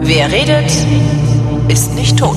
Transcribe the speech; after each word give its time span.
Wer 0.00 0.32
redet, 0.32 0.70
ist 1.68 1.94
nicht 1.94 2.18
tot. 2.18 2.36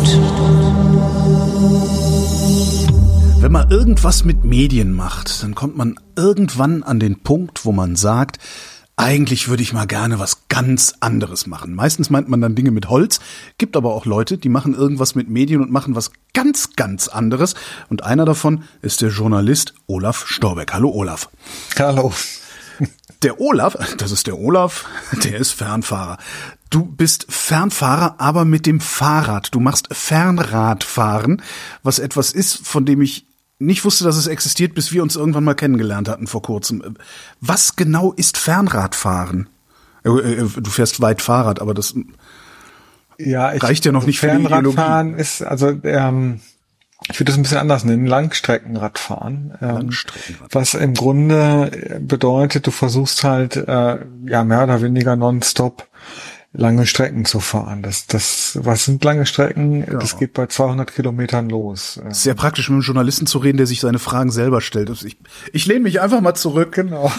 Wenn 3.40 3.52
man 3.52 3.70
irgendwas 3.70 4.24
mit 4.24 4.44
Medien 4.44 4.94
macht, 4.94 5.44
dann 5.44 5.56
kommt 5.56 5.78
man 5.78 6.00
irgendwann 6.16 6.84
an 6.84 7.00
den 7.00 7.22
Punkt, 7.22 7.66
wo 7.66 7.72
man 7.72 7.96
sagt, 7.96 8.40
eigentlich 9.02 9.48
würde 9.48 9.64
ich 9.64 9.74
mal 9.74 9.88
gerne 9.88 10.20
was 10.20 10.48
ganz 10.48 10.94
anderes 11.00 11.48
machen. 11.48 11.74
Meistens 11.74 12.12
meint 12.12 12.30
man 12.30 12.40
dann 12.40 12.54
Dinge 12.54 12.70
mit 12.70 12.88
Holz, 12.88 13.20
gibt 13.58 13.76
aber 13.76 13.96
auch 13.96 14.06
Leute, 14.06 14.38
die 14.38 14.48
machen 14.48 14.76
irgendwas 14.76 15.16
mit 15.16 15.28
Medien 15.28 15.62
und 15.62 15.72
machen 15.72 15.96
was 15.96 16.12
ganz, 16.36 16.76
ganz 16.76 17.08
anderes. 17.08 17.56
Und 17.90 18.04
einer 18.04 18.26
davon 18.26 18.64
ist 18.84 19.02
der 19.02 19.10
Journalist 19.10 19.74
Olaf 19.88 20.28
Storbeck. 20.28 20.72
Hallo 20.74 20.92
Olaf. 20.92 21.30
Hallo. 21.80 22.14
Der 23.24 23.42
Olaf, 23.42 23.76
das 23.98 24.12
ist 24.12 24.28
der 24.28 24.38
Olaf, 24.38 24.86
der 25.24 25.38
ist 25.38 25.52
Fernfahrer. 25.52 26.18
Du 26.70 26.86
bist 26.86 27.26
Fernfahrer, 27.28 28.16
aber 28.20 28.46
mit 28.46 28.68
dem 28.68 28.80
Fahrrad. 28.80 29.54
Du 29.54 29.60
machst 29.60 29.88
Fernradfahren, 29.92 31.42
was 31.82 31.98
etwas 32.00 32.32
ist, 32.34 32.66
von 32.68 32.86
dem 32.86 33.02
ich 33.02 33.26
nicht 33.62 33.86
wusste, 33.86 34.04
dass 34.04 34.18
es 34.18 34.28
existiert, 34.28 34.74
bis 34.74 34.92
wir 34.92 35.04
uns 35.04 35.16
irgendwann 35.16 35.44
mal 35.44 35.54
kennengelernt 35.54 36.10
hatten 36.10 36.28
vor 36.28 36.42
kurzem. 36.42 36.98
Was 37.40 37.76
genau 37.76 38.12
ist 38.14 38.38
Fernradfahren? 38.38 39.50
Äh, 40.04 40.10
äh, 40.10 40.48
du 40.58 40.70
fährst 40.70 41.02
weit 41.02 41.22
Fahrrad, 41.22 41.62
aber 41.62 41.74
das 41.74 41.96
ja, 43.18 43.54
ich, 43.54 43.62
reicht 43.62 43.86
ja 43.86 43.92
noch 43.92 44.06
nicht 44.06 44.20
Fernradfahren 44.20 45.14
ist 45.14 45.44
also 45.44 45.70
ähm, 45.84 46.40
ich 47.10 47.20
würde 47.20 47.32
das 47.32 47.38
ein 47.38 47.42
bisschen 47.42 47.58
anders 47.58 47.84
nennen, 47.84 48.06
Langstreckenradfahren. 48.06 49.58
Ähm, 49.60 49.70
Langstreckenradfahren. 49.70 50.50
Was 50.52 50.74
im 50.76 50.94
Grunde 50.94 52.00
bedeutet, 52.00 52.68
du 52.68 52.72
versuchst 52.72 53.24
halt 53.24 53.56
äh, 53.56 53.98
ja 54.26 54.44
mehr 54.44 54.64
oder 54.64 54.82
weniger 54.82 55.16
nonstop 55.16 55.88
lange 56.54 56.86
Strecken 56.86 57.24
zu 57.24 57.40
fahren. 57.40 57.82
Das, 57.82 58.08
das, 58.08 58.60
was 58.62 58.84
sind 58.84 59.04
lange 59.04 59.26
Strecken? 59.26 59.86
Ja. 59.86 60.00
Das 60.00 60.18
geht 60.18 60.34
bei 60.34 60.48
200 60.48 60.94
Kilometern 60.94 61.50
los. 61.50 62.00
Sehr 62.10 62.34
praktisch, 62.34 62.70
mit 62.70 62.76
einem 62.76 62.82
Journalisten 62.82 63.26
zu 63.26 63.38
reden, 63.38 63.58
der 63.58 63.68
sich 63.68 63.80
seine 63.80 64.00
Fragen 64.00 64.32
selber 64.32 64.60
stellt. 64.60 64.90
Also 64.90 65.08
ich, 65.08 65.18
ich 65.54 65.66
lehne 65.66 65.82
mich 65.82 66.02
einfach 66.02 66.20
mal 66.20 66.36
zurück. 66.36 66.74
Genau. 66.74 67.12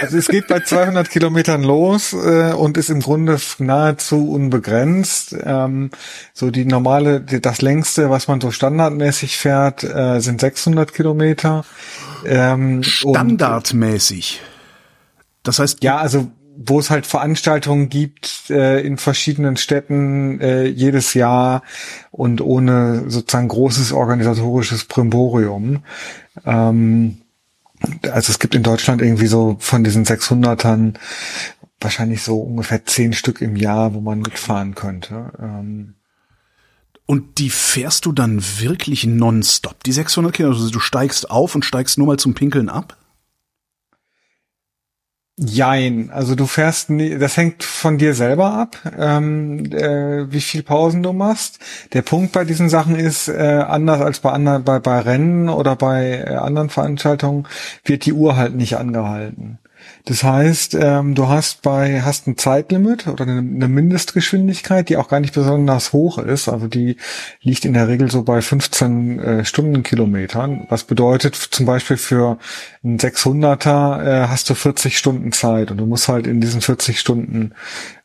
Also 0.00 0.16
es 0.16 0.26
geht 0.26 0.48
bei 0.48 0.60
200 0.60 1.10
Kilometern 1.10 1.62
los 1.62 2.12
äh, 2.12 2.52
und 2.52 2.76
ist 2.76 2.90
im 2.90 3.00
Grunde 3.00 3.38
nahezu 3.58 4.30
unbegrenzt. 4.30 5.36
Ähm, 5.44 5.90
so 6.32 6.50
die 6.50 6.64
normale, 6.64 7.20
das 7.20 7.62
längste, 7.62 8.10
was 8.10 8.26
man 8.26 8.40
so 8.40 8.50
standardmäßig 8.50 9.36
fährt, 9.36 9.84
äh, 9.84 10.20
sind 10.20 10.40
600 10.40 10.92
Kilometer. 10.92 11.64
Ähm, 12.24 12.82
Standardmäßig. 12.82 14.40
Das 15.44 15.58
heißt, 15.58 15.82
ja, 15.84 15.98
also 15.98 16.30
wo 16.66 16.78
es 16.78 16.90
halt 16.90 17.06
Veranstaltungen 17.06 17.88
gibt 17.88 18.50
äh, 18.50 18.80
in 18.80 18.98
verschiedenen 18.98 19.56
Städten 19.56 20.40
äh, 20.40 20.66
jedes 20.66 21.14
Jahr 21.14 21.62
und 22.10 22.40
ohne 22.40 23.04
sozusagen 23.08 23.48
großes 23.48 23.92
organisatorisches 23.92 24.84
Primborium. 24.84 25.84
Ähm, 26.44 27.18
also 28.02 28.30
es 28.30 28.38
gibt 28.38 28.54
in 28.54 28.62
Deutschland 28.62 29.02
irgendwie 29.02 29.26
so 29.26 29.56
von 29.58 29.84
diesen 29.84 30.04
600ern 30.04 30.94
wahrscheinlich 31.80 32.22
so 32.22 32.40
ungefähr 32.40 32.84
zehn 32.84 33.12
Stück 33.12 33.40
im 33.40 33.56
Jahr, 33.56 33.94
wo 33.94 34.00
man 34.00 34.20
mitfahren 34.20 34.74
könnte. 34.74 35.32
Ähm, 35.40 35.94
und 37.06 37.38
die 37.38 37.50
fährst 37.50 38.06
du 38.06 38.12
dann 38.12 38.42
wirklich 38.60 39.04
nonstop, 39.04 39.82
die 39.84 39.92
600 39.92 40.32
Kilometer? 40.32 40.60
Also 40.60 40.70
du 40.70 40.80
steigst 40.80 41.30
auf 41.30 41.54
und 41.54 41.64
steigst 41.64 41.98
nur 41.98 42.06
mal 42.06 42.18
zum 42.18 42.34
Pinkeln 42.34 42.68
ab? 42.68 42.96
Jein, 45.38 46.10
also 46.10 46.34
du 46.34 46.46
fährst, 46.46 46.90
nie, 46.90 47.18
das 47.18 47.38
hängt 47.38 47.64
von 47.64 47.96
dir 47.96 48.14
selber 48.14 48.52
ab, 48.52 48.76
ähm, 48.98 49.64
äh, 49.72 50.30
wie 50.30 50.42
viel 50.42 50.62
Pausen 50.62 51.02
du 51.02 51.14
machst. 51.14 51.58
Der 51.94 52.02
Punkt 52.02 52.32
bei 52.32 52.44
diesen 52.44 52.68
Sachen 52.68 52.96
ist, 52.96 53.28
äh, 53.28 53.64
anders 53.66 54.02
als 54.02 54.20
bei 54.20 54.30
anderen, 54.30 54.62
bei, 54.62 54.78
bei 54.78 55.00
Rennen 55.00 55.48
oder 55.48 55.74
bei 55.74 56.24
äh, 56.26 56.34
anderen 56.34 56.68
Veranstaltungen, 56.68 57.48
wird 57.82 58.04
die 58.04 58.12
Uhr 58.12 58.36
halt 58.36 58.54
nicht 58.54 58.76
angehalten. 58.76 59.58
Das 60.04 60.22
heißt, 60.22 60.74
ähm, 60.74 61.14
du 61.14 61.28
hast 61.28 61.62
bei 61.62 62.02
hast 62.02 62.26
ein 62.26 62.36
Zeitlimit 62.36 63.06
oder 63.06 63.24
eine, 63.24 63.38
eine, 63.38 63.68
Mindestgeschwindigkeit, 63.68 64.88
die 64.88 64.96
auch 64.96 65.08
gar 65.08 65.20
nicht 65.20 65.34
besonders 65.34 65.92
hoch 65.92 66.18
ist. 66.18 66.48
Also 66.48 66.66
die 66.66 66.96
liegt 67.40 67.64
in 67.64 67.74
der 67.74 67.88
Regel 67.88 68.10
so 68.10 68.22
bei 68.22 68.42
15 68.42 69.18
äh, 69.18 69.44
Stundenkilometern. 69.44 70.66
Was 70.68 70.84
bedeutet 70.84 71.36
zum 71.36 71.66
Beispiel 71.66 71.96
für 71.96 72.38
einen 72.82 72.98
600er 72.98 74.02
äh, 74.04 74.28
hast 74.28 74.50
du 74.50 74.54
40 74.54 74.98
Stunden 74.98 75.32
Zeit 75.32 75.70
und 75.70 75.78
du 75.78 75.86
musst 75.86 76.08
halt 76.08 76.26
in 76.26 76.40
diesen 76.40 76.60
40 76.60 76.98
Stunden, 76.98 77.52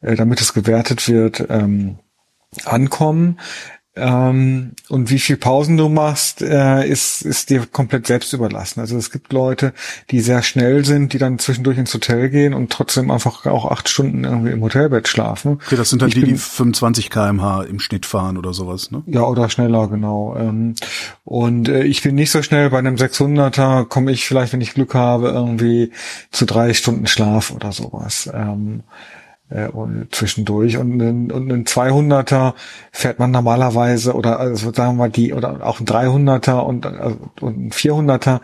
äh, 0.01 0.15
damit 0.15 0.41
es 0.41 0.53
gewertet 0.53 1.07
wird, 1.07 1.45
ähm, 1.49 1.99
ankommen. 2.65 3.39
Ähm, 3.97 4.72
und 4.90 5.09
wie 5.09 5.19
viel 5.19 5.38
Pausen 5.38 5.78
du 5.78 5.90
machst, 5.90 6.41
äh, 6.41 6.88
ist, 6.88 7.22
ist 7.24 7.50
dir 7.50 7.66
komplett 7.66 8.08
selbst 8.08 8.34
überlassen. 8.34 8.80
Also 8.80 8.97
es 8.97 9.12
gibt 9.12 9.34
Leute, 9.34 9.74
die 10.12 10.22
sehr 10.22 10.44
schnell 10.44 10.85
sind, 10.85 11.13
die 11.13 11.18
dann 11.18 11.40
zwischendurch 11.40 11.78
ins 11.78 11.94
Hotel 11.94 12.30
gehen 12.30 12.53
und 12.53 12.72
trotzdem 12.72 13.12
einfach 13.12 13.46
auch 13.46 13.69
acht 13.72 13.90
Stunden 13.90 14.24
irgendwie 14.24 14.52
im 14.52 14.62
Hotelbett 14.62 15.07
schlafen. 15.07 15.53
Okay, 15.53 15.75
das 15.75 15.90
sind 15.90 16.02
dann 16.02 16.09
ich 16.09 16.16
die, 16.16 16.22
bin, 16.22 16.30
die 16.31 16.38
25 16.38 17.09
kmh 17.09 17.63
im 17.63 17.80
Schnitt 17.80 18.06
fahren 18.06 18.38
oder 18.38 18.53
sowas, 18.53 18.91
ne? 18.91 19.03
Ja, 19.07 19.24
oder 19.24 19.50
schneller, 19.50 19.88
genau. 19.88 20.36
Ähm, 20.38 20.75
und 21.25 21.69
äh, 21.69 21.84
ich 21.84 22.03
bin 22.03 22.16
nicht 22.16 22.31
so 22.31 22.41
schnell. 22.41 22.69
Bei 22.69 22.80
einem 22.80 22.96
600er 22.96 23.86
komme 23.86 24.12
ich 24.12 24.28
vielleicht, 24.28 24.53
wenn 24.53 24.62
ich 24.62 24.74
Glück 24.74 24.94
habe, 24.94 25.30
irgendwie 25.30 25.91
zu 26.31 26.46
drei 26.46 26.74
Stunden 26.74 27.07
Schlaf 27.07 27.52
oder 27.52 27.72
sowas. 27.72 28.30
Ähm, 28.34 28.84
äh, 28.90 29.16
und 29.50 30.08
zwischendurch 30.12 30.78
und 30.78 31.02
ein, 31.02 31.31
und 31.31 31.52
ein 31.52 31.66
200er 31.66 32.53
fährt 32.91 33.19
man 33.19 33.31
normalerweise 33.31 34.13
oder 34.13 34.40
also 34.40 34.74
sagen 34.74 34.97
wir 34.97 35.08
die 35.08 35.34
oder 35.34 35.66
auch 35.66 35.80
ein 35.80 35.85
300er 35.85 36.59
und, 36.59 36.85
also, 36.85 37.18
und 37.40 37.68
ein 37.68 37.72
400er 37.72 38.41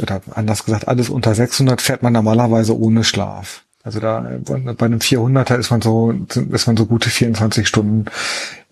oder 0.00 0.20
anders 0.34 0.64
gesagt 0.64 0.86
alles 0.86 1.10
unter 1.10 1.34
600 1.34 1.82
fährt 1.82 2.02
man 2.02 2.12
normalerweise 2.12 2.78
ohne 2.78 3.02
Schlaf. 3.02 3.65
Also 3.86 4.00
da 4.00 4.28
bei 4.44 4.86
einem 4.86 4.98
400er 4.98 5.58
ist 5.58 5.70
man 5.70 5.80
so 5.80 6.12
ist 6.50 6.66
man 6.66 6.76
so 6.76 6.86
gute 6.86 7.08
24 7.08 7.68
Stunden 7.68 8.06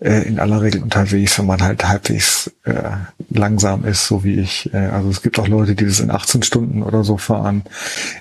äh, 0.01 0.27
in 0.27 0.39
aller 0.39 0.61
Regel 0.61 0.83
unterwegs, 0.83 1.39
wenn 1.39 1.45
man 1.45 1.61
halt 1.61 1.87
halbwegs 1.87 2.51
äh, 2.65 2.91
langsam 3.29 3.85
ist, 3.85 4.07
so 4.07 4.25
wie 4.25 4.41
ich. 4.41 4.73
Äh, 4.73 4.87
also 4.87 5.09
es 5.09 5.21
gibt 5.21 5.39
auch 5.39 5.47
Leute, 5.47 5.73
die 5.73 5.85
das 5.85 6.01
in 6.01 6.11
18 6.11 6.43
Stunden 6.43 6.83
oder 6.83 7.05
so 7.05 7.15
fahren, 7.15 7.63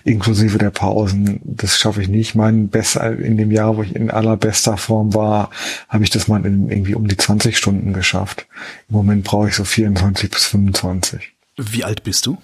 inklusive 0.05 0.56
der 0.59 0.71
Pausen. 0.71 1.41
Das 1.43 1.81
schaffe 1.81 2.00
ich 2.00 2.06
nicht. 2.06 2.37
Mein 2.37 2.69
besser 2.69 3.19
in 3.19 3.38
dem 3.38 3.50
Jahr, 3.50 3.76
wo 3.76 3.82
ich 3.82 3.97
in 3.97 4.12
allerbester 4.12 4.76
Form 4.76 5.15
war, 5.15 5.50
habe 5.88 6.05
ich 6.05 6.11
das 6.11 6.28
mal 6.28 6.47
in 6.47 6.71
irgendwie 6.71 6.94
um 6.94 7.09
die 7.09 7.16
20 7.16 7.59
Stunden 7.59 7.93
geschafft. 7.93 8.47
Im 8.88 8.94
Moment 8.94 9.25
brauche 9.25 9.49
ich 9.49 9.56
so 9.56 9.65
24 9.65 10.31
bis 10.31 10.44
25. 10.44 11.34
Wie 11.56 11.82
alt 11.82 12.05
bist 12.05 12.26
du? 12.26 12.38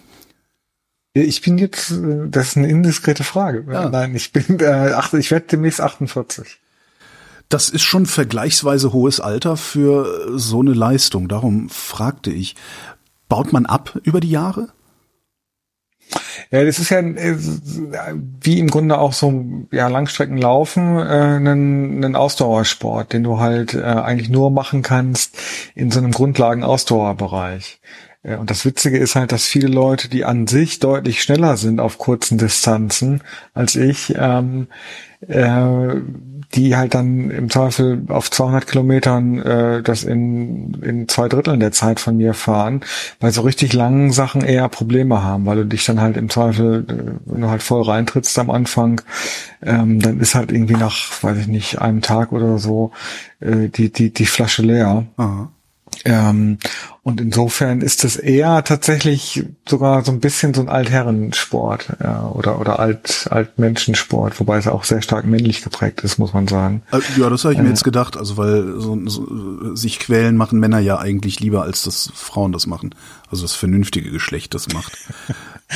Ich 1.13 1.43
bin 1.43 1.59
jetzt, 1.59 1.91
äh, 1.91 2.29
das 2.29 2.49
ist 2.49 2.57
eine 2.57 2.69
indiskrete 2.69 3.25
Frage. 3.25 3.65
Ja. 3.71 3.89
Nein, 3.89 4.15
ich 4.15 4.33
bin, 4.33 4.61
äh, 4.61 4.93
ach, 4.95 5.13
ich 5.13 5.31
werde 5.31 5.47
demnächst 5.47 5.81
48. 5.81 6.59
Das 7.49 7.69
ist 7.69 7.83
schon 7.83 8.07
vergleichsweise 8.07 8.93
hohes 8.93 9.19
Alter 9.19 9.57
für 9.57 10.39
so 10.39 10.61
eine 10.61 10.73
Leistung. 10.73 11.27
Darum 11.27 11.69
fragte 11.69 12.31
ich, 12.31 12.55
baut 13.29 13.53
man 13.53 13.67
ab 13.67 13.99
über 14.05 14.21
die 14.21 14.31
Jahre? 14.31 14.69
Ja, 16.51 16.65
das 16.65 16.79
ist 16.79 16.91
ja 16.91 16.99
äh, 16.99 17.37
wie 18.41 18.59
im 18.59 18.69
Grunde 18.69 18.99
auch 18.99 19.13
so 19.13 19.45
ja 19.71 19.89
Langstreckenlaufen 19.89 20.99
äh, 20.99 21.37
ein, 21.37 22.05
ein 22.05 22.17
Ausdauersport, 22.17 23.13
den 23.13 23.23
du 23.23 23.39
halt 23.39 23.75
äh, 23.75 23.83
eigentlich 23.83 24.29
nur 24.29 24.51
machen 24.51 24.83
kannst 24.83 25.37
in 25.75 25.91
so 25.91 25.99
einem 25.99 26.11
Grundlagen-Ausdauerbereich. 26.11 27.81
Und 28.23 28.51
das 28.51 28.67
Witzige 28.67 28.99
ist 28.99 29.17
halt, 29.17 29.33
dass 29.33 29.47
viele 29.47 29.69
Leute, 29.69 30.11
die 30.11 30.27
an 30.27 30.47
sich 30.47 30.79
deutlich 30.79 31.23
schneller 31.23 31.57
sind 31.57 31.81
auf 31.81 31.97
kurzen 31.97 32.37
Distanzen 32.37 33.23
als 33.55 33.77
ich, 33.77 34.15
ähm, 34.19 34.67
äh, 35.27 36.01
die 36.55 36.77
halt 36.77 36.95
dann 36.95 37.31
im 37.31 37.49
Zweifel 37.49 38.03
auf 38.09 38.31
200 38.31 38.67
Kilometern 38.67 39.39
äh, 39.41 39.83
das 39.83 40.05
in, 40.05 40.75
in 40.83 41.09
zwei 41.09 41.29
Dritteln 41.29 41.61
der 41.61 41.73
Zeit 41.73 42.01
von 42.01 42.17
mir 42.17 42.35
fahren, 42.35 42.83
bei 43.21 43.31
so 43.31 43.43
richtig 43.43 43.73
langen 43.73 44.11
Sachen 44.11 44.43
eher 44.43 44.69
Probleme 44.69 45.23
haben, 45.23 45.47
weil 45.47 45.57
du 45.57 45.67
dich 45.67 45.85
dann 45.85 46.01
halt 46.01 46.17
im 46.17 46.29
Zweifel, 46.29 46.85
äh, 46.89 47.13
wenn 47.25 47.41
du 47.43 47.49
halt 47.49 47.63
voll 47.63 47.83
reintrittst 47.83 48.39
am 48.39 48.51
Anfang, 48.51 49.01
ähm, 49.63 50.01
dann 50.01 50.21
ist 50.21 50.35
halt 50.35 50.51
irgendwie 50.53 50.75
nach, 50.75 51.23
weiß 51.23 51.39
ich 51.39 51.47
nicht, 51.47 51.81
einem 51.81 52.03
Tag 52.03 52.33
oder 52.33 52.59
so 52.59 52.91
äh, 53.41 53.69
die, 53.69 53.93
die, 53.93 54.13
die 54.13 54.27
Flasche 54.27 54.63
leer. 54.63 55.07
Aha. 55.17 55.51
Ähm, 56.05 56.59
Und 57.03 57.21
insofern 57.21 57.81
ist 57.81 58.05
es 58.05 58.17
eher 58.17 58.63
tatsächlich 58.63 59.45
sogar 59.67 60.05
so 60.05 60.13
ein 60.13 60.21
bisschen 60.21 60.53
so 60.53 60.61
ein 60.61 60.69
Altherrensport 60.69 61.97
ja, 62.03 62.29
oder 62.29 62.61
oder 62.61 62.79
Alt 62.79 63.27
Altmenschensport, 63.31 64.39
wobei 64.39 64.59
es 64.59 64.67
auch 64.67 64.85
sehr 64.85 65.01
stark 65.01 65.27
männlich 65.27 65.63
geprägt 65.63 66.03
ist, 66.03 66.19
muss 66.19 66.35
man 66.35 66.47
sagen. 66.47 66.83
Äh, 66.93 67.01
ja, 67.19 67.31
das 67.31 67.45
habe 67.45 67.55
ich 67.55 67.61
mir 67.61 67.67
äh, 67.67 67.71
jetzt 67.71 67.85
gedacht, 67.85 68.19
also 68.19 68.37
weil 68.37 68.79
so, 68.79 68.99
so, 69.07 69.75
sich 69.75 69.99
quälen 69.99 70.37
machen 70.37 70.61
Männer 70.61 70.79
ja 70.79 70.99
eigentlich 70.99 71.41
lieber, 71.41 71.63
als 71.63 71.83
dass 71.83 72.13
Frauen 72.15 72.53
das 72.53 72.67
machen. 72.67 72.95
Also 73.31 73.43
das 73.43 73.55
vernünftige 73.55 74.11
Geschlecht 74.11 74.55
das 74.55 74.69
macht. 74.69 74.93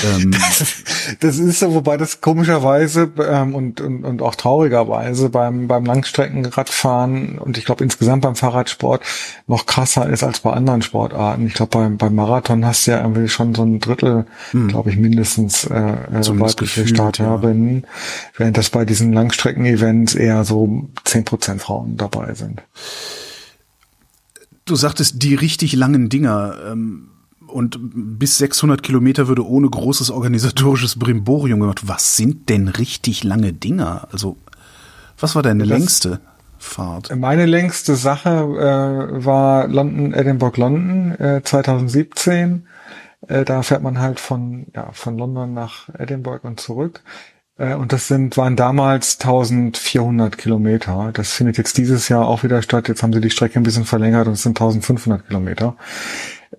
Ähm, 0.02 0.32
das, 0.32 0.74
das, 1.20 1.38
ist 1.38 1.60
so, 1.60 1.74
wobei 1.74 1.96
das 1.96 2.20
komischerweise 2.20 3.12
ähm, 3.26 3.54
und, 3.54 3.80
und, 3.80 4.04
und 4.04 4.22
auch 4.22 4.34
traurigerweise 4.34 5.28
beim, 5.28 5.68
beim 5.68 5.84
Langstreckenradfahren 5.84 7.38
und 7.38 7.58
ich 7.58 7.64
glaube 7.64 7.84
insgesamt 7.84 8.22
beim 8.22 8.34
Fahrradsport 8.34 9.02
noch 9.46 9.66
krasser 9.66 10.08
ist 10.08 10.24
als 10.24 10.40
bei 10.40 10.52
anderen 10.52 10.82
Sportarten. 10.82 11.46
Ich 11.46 11.54
glaube, 11.54 11.70
beim, 11.70 11.96
beim 11.96 12.14
Marathon 12.14 12.64
hast 12.64 12.86
du 12.86 12.92
ja 12.92 13.02
irgendwie 13.02 13.28
schon 13.28 13.54
so 13.54 13.62
ein 13.62 13.78
Drittel, 13.78 14.26
hm. 14.50 14.68
glaube 14.68 14.90
ich, 14.90 14.96
mindestens 14.96 15.64
äh, 15.64 15.74
äh 15.74 16.40
weibliche 16.40 16.86
Starterinnen, 16.86 17.82
ja. 17.82 17.88
während 18.36 18.56
das 18.56 18.70
bei 18.70 18.84
diesen 18.84 19.12
Langstrecken-Events 19.12 20.14
eher 20.14 20.44
so 20.44 20.88
zehn 21.04 21.24
Prozent 21.24 21.62
Frauen 21.62 21.96
dabei 21.96 22.34
sind. 22.34 22.62
Du 24.64 24.76
sagtest 24.76 25.22
die 25.22 25.34
richtig 25.34 25.74
langen 25.74 26.08
Dinger. 26.08 26.56
Ähm 26.70 27.10
und 27.46 27.78
bis 28.18 28.38
600 28.38 28.82
Kilometer 28.82 29.28
würde 29.28 29.46
ohne 29.46 29.68
großes 29.68 30.10
organisatorisches 30.10 30.98
Brimborium 30.98 31.60
gemacht. 31.60 31.86
Was 31.86 32.16
sind 32.16 32.48
denn 32.48 32.68
richtig 32.68 33.24
lange 33.24 33.52
Dinger? 33.52 34.08
Also, 34.12 34.36
was 35.18 35.34
war 35.34 35.42
deine 35.42 35.64
das, 35.66 35.78
längste 35.78 36.20
Fahrt? 36.58 37.14
Meine 37.16 37.46
längste 37.46 37.96
Sache 37.96 38.30
äh, 38.30 39.24
war 39.24 39.68
London, 39.68 40.12
Edinburgh, 40.12 40.60
London 40.60 41.12
äh, 41.18 41.42
2017. 41.42 42.66
Äh, 43.28 43.44
da 43.44 43.62
fährt 43.62 43.82
man 43.82 43.98
halt 43.98 44.20
von, 44.20 44.66
ja, 44.74 44.90
von 44.92 45.16
London 45.16 45.54
nach 45.54 45.88
Edinburgh 45.98 46.46
und 46.46 46.60
zurück. 46.60 47.02
Äh, 47.58 47.74
und 47.74 47.92
das 47.92 48.08
sind, 48.08 48.36
waren 48.36 48.56
damals 48.56 49.18
1400 49.20 50.36
Kilometer. 50.36 51.10
Das 51.12 51.32
findet 51.32 51.58
jetzt 51.58 51.78
dieses 51.78 52.08
Jahr 52.08 52.26
auch 52.26 52.42
wieder 52.42 52.62
statt. 52.62 52.88
Jetzt 52.88 53.02
haben 53.02 53.12
sie 53.12 53.20
die 53.20 53.30
Strecke 53.30 53.58
ein 53.58 53.62
bisschen 53.62 53.84
verlängert 53.84 54.26
und 54.26 54.34
es 54.34 54.42
sind 54.42 54.60
1500 54.60 55.26
Kilometer. 55.26 55.76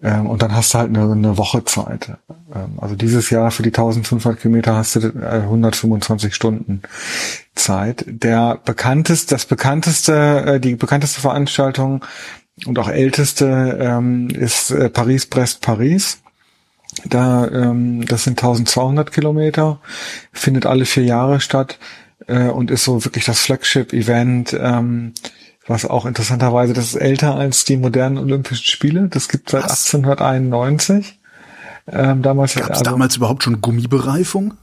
Ähm, 0.04 0.28
und 0.28 0.42
dann 0.42 0.56
hast 0.56 0.74
du 0.74 0.80
halt 0.80 0.90
eine, 0.90 1.12
eine 1.12 1.38
Woche 1.38 1.64
Zeit. 1.66 2.12
Ähm, 2.54 2.78
also 2.78 2.96
dieses 2.96 3.30
Jahr 3.30 3.52
für 3.52 3.64
die 3.64 3.70
1500 3.70 4.42
Kilometer 4.42 4.76
hast 4.76 4.96
du 4.96 5.00
äh, 5.00 5.42
125 5.44 6.34
Stunden 6.34 6.82
Zeit. 7.56 8.06
Der 8.08 8.60
bekannteste, 8.64 9.36
das 9.36 9.46
bekannteste, 9.46 10.46
äh, 10.46 10.60
die 10.60 10.76
bekannteste 10.76 11.22
Veranstaltung 11.22 12.04
und 12.66 12.80
auch 12.80 12.90
älteste 12.90 13.78
ähm, 13.80 14.30
ist 14.30 14.72
äh, 14.72 14.90
Paris-Brest-Paris. 14.90 16.22
Da, 17.04 17.48
ähm, 17.48 18.06
das 18.06 18.24
sind 18.24 18.40
1200 18.40 19.12
Kilometer, 19.12 19.80
findet 20.32 20.66
alle 20.66 20.86
vier 20.86 21.04
Jahre 21.04 21.42
statt 21.42 21.78
äh, 22.28 22.48
und 22.48 22.72
ist 22.72 22.86
so 22.86 23.04
wirklich 23.04 23.26
das 23.26 23.42
Flagship-Event. 23.42 24.56
Ähm, 24.60 25.14
was 25.68 25.86
auch 25.86 26.06
interessanterweise, 26.06 26.74
das 26.74 26.86
ist 26.86 26.96
älter 26.96 27.36
als 27.36 27.66
die 27.66 27.78
modernen 27.78 28.18
Olympischen 28.18 28.66
Spiele. 28.66 29.08
Das 29.10 29.30
gibt 29.30 29.50
seit 29.50 29.64
was? 29.64 29.94
1891. 29.94 31.20
Ähm, 31.88 32.22
damals 32.22 32.56
gab 32.56 32.66
es 32.66 32.70
also, 32.72 32.84
damals 32.84 33.16
überhaupt 33.16 33.44
schon 33.44 33.62
Gummibereifung? 33.62 34.56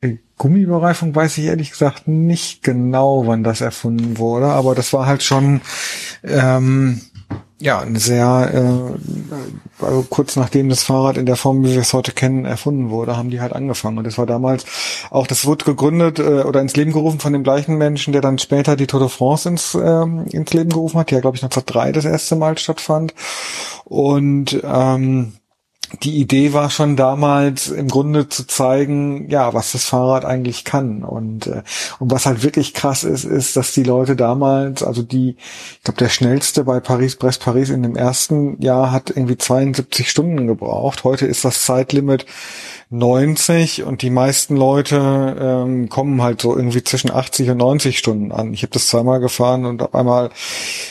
Äh, 0.00 0.16
Gummibereifung 0.36 1.14
weiß 1.14 1.38
ich 1.38 1.44
ehrlich 1.44 1.70
gesagt 1.70 2.08
nicht 2.08 2.62
genau, 2.62 3.26
wann 3.26 3.42
das 3.42 3.60
erfunden 3.60 4.18
wurde, 4.18 4.46
aber 4.46 4.74
das 4.74 4.92
war 4.92 5.06
halt 5.06 5.22
schon 5.22 5.60
ähm, 6.22 7.00
ja, 7.60 7.80
eine 7.80 7.98
sehr, 7.98 8.50
äh, 8.54 9.84
also 9.84 10.06
kurz 10.08 10.36
nachdem 10.36 10.70
das 10.70 10.82
Fahrrad 10.82 11.18
in 11.18 11.26
der 11.26 11.36
Form, 11.36 11.62
wie 11.62 11.72
wir 11.72 11.82
es 11.82 11.92
heute 11.92 12.12
kennen, 12.12 12.46
erfunden 12.46 12.88
wurde, 12.88 13.18
haben 13.18 13.28
die 13.28 13.40
halt 13.40 13.52
angefangen. 13.52 13.98
Und 13.98 14.04
das 14.04 14.16
war 14.16 14.24
damals 14.24 14.64
auch, 15.10 15.26
das 15.26 15.44
wurde 15.44 15.66
gegründet 15.66 16.18
äh, 16.18 16.42
oder 16.42 16.62
ins 16.62 16.74
Leben 16.74 16.92
gerufen 16.92 17.20
von 17.20 17.34
dem 17.34 17.44
gleichen 17.44 17.76
Menschen, 17.76 18.12
der 18.12 18.22
dann 18.22 18.38
später 18.38 18.76
die 18.76 18.86
Tour 18.86 19.00
de 19.00 19.08
France 19.10 19.48
ins, 19.48 19.74
ähm, 19.74 20.24
ins 20.30 20.52
Leben 20.54 20.70
gerufen 20.70 20.98
hat, 20.98 21.10
die 21.10 21.14
ja, 21.14 21.20
glaube 21.20 21.36
ich, 21.36 21.42
1903 21.42 21.92
das 21.92 22.06
erste 22.06 22.34
Mal 22.34 22.56
stattfand. 22.56 23.14
Und 23.84 24.58
ähm, 24.64 25.34
die 26.02 26.20
Idee 26.20 26.52
war 26.52 26.70
schon 26.70 26.96
damals 26.96 27.68
im 27.68 27.88
Grunde 27.88 28.28
zu 28.28 28.46
zeigen, 28.46 29.28
ja, 29.28 29.52
was 29.54 29.72
das 29.72 29.84
Fahrrad 29.84 30.24
eigentlich 30.24 30.64
kann. 30.64 31.02
Und, 31.02 31.48
äh, 31.48 31.62
und 31.98 32.10
was 32.10 32.26
halt 32.26 32.42
wirklich 32.42 32.74
krass 32.74 33.04
ist, 33.04 33.24
ist, 33.24 33.56
dass 33.56 33.72
die 33.72 33.82
Leute 33.82 34.16
damals, 34.16 34.82
also 34.82 35.02
die, 35.02 35.36
ich 35.72 35.82
glaube, 35.82 35.98
der 35.98 36.08
schnellste 36.08 36.64
bei 36.64 36.80
Paris-Brest-Paris 36.80 37.70
in 37.70 37.82
dem 37.82 37.96
ersten 37.96 38.60
Jahr 38.62 38.92
hat 38.92 39.10
irgendwie 39.10 39.38
72 39.38 40.08
Stunden 40.08 40.46
gebraucht. 40.46 41.04
Heute 41.04 41.26
ist 41.26 41.44
das 41.44 41.62
Zeitlimit 41.62 42.26
90 42.92 43.84
und 43.84 44.02
die 44.02 44.10
meisten 44.10 44.56
Leute 44.56 45.36
ähm, 45.40 45.88
kommen 45.88 46.22
halt 46.22 46.42
so 46.42 46.56
irgendwie 46.56 46.82
zwischen 46.82 47.12
80 47.12 47.50
und 47.50 47.58
90 47.58 47.96
Stunden 47.96 48.32
an. 48.32 48.52
Ich 48.52 48.62
habe 48.62 48.72
das 48.72 48.88
zweimal 48.88 49.20
gefahren 49.20 49.64
und 49.64 49.80
habe 49.80 49.96
einmal 49.96 50.30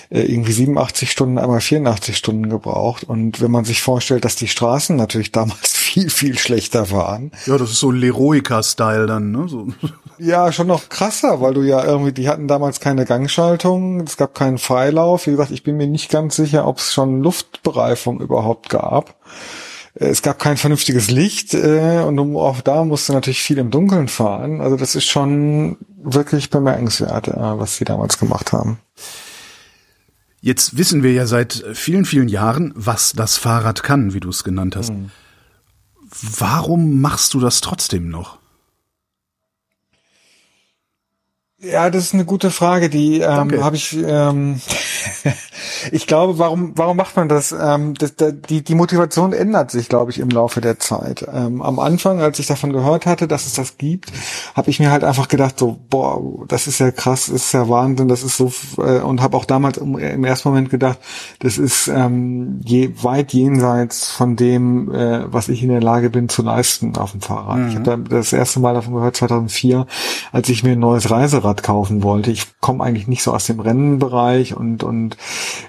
äh, 0.10 0.22
irgendwie 0.22 0.54
87 0.54 1.12
Stunden, 1.12 1.38
einmal 1.38 1.60
84 1.60 2.16
Stunden 2.16 2.50
gebraucht. 2.50 3.04
Und 3.04 3.42
wenn 3.42 3.52
man 3.52 3.66
sich 3.66 3.82
vorstellt, 3.82 4.24
dass 4.24 4.38
die 4.38 4.48
Straßen 4.48 4.96
natürlich 4.96 5.32
damals 5.34 5.76
viel, 5.76 6.10
viel 6.10 6.38
schlechter 6.38 6.90
waren. 6.92 7.32
Ja, 7.46 7.58
das 7.58 7.72
ist 7.72 7.80
so 7.80 7.92
Leroica-Style 7.92 9.06
dann, 9.06 9.32
ne? 9.32 9.48
So. 9.48 9.68
Ja, 10.22 10.52
schon 10.52 10.68
noch 10.68 10.90
krasser, 10.90 11.40
weil 11.40 11.54
du 11.54 11.62
ja 11.62 11.82
irgendwie, 11.82 12.12
die 12.12 12.28
hatten 12.28 12.50
damals 12.50 12.82
keine 12.82 13.06
Gangschaltung, 13.06 14.02
es 14.02 14.18
gab 14.18 14.36
keinen 14.36 14.58
Freilauf. 14.58 15.28
Wie 15.28 15.32
gesagt, 15.32 15.52
ich 15.52 15.64
bin 15.64 15.78
mir 15.78 15.88
nicht 15.88 16.12
ganz 16.12 16.36
sicher, 16.36 16.68
ob 16.68 16.80
es 16.80 16.94
schon 16.94 17.24
Luftbereifung 17.24 18.20
überhaupt 18.20 18.68
gab. 18.68 19.16
Es 20.02 20.22
gab 20.22 20.40
kein 20.40 20.56
vernünftiges 20.56 21.12
Licht 21.12 21.54
äh, 21.54 22.02
und 22.06 22.18
auch 22.38 22.62
da 22.62 22.86
musste 22.86 23.12
natürlich 23.12 23.42
viel 23.42 23.58
im 23.58 23.70
Dunkeln 23.70 24.08
fahren. 24.08 24.62
Also 24.62 24.78
das 24.78 24.96
ist 24.96 25.06
schon 25.06 25.76
wirklich 26.02 26.50
bemerkenswert, 26.50 27.28
äh, 27.28 27.34
was 27.36 27.76
sie 27.76 27.84
damals 27.84 28.18
gemacht 28.18 28.54
haben. 28.54 28.80
Jetzt 30.40 30.78
wissen 30.78 31.04
wir 31.04 31.12
ja 31.12 31.26
seit 31.26 31.66
vielen, 31.74 32.06
vielen 32.06 32.30
Jahren, 32.30 32.72
was 32.76 33.12
das 33.12 33.38
Fahrrad 33.38 33.84
kann, 33.84 34.14
wie 34.14 34.22
du 34.22 34.30
es 34.30 34.46
genannt 34.46 34.78
hast. 34.78 34.92
Mhm. 34.92 35.12
Warum 36.38 37.02
machst 37.02 37.34
du 37.34 37.42
das 37.42 37.60
trotzdem 37.60 38.08
noch? 38.08 38.39
Ja, 41.62 41.90
das 41.90 42.06
ist 42.06 42.14
eine 42.14 42.24
gute 42.24 42.52
Frage. 42.52 42.90
Die 42.90 43.20
ähm, 43.20 43.62
habe 43.62 43.76
ich. 43.76 43.94
Ähm, 43.94 44.62
ich 45.92 46.08
glaube, 46.08 46.40
warum 46.40 46.72
warum 46.76 46.96
macht 46.96 47.18
man 47.18 47.28
das? 47.28 47.52
Ähm, 47.52 47.96
das, 47.96 48.16
das? 48.16 48.34
Die 48.48 48.64
die 48.64 48.76
Motivation 48.76 49.34
ändert 49.34 49.70
sich, 49.70 49.90
glaube 49.90 50.12
ich, 50.12 50.20
im 50.20 50.30
Laufe 50.30 50.62
der 50.62 50.80
Zeit. 50.80 51.28
Ähm, 51.34 51.62
am 51.62 51.80
Anfang, 51.80 52.22
als 52.22 52.40
ich 52.40 52.48
davon 52.48 52.72
gehört 52.72 53.06
hatte, 53.06 53.28
dass 53.28 53.46
es 53.46 53.54
das 53.54 53.78
gibt, 53.78 54.14
habe 54.56 54.70
ich 54.70 54.80
mir 54.80 54.90
halt 54.90 55.04
einfach 55.04 55.28
gedacht, 55.28 55.60
so 55.60 55.78
boah, 55.90 56.46
das 56.48 56.68
ist 56.68 56.80
ja 56.80 56.92
krass, 56.92 57.26
das 57.26 57.48
ist 57.48 57.52
ja 57.52 57.68
Wahnsinn, 57.68 58.08
das 58.08 58.24
ist 58.24 58.38
so 58.38 58.54
äh, 58.78 59.02
und 59.02 59.22
habe 59.22 59.36
auch 59.36 59.46
damals 59.46 59.80
im, 59.80 59.98
im, 59.98 60.24
ersten 60.24 60.48
Moment 60.48 60.70
gedacht, 60.70 61.00
das 61.40 61.58
ist 61.58 61.90
ähm, 61.90 62.62
je, 62.64 62.92
weit 63.02 63.34
jenseits 63.34 64.10
von 64.10 64.38
dem, 64.38 64.94
äh, 64.94 65.26
was 65.32 65.50
ich 65.50 65.62
in 65.62 65.70
der 65.70 65.82
Lage 65.82 66.10
bin 66.10 66.30
zu 66.30 66.42
leisten 66.42 66.96
auf 66.96 67.12
dem 67.12 67.20
Fahrrad. 67.20 67.58
Mhm. 67.58 67.68
Ich 67.68 67.76
habe 67.76 67.84
da 67.84 67.98
das 67.98 68.32
erste 68.32 68.62
Mal 68.62 68.76
davon 68.76 68.94
gehört 68.94 69.18
2004, 69.18 69.86
als 70.32 70.48
ich 70.48 70.64
mir 70.64 70.72
ein 70.72 70.80
neues 70.80 71.12
Reiserad 71.12 71.49
Fahrrad 71.50 71.64
kaufen 71.64 72.04
wollte. 72.04 72.32
Ich 72.32 72.48
komme 72.60 72.84
eigentlich 72.84 73.08
nicht 73.08 73.24
so 73.24 73.34
aus 73.34 73.46
dem 73.46 73.60
Rennenbereich 73.60 74.56
und 74.56 74.84
und 74.84 75.18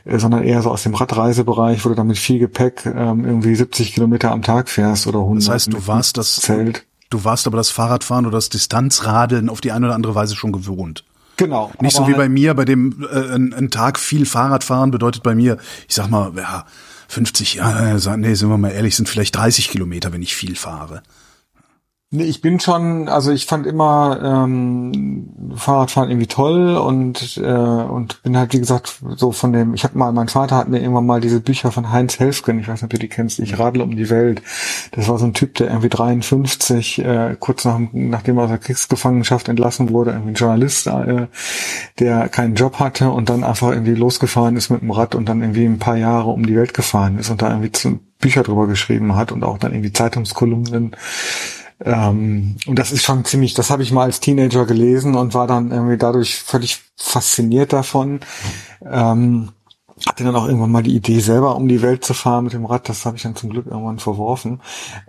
äh, 0.05 0.19
sondern 0.19 0.43
eher 0.43 0.63
so 0.63 0.71
aus 0.71 0.83
dem 0.83 0.95
Radreisebereich, 0.95 1.85
wo 1.85 1.89
du 1.89 1.95
damit 1.95 2.19
viel 2.19 2.39
Gepäck 2.39 2.87
ähm, 2.87 3.25
irgendwie 3.25 3.55
70 3.55 3.95
Kilometer 3.95 4.31
am 4.31 4.43
Tag 4.43 4.69
fährst 4.69 5.07
oder 5.07 5.21
100. 5.21 5.43
Das 5.43 5.55
heißt, 5.55 5.73
du 5.73 5.87
warst 5.87 6.17
das 6.17 6.37
Zelt. 6.37 6.85
Du 7.09 7.25
warst 7.25 7.47
aber 7.47 7.57
das 7.57 7.71
Fahrradfahren 7.71 8.27
oder 8.27 8.37
das 8.37 8.51
Distanzradeln 8.51 9.49
auf 9.49 9.61
die 9.61 9.73
eine 9.73 9.87
oder 9.87 9.95
andere 9.97 10.15
Weise 10.15 10.37
schon 10.37 10.53
gewohnt. 10.53 11.05
Genau. 11.37 11.73
Nicht 11.81 11.97
so 11.97 12.03
wie 12.03 12.13
halt 12.13 12.19
bei 12.19 12.29
mir, 12.29 12.55
bei 12.55 12.65
dem 12.65 13.05
äh, 13.11 13.35
ein, 13.35 13.53
ein 13.53 13.71
Tag 13.71 13.99
viel 13.99 14.27
Fahrradfahren 14.27 14.91
bedeutet 14.91 15.23
bei 15.23 15.35
mir, 15.35 15.57
ich 15.89 15.95
sag 15.95 16.09
mal, 16.09 16.33
ja, 16.37 16.67
50, 17.09 17.55
ja, 17.55 17.97
nee, 18.17 18.35
sind 18.35 18.51
wir 18.51 18.59
mal 18.59 18.71
ehrlich, 18.71 18.95
sind 18.95 19.09
vielleicht 19.09 19.35
30 19.35 19.71
Kilometer, 19.71 20.13
wenn 20.13 20.23
ich 20.23 20.37
viel 20.37 20.55
fahre. 20.55 21.03
Nee, 22.13 22.25
ich 22.25 22.41
bin 22.41 22.59
schon, 22.59 23.09
also 23.09 23.31
ich 23.31 23.47
fand 23.47 23.69
immer 23.69 24.19
ähm, 24.21 25.53
Fahrradfahren 25.55 26.11
irgendwie 26.11 26.27
toll 26.27 26.77
und 26.77 27.37
äh, 27.37 27.45
und 27.45 28.21
bin 28.25 28.37
halt 28.37 28.53
wie 28.53 28.59
gesagt 28.59 29.01
so 29.15 29.31
von 29.31 29.53
dem. 29.53 29.75
Ich 29.75 29.85
habe 29.85 29.97
mal, 29.97 30.11
mein 30.11 30.27
Vater 30.27 30.57
hat 30.57 30.69
mir 30.69 30.81
irgendwann 30.81 31.07
mal 31.07 31.21
diese 31.21 31.41
Bücher 31.41 31.71
von 31.71 31.93
Heinz 31.93 32.19
Helfgen, 32.19 32.59
ich 32.59 32.67
weiß 32.67 32.83
nicht, 32.83 32.83
ob 32.83 32.91
du 32.91 32.99
die 32.99 33.09
kennst. 33.09 33.39
Ich 33.39 33.61
radle 33.61 33.85
um 33.85 33.95
die 33.95 34.11
Welt. 34.11 34.43
Das 34.91 35.07
war 35.07 35.19
so 35.19 35.25
ein 35.25 35.35
Typ, 35.35 35.55
der 35.55 35.69
irgendwie 35.69 35.89
53 35.89 36.99
äh, 36.99 37.37
kurz 37.39 37.65
nach, 37.65 37.79
nachdem 37.93 38.39
er 38.39 38.45
aus 38.45 38.51
der 38.51 38.59
Kriegsgefangenschaft 38.59 39.49
entlassen 39.49 39.91
wurde, 39.91 40.11
irgendwie 40.11 40.33
ein 40.33 40.35
Journalist, 40.35 40.89
äh, 40.89 41.29
der 42.01 42.29
keinen 42.29 42.57
Job 42.57 42.81
hatte 42.81 43.11
und 43.11 43.29
dann 43.29 43.45
einfach 43.45 43.71
irgendwie 43.71 43.95
losgefahren 43.95 44.57
ist 44.57 44.69
mit 44.69 44.81
dem 44.83 44.91
Rad 44.91 45.15
und 45.15 45.29
dann 45.29 45.43
irgendwie 45.43 45.65
ein 45.65 45.79
paar 45.79 45.97
Jahre 45.97 46.31
um 46.31 46.45
die 46.45 46.57
Welt 46.57 46.75
gefahren 46.75 47.21
ist 47.21 47.31
und 47.31 47.41
da 47.41 47.51
irgendwie 47.51 47.71
zu, 47.71 48.01
Bücher 48.21 48.43
drüber 48.43 48.67
geschrieben 48.67 49.17
hat 49.17 49.33
und 49.33 49.45
auch 49.45 49.59
dann 49.59 49.73
irgendwie 49.73 49.93
Zeitungskolumnen 49.93 50.97
ähm, 51.85 52.57
und 52.67 52.79
das 52.79 52.93
ist 52.93 53.03
schon 53.03 53.25
ziemlich, 53.25 53.55
das 53.55 53.71
habe 53.71 53.83
ich 53.83 53.93
mal 53.93 54.05
als 54.05 54.21
Teenager 54.21 54.67
gelesen 54.67 55.15
und 55.15 55.35
war 55.35 55.47
dann 55.47 55.71
irgendwie 55.71 55.97
dadurch 55.97 56.41
völlig 56.41 56.83
fasziniert 56.97 57.73
davon. 57.73 58.21
Ähm, 58.85 59.51
hatte 60.07 60.25
dann 60.25 60.37
auch 60.37 60.47
irgendwann 60.47 60.73
mal 60.73 60.83
die 60.83 60.97
Idee, 60.97 61.21
selber 61.21 61.57
um 61.57 61.69
die 61.69 61.83
Welt 61.83 62.05
zu 62.05 62.15
fahren 62.15 62.45
mit 62.45 62.53
dem 62.55 62.65
Rad. 62.65 62.89
Das 62.89 63.05
habe 63.05 63.17
ich 63.17 63.23
dann 63.23 63.37
zum 63.37 63.51
Glück 63.51 63.67
irgendwann 63.67 63.99
verworfen. 63.99 64.61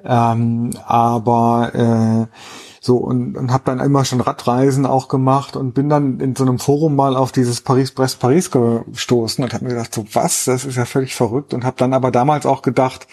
Ähm, 0.03 0.71
aber 0.85 2.27
äh, 2.29 2.37
so 2.81 2.97
und, 2.97 3.37
und 3.37 3.51
habe 3.51 3.63
dann 3.65 3.79
immer 3.79 4.03
schon 4.05 4.21
Radreisen 4.21 4.85
auch 4.85 5.07
gemacht 5.07 5.55
und 5.55 5.73
bin 5.73 5.87
dann 5.87 6.19
in 6.19 6.35
so 6.35 6.43
einem 6.43 6.59
Forum 6.59 6.95
mal 6.95 7.15
auf 7.15 7.31
dieses 7.31 7.61
Paris-Brest-Paris 7.61 8.51
gestoßen 8.51 9.43
und 9.43 9.53
habe 9.53 9.65
mir 9.65 9.71
gedacht, 9.71 9.93
so 9.93 10.05
was, 10.13 10.45
das 10.45 10.65
ist 10.65 10.77
ja 10.77 10.85
völlig 10.85 11.15
verrückt 11.15 11.53
und 11.53 11.63
habe 11.63 11.77
dann 11.77 11.93
aber 11.93 12.11
damals 12.11 12.45
auch 12.45 12.61
gedacht, 12.61 13.07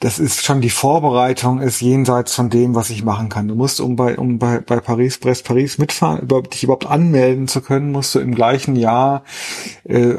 das 0.00 0.20
ist 0.20 0.44
schon 0.44 0.60
die 0.60 0.70
Vorbereitung 0.70 1.60
ist 1.60 1.80
jenseits 1.80 2.32
von 2.32 2.50
dem, 2.50 2.76
was 2.76 2.88
ich 2.90 3.02
machen 3.02 3.28
kann. 3.28 3.48
Du 3.48 3.56
musst, 3.56 3.80
um 3.80 3.96
bei, 3.96 4.16
um 4.16 4.38
bei, 4.38 4.60
bei 4.60 4.78
Paris, 4.78 5.18
Brest, 5.18 5.44
Paris 5.44 5.78
mitfahren, 5.78 6.20
überhaupt, 6.20 6.54
dich 6.54 6.62
überhaupt 6.62 6.86
anmelden 6.86 7.48
zu 7.48 7.60
können, 7.60 7.90
musst 7.90 8.14
du 8.14 8.20
im 8.20 8.32
gleichen 8.32 8.76
Jahr 8.76 9.24
äh, 9.82 10.14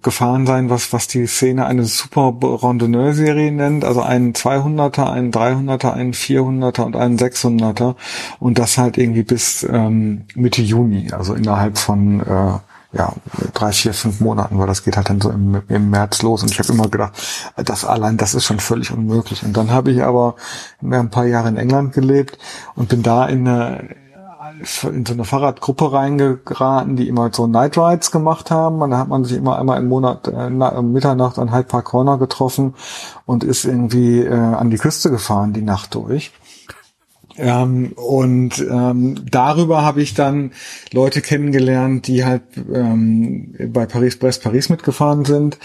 gefahren 0.00 0.46
sein, 0.46 0.70
was, 0.70 0.92
was 0.92 1.08
die 1.08 1.26
Szene 1.26 1.66
eine 1.66 1.84
Super 1.84 2.34
Randonneur-Serie 2.40 3.50
nennt, 3.50 3.84
also 3.84 4.00
einen 4.00 4.32
200er, 4.32 5.10
einen 5.10 5.32
300er, 5.32 5.92
einen 5.92 6.12
400er 6.12 6.82
und 6.82 6.94
einen 6.94 7.18
600er 7.18 7.96
und 8.38 8.60
das 8.60 8.78
halt 8.78 8.96
irgendwie 8.96 9.24
bis 9.24 9.64
ähm, 9.64 10.26
Mitte 10.36 10.62
Juni, 10.62 11.10
also 11.10 11.34
innerhalb 11.34 11.78
von 11.78 12.20
äh, 12.20 12.58
ja, 12.92 13.12
drei, 13.54 13.72
vier, 13.72 13.94
fünf 13.94 14.20
Monaten, 14.20 14.58
weil 14.58 14.66
das 14.66 14.84
geht 14.84 14.96
halt 14.96 15.08
dann 15.08 15.20
so 15.20 15.30
im, 15.30 15.62
im 15.68 15.90
März 15.90 16.22
los. 16.22 16.42
Und 16.42 16.50
ich 16.50 16.58
habe 16.58 16.72
immer 16.72 16.88
gedacht, 16.88 17.12
das 17.56 17.84
allein, 17.84 18.18
das 18.18 18.34
ist 18.34 18.44
schon 18.44 18.60
völlig 18.60 18.92
unmöglich. 18.92 19.42
Und 19.42 19.56
dann 19.56 19.70
habe 19.70 19.90
ich 19.90 20.02
aber 20.02 20.36
mehr 20.80 21.00
ein 21.00 21.10
paar 21.10 21.26
Jahre 21.26 21.48
in 21.48 21.56
England 21.56 21.92
gelebt 21.94 22.38
und 22.74 22.88
bin 22.88 23.02
da 23.02 23.26
in 23.26 23.48
eine 23.48 24.02
in 24.84 25.06
so 25.06 25.12
eine 25.12 25.24
Fahrradgruppe 25.24 25.92
reingeraten, 25.92 26.96
die 26.96 27.08
immer 27.08 27.30
so 27.32 27.46
Night 27.46 27.76
Rides 27.78 28.10
gemacht 28.10 28.50
haben. 28.50 28.82
Und 28.82 28.90
da 28.90 28.98
hat 28.98 29.08
man 29.08 29.24
sich 29.24 29.36
immer 29.36 29.58
einmal 29.58 29.78
im 29.78 29.88
Monat 29.88 30.28
äh, 30.28 30.50
Mitternacht 30.50 31.38
an 31.38 31.52
Hyde 31.52 31.64
Park 31.64 31.86
Corner 31.86 32.18
getroffen 32.18 32.74
und 33.24 33.44
ist 33.44 33.64
irgendwie 33.64 34.20
äh, 34.20 34.34
an 34.34 34.70
die 34.70 34.78
Küste 34.78 35.10
gefahren 35.10 35.52
die 35.52 35.62
Nacht 35.62 35.94
durch. 35.94 36.32
Ähm, 37.36 37.92
und 37.96 38.58
ähm, 38.58 39.24
darüber 39.30 39.82
habe 39.82 40.02
ich 40.02 40.14
dann 40.14 40.52
Leute 40.92 41.22
kennengelernt, 41.22 42.06
die 42.06 42.24
halt 42.24 42.42
ähm, 42.72 43.54
bei 43.72 43.86
Paris 43.86 44.18
Brest 44.18 44.42
Paris 44.42 44.68
mitgefahren 44.68 45.24
sind, 45.24 45.58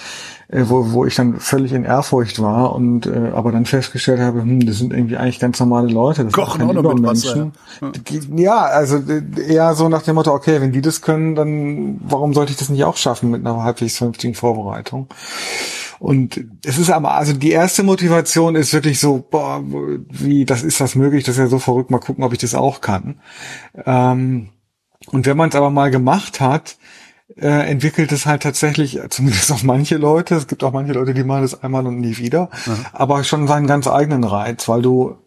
äh, 0.47 0.63
wo, 0.67 0.93
wo 0.93 1.05
ich 1.05 1.15
dann 1.15 1.39
völlig 1.39 1.73
in 1.73 1.83
Ehrfurcht 1.83 2.41
war 2.41 2.73
und 2.73 3.05
äh, 3.05 3.31
aber 3.33 3.51
dann 3.51 3.65
festgestellt 3.65 4.19
habe, 4.19 4.41
hm, 4.41 4.65
das 4.65 4.77
sind 4.77 4.93
irgendwie 4.93 5.17
eigentlich 5.17 5.39
ganz 5.39 5.59
normale 5.59 5.89
Leute, 5.89 6.23
das 6.23 6.33
Kochen 6.33 6.59
sind 6.59 6.67
keine 6.67 6.79
Übermenschen. 6.79 7.51
Ja. 7.81 7.91
ja, 8.35 8.65
also 8.65 9.01
eher 9.35 9.75
so 9.75 9.89
nach 9.89 10.03
dem 10.03 10.15
Motto, 10.15 10.33
okay, 10.33 10.61
wenn 10.61 10.71
die 10.71 10.81
das 10.81 11.01
können, 11.01 11.35
dann 11.35 11.99
warum 12.01 12.33
sollte 12.33 12.51
ich 12.51 12.57
das 12.57 12.69
nicht 12.69 12.85
auch 12.85 12.97
schaffen 12.97 13.29
mit 13.29 13.45
einer 13.45 13.63
halbwegs 13.63 13.97
vernünftigen 13.97 14.35
Vorbereitung? 14.35 15.07
Und 15.99 16.43
es 16.65 16.77
ist 16.77 16.89
aber, 16.89 17.15
also 17.15 17.33
die 17.33 17.51
erste 17.51 17.83
Motivation 17.83 18.55
ist 18.55 18.73
wirklich 18.73 18.99
so, 18.99 19.25
boah, 19.29 19.63
wie, 20.09 20.45
das 20.45 20.63
ist 20.63 20.79
das 20.79 20.95
möglich, 20.95 21.23
das 21.23 21.35
ist 21.35 21.39
ja 21.39 21.47
so 21.47 21.59
verrückt, 21.59 21.91
mal 21.91 21.99
gucken, 21.99 22.23
ob 22.23 22.33
ich 22.33 22.39
das 22.39 22.55
auch 22.55 22.81
kann. 22.81 23.19
Ähm, 23.85 24.49
und 25.11 25.25
wenn 25.25 25.37
man 25.37 25.49
es 25.49 25.55
aber 25.55 25.69
mal 25.69 25.91
gemacht 25.91 26.41
hat, 26.41 26.77
äh, 27.35 27.69
entwickelt 27.69 28.11
es 28.11 28.25
halt 28.25 28.43
tatsächlich, 28.43 28.99
zumindest 29.09 29.51
auch 29.51 29.63
manche 29.63 29.97
Leute, 29.97 30.35
es 30.35 30.47
gibt 30.47 30.63
auch 30.63 30.71
manche 30.71 30.93
Leute, 30.93 31.13
die 31.13 31.23
machen 31.23 31.41
das 31.41 31.61
einmal 31.61 31.85
und 31.85 31.99
nie 31.99 32.17
wieder, 32.17 32.49
mhm. 32.65 32.85
aber 32.93 33.23
schon 33.23 33.47
seinen 33.47 33.67
ganz 33.67 33.87
eigenen 33.87 34.23
Reiz, 34.23 34.67
weil 34.67 34.81
du 34.81 35.17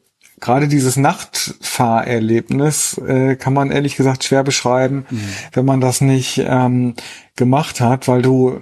gerade 0.40 0.68
dieses 0.68 0.96
Nachtfahrerlebnis 0.96 2.98
äh, 2.98 3.36
kann 3.36 3.52
man 3.52 3.70
ehrlich 3.70 3.96
gesagt 3.96 4.24
schwer 4.24 4.42
beschreiben, 4.42 5.06
mhm. 5.10 5.28
wenn 5.52 5.66
man 5.66 5.80
das 5.80 6.00
nicht 6.00 6.42
ähm, 6.44 6.94
gemacht 7.36 7.80
hat, 7.80 8.08
weil 8.08 8.22
du 8.22 8.60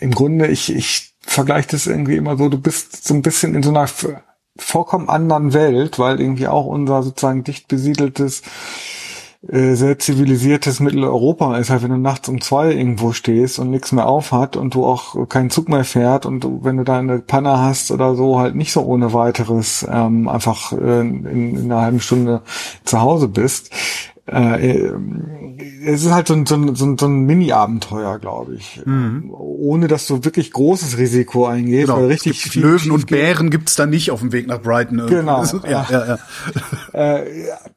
im 0.00 0.12
Grunde, 0.12 0.46
ich, 0.48 0.74
ich 0.74 1.14
vergleicht 1.26 1.74
es 1.74 1.86
irgendwie 1.86 2.16
immer 2.16 2.36
so, 2.36 2.48
du 2.48 2.58
bist 2.58 3.06
so 3.06 3.14
ein 3.14 3.22
bisschen 3.22 3.54
in 3.54 3.62
so 3.62 3.70
einer 3.70 3.86
vollkommen 4.58 5.08
anderen 5.08 5.52
Welt, 5.52 5.98
weil 5.98 6.20
irgendwie 6.20 6.48
auch 6.48 6.66
unser 6.66 7.02
sozusagen 7.02 7.44
dicht 7.44 7.68
besiedeltes, 7.68 8.42
äh, 9.48 9.74
sehr 9.74 9.98
zivilisiertes 9.98 10.80
Mitteleuropa 10.80 11.58
ist 11.58 11.68
halt, 11.70 11.82
wenn 11.82 11.90
du 11.90 11.98
nachts 11.98 12.28
um 12.28 12.40
zwei 12.40 12.72
irgendwo 12.72 13.12
stehst 13.12 13.58
und 13.58 13.70
nichts 13.70 13.92
mehr 13.92 14.06
auf 14.06 14.32
hat 14.32 14.56
und 14.56 14.74
du 14.74 14.86
auch 14.86 15.28
keinen 15.28 15.50
Zug 15.50 15.68
mehr 15.68 15.84
fährt 15.84 16.26
und 16.26 16.40
du, 16.40 16.60
wenn 16.62 16.78
du 16.78 16.84
da 16.84 16.98
eine 16.98 17.18
Panne 17.18 17.58
hast 17.58 17.90
oder 17.90 18.14
so, 18.14 18.38
halt 18.38 18.54
nicht 18.54 18.72
so 18.72 18.82
ohne 18.82 19.12
weiteres 19.12 19.86
ähm, 19.90 20.28
einfach 20.28 20.72
äh, 20.72 21.00
in, 21.00 21.26
in 21.26 21.70
einer 21.70 21.82
halben 21.82 22.00
Stunde 22.00 22.42
zu 22.84 23.00
Hause 23.00 23.28
bist. 23.28 23.70
Äh, 24.26 24.92
es 25.86 26.04
ist 26.04 26.10
halt 26.10 26.28
so 26.28 26.34
ein, 26.34 26.46
so 26.46 26.56
ein, 26.56 26.74
so 26.74 26.84
ein, 26.84 26.98
so 26.98 27.06
ein 27.06 27.24
Mini-Abenteuer, 27.24 28.18
glaube 28.18 28.56
ich. 28.56 28.80
Mhm. 28.84 29.32
Ohne 29.32 29.88
dass 29.88 30.06
du 30.06 30.24
wirklich 30.24 30.52
großes 30.52 30.98
Risiko 30.98 31.46
eingehst. 31.46 31.86
Genau. 31.86 31.98
Weil 31.98 32.06
richtig 32.06 32.42
viel 32.42 32.62
Löwen 32.62 32.90
und 32.90 33.06
Bären 33.06 33.50
gibt's 33.50 33.76
da 33.76 33.86
nicht 33.86 34.10
auf 34.10 34.20
dem 34.20 34.32
Weg 34.32 34.48
nach 34.48 34.60
Brighton. 34.60 34.98
Irgendwie. 34.98 35.16
Genau. 35.16 35.44
ja, 35.68 35.86
ja, 35.88 36.06
ja. 36.06 36.18
äh, 37.18 37.24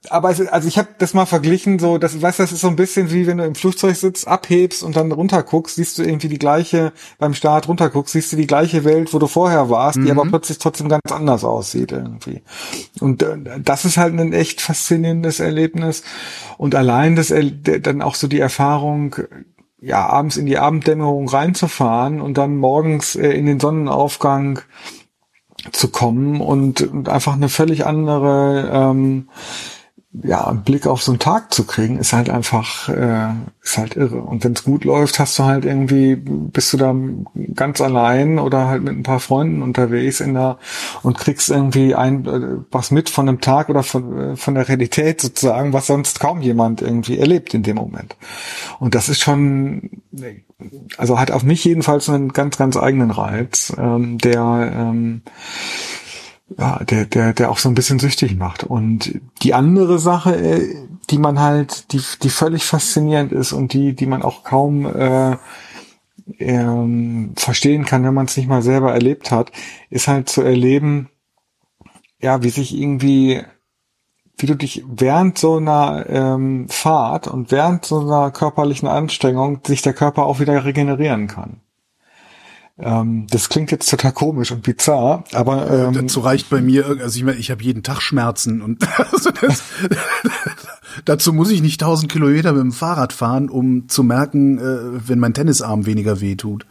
aber 0.10 0.32
es, 0.32 0.46
also 0.48 0.68
ich 0.68 0.77
habe 0.77 0.89
das 0.98 1.13
mal 1.13 1.25
verglichen, 1.25 1.77
so, 1.77 1.98
das, 1.98 2.20
weißt, 2.20 2.39
das 2.39 2.51
ist 2.51 2.62
so 2.62 2.68
ein 2.68 2.75
bisschen 2.75 3.12
wie 3.12 3.27
wenn 3.27 3.38
du 3.38 3.46
im 3.46 3.56
Flugzeug 3.56 3.96
sitzt, 3.96 4.27
abhebst 4.27 4.84
und 4.84 4.96
dann 4.96 5.12
runterguckst, 5.12 5.75
siehst 5.75 5.98
du 6.00 6.03
irgendwie 6.03 6.29
die 6.29 6.39
gleiche, 6.39 6.91
beim 7.20 7.34
Start 7.34 7.68
runterguckst, 7.68 8.13
siehst 8.13 8.32
du 8.32 8.38
die 8.38 8.48
gleiche 8.48 8.84
Welt, 8.84 9.13
wo 9.13 9.20
du 9.20 9.27
vorher 9.27 9.70
warst, 9.70 9.98
mhm. 9.98 10.06
die 10.06 10.12
aber 10.12 10.25
plötzlich 10.25 10.58
trotzdem 10.58 10.89
ganz 10.89 11.12
anders 11.12 11.44
aussieht 11.44 11.91
irgendwie. 11.91 12.41
Und 13.00 13.22
äh, 13.22 13.38
das 13.63 13.86
ist 13.86 13.98
halt 13.98 14.20
ein 14.20 14.34
echt 14.34 14.62
faszinierendes 14.62 15.39
Erlebnis. 15.39 16.03
Und 16.58 16.75
allein 16.75 17.15
das, 17.15 17.34
dann 17.81 18.01
auch 18.01 18.15
so 18.15 18.27
die 18.27 18.39
Erfahrung, 18.39 19.15
ja, 19.81 20.05
abends 20.05 20.38
in 20.38 20.46
die 20.46 20.58
Abenddämmerung 20.58 21.29
reinzufahren 21.29 22.22
und 22.22 22.38
dann 22.38 22.58
morgens 22.58 23.15
äh, 23.15 23.29
in 23.29 23.46
den 23.46 23.60
Sonnenaufgang 23.60 24.60
zu 25.72 25.89
kommen 25.89 26.41
und, 26.41 26.81
und 26.81 27.10
einfach 27.10 27.34
eine 27.34 27.50
völlig 27.50 27.86
andere 27.86 28.72
ähm, 28.74 29.29
ja, 30.12 30.48
einen 30.48 30.63
Blick 30.63 30.88
auf 30.88 31.04
so 31.04 31.12
einen 31.12 31.20
Tag 31.20 31.54
zu 31.54 31.66
kriegen, 31.66 32.00
ist 32.00 32.13
halt 32.13 32.32
einfach, 32.32 32.89
äh, 32.89 33.30
ist 33.62 33.78
halt 33.78 33.96
irre. 33.96 34.22
Und 34.22 34.44
wenn 34.44 34.54
es 34.54 34.63
gut 34.63 34.84
läuft, 34.84 35.20
hast 35.20 35.38
du 35.38 35.44
halt 35.44 35.66
irgendwie, 35.66 36.16
bist 36.16 36.74
du 36.74 36.78
da 36.78 36.96
ganz 37.54 37.80
allein 37.80 38.39
oder 38.39 38.68
halt 38.68 38.84
mit 38.84 38.98
ein 38.98 39.04
paar 39.04 39.20
Freunden 39.20 39.62
unterwegs 39.62 40.20
in 40.20 40.34
der 40.34 40.58
und 41.04 41.20
kriegst 41.20 41.51
irgendwie 41.51 41.94
ein 41.94 42.25
äh, 42.25 42.58
was 42.72 42.89
mit 42.89 43.10
von 43.12 43.30
einem 43.30 43.39
Tag 43.39 43.70
oder 43.70 43.84
von, 43.84 44.32
äh, 44.32 44.36
von 44.36 44.56
der 44.56 44.68
Realität 44.68 45.22
sozusagen, 45.22 45.74
was 45.74 45.86
sonst 45.86 46.20
kaum 46.20 46.42
jemand 46.42 46.82
irgendwie 46.82 47.20
erlebt 47.20 47.54
in 47.54 47.62
dem 47.62 47.75
Moment. 47.75 48.16
Und 48.80 48.96
das 48.96 49.10
ist 49.10 49.22
schon, 49.22 50.01
also 50.98 51.20
hat 51.20 51.30
auf 51.30 51.44
mich 51.44 51.63
jedenfalls 51.63 52.10
einen 52.10 52.34
ganz, 52.34 52.58
ganz 52.58 52.78
eigenen 52.78 53.12
Reiz, 53.12 53.74
ähm, 53.78 54.18
der 54.18 54.72
ähm, 54.75 55.22
ja, 56.58 56.84
der, 56.84 57.06
der, 57.06 57.34
der 57.34 57.51
auch 57.51 57.58
so 57.58 57.70
ein 57.70 57.75
bisschen 57.75 58.00
süchtig 58.00 58.36
macht. 58.36 58.63
Und 58.63 59.20
die 59.41 59.53
andere 59.53 60.00
Sache, 60.00 60.36
äh, 60.36 60.75
die 61.10 61.18
man 61.18 61.39
halt, 61.39 61.91
die, 61.94 62.01
die 62.22 62.29
völlig 62.29 62.65
faszinierend 62.65 63.32
ist 63.32 63.53
und 63.53 63.74
die, 63.74 63.94
die 63.94 64.06
man 64.06 64.22
auch 64.22 64.44
kaum 64.44 64.86
äh, 64.86 65.38
ähm, 66.38 67.34
verstehen 67.36 67.86
kann, 67.86 68.03
wenn 68.03 68.13
man 68.13 68.25
es 68.25 68.38
nicht 68.38 68.50
mal 68.50 68.62
selber 68.62 68.94
erlebt 68.94 69.32
hat, 69.32 69.51
ist 69.89 70.08
halt 70.08 70.29
zu 70.29 70.41
erleben, 70.41 71.10
ja, 72.22 72.44
wie 72.44 72.50
sich 72.50 72.77
irgendwie, 72.77 73.41
wie 74.38 74.46
du 74.46 74.56
dich 74.56 74.84
während 74.88 75.38
so 75.38 75.58
einer 75.58 76.06
ähm, 76.10 76.68
Fahrt 76.70 77.27
und 77.27 77.51
während 77.51 77.86
so 77.86 78.01
einer 78.01 78.32
körperlichen 78.32 78.88
Anstrengung 78.88 79.62
sich 79.65 79.82
der 79.82 79.94
Körper 79.94 80.25
auch 80.25 80.39
wieder 80.39 80.65
regenerieren 80.65 81.27
kann. 81.27 81.62
Ähm, 82.81 83.27
das 83.29 83.50
klingt 83.50 83.71
jetzt 83.71 83.89
total 83.89 84.13
komisch 84.13 84.51
und 84.51 84.63
bizarr, 84.63 85.25
aber 85.33 85.69
ähm, 85.69 85.93
dazu 85.93 86.21
reicht 86.21 86.50
bei 86.50 86.62
mir, 86.62 86.86
also 87.01 87.17
ich 87.17 87.24
meine, 87.24 87.38
ich 87.38 87.51
habe 87.51 87.62
jeden 87.62 87.83
Tag 87.83 88.01
Schmerzen 88.01 88.62
und 88.62 88.88
also 89.12 89.31
das, 89.31 89.63
dazu 91.05 91.33
muss 91.33 91.51
ich 91.51 91.62
nicht 91.62 91.81
tausend 91.81 92.12
Kilometer 92.12 92.53
mit 92.53 92.62
dem 92.62 92.71
Fahrrad 92.71 93.12
fahren, 93.12 93.50
um 93.50 93.89
zu 93.89 94.03
merken, 94.03 94.59
äh, 94.59 95.07
wenn 95.07 95.19
mein 95.19 95.33
Tennisarm 95.33 95.86
weniger 95.86 96.21
weh 96.21 96.36
tut. 96.36 96.65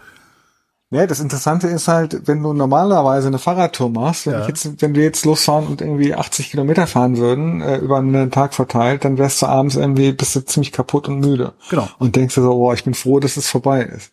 Ja, 0.90 1.06
das 1.06 1.20
Interessante 1.20 1.66
ist 1.66 1.86
halt, 1.86 2.26
wenn 2.26 2.42
du 2.42 2.54
normalerweise 2.54 3.28
eine 3.28 3.38
Fahrradtour 3.38 3.90
machst, 3.90 4.26
wenn, 4.26 4.32
ja. 4.32 4.48
jetzt, 4.48 4.80
wenn 4.80 4.94
wir 4.94 5.02
jetzt 5.02 5.26
losfahren 5.26 5.66
und 5.66 5.82
irgendwie 5.82 6.14
80 6.14 6.50
Kilometer 6.50 6.86
fahren 6.86 7.18
würden, 7.18 7.60
äh, 7.60 7.76
über 7.76 7.98
einen 7.98 8.30
Tag 8.30 8.54
verteilt, 8.54 9.04
dann 9.04 9.18
wärst 9.18 9.42
du 9.42 9.46
abends 9.46 9.76
irgendwie, 9.76 10.12
bist 10.12 10.34
du 10.34 10.40
ziemlich 10.40 10.72
kaputt 10.72 11.06
und 11.08 11.20
müde. 11.20 11.52
Genau. 11.68 11.86
Und 11.98 12.16
denkst 12.16 12.36
du 12.36 12.40
so, 12.40 12.52
oh, 12.52 12.72
ich 12.72 12.84
bin 12.84 12.94
froh, 12.94 13.20
dass 13.20 13.36
es 13.36 13.50
vorbei 13.50 13.82
ist. 13.82 14.12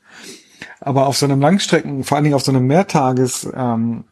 Aber 0.86 1.08
auf 1.08 1.18
so 1.18 1.26
einem 1.26 1.42
Langstrecken, 1.42 2.04
vor 2.04 2.16
allen 2.16 2.24
Dingen 2.24 2.36
auf 2.36 2.44
so 2.44 2.52
einem 2.52 2.68
Mehrtages, 2.68 3.50
ähm, 3.56 4.06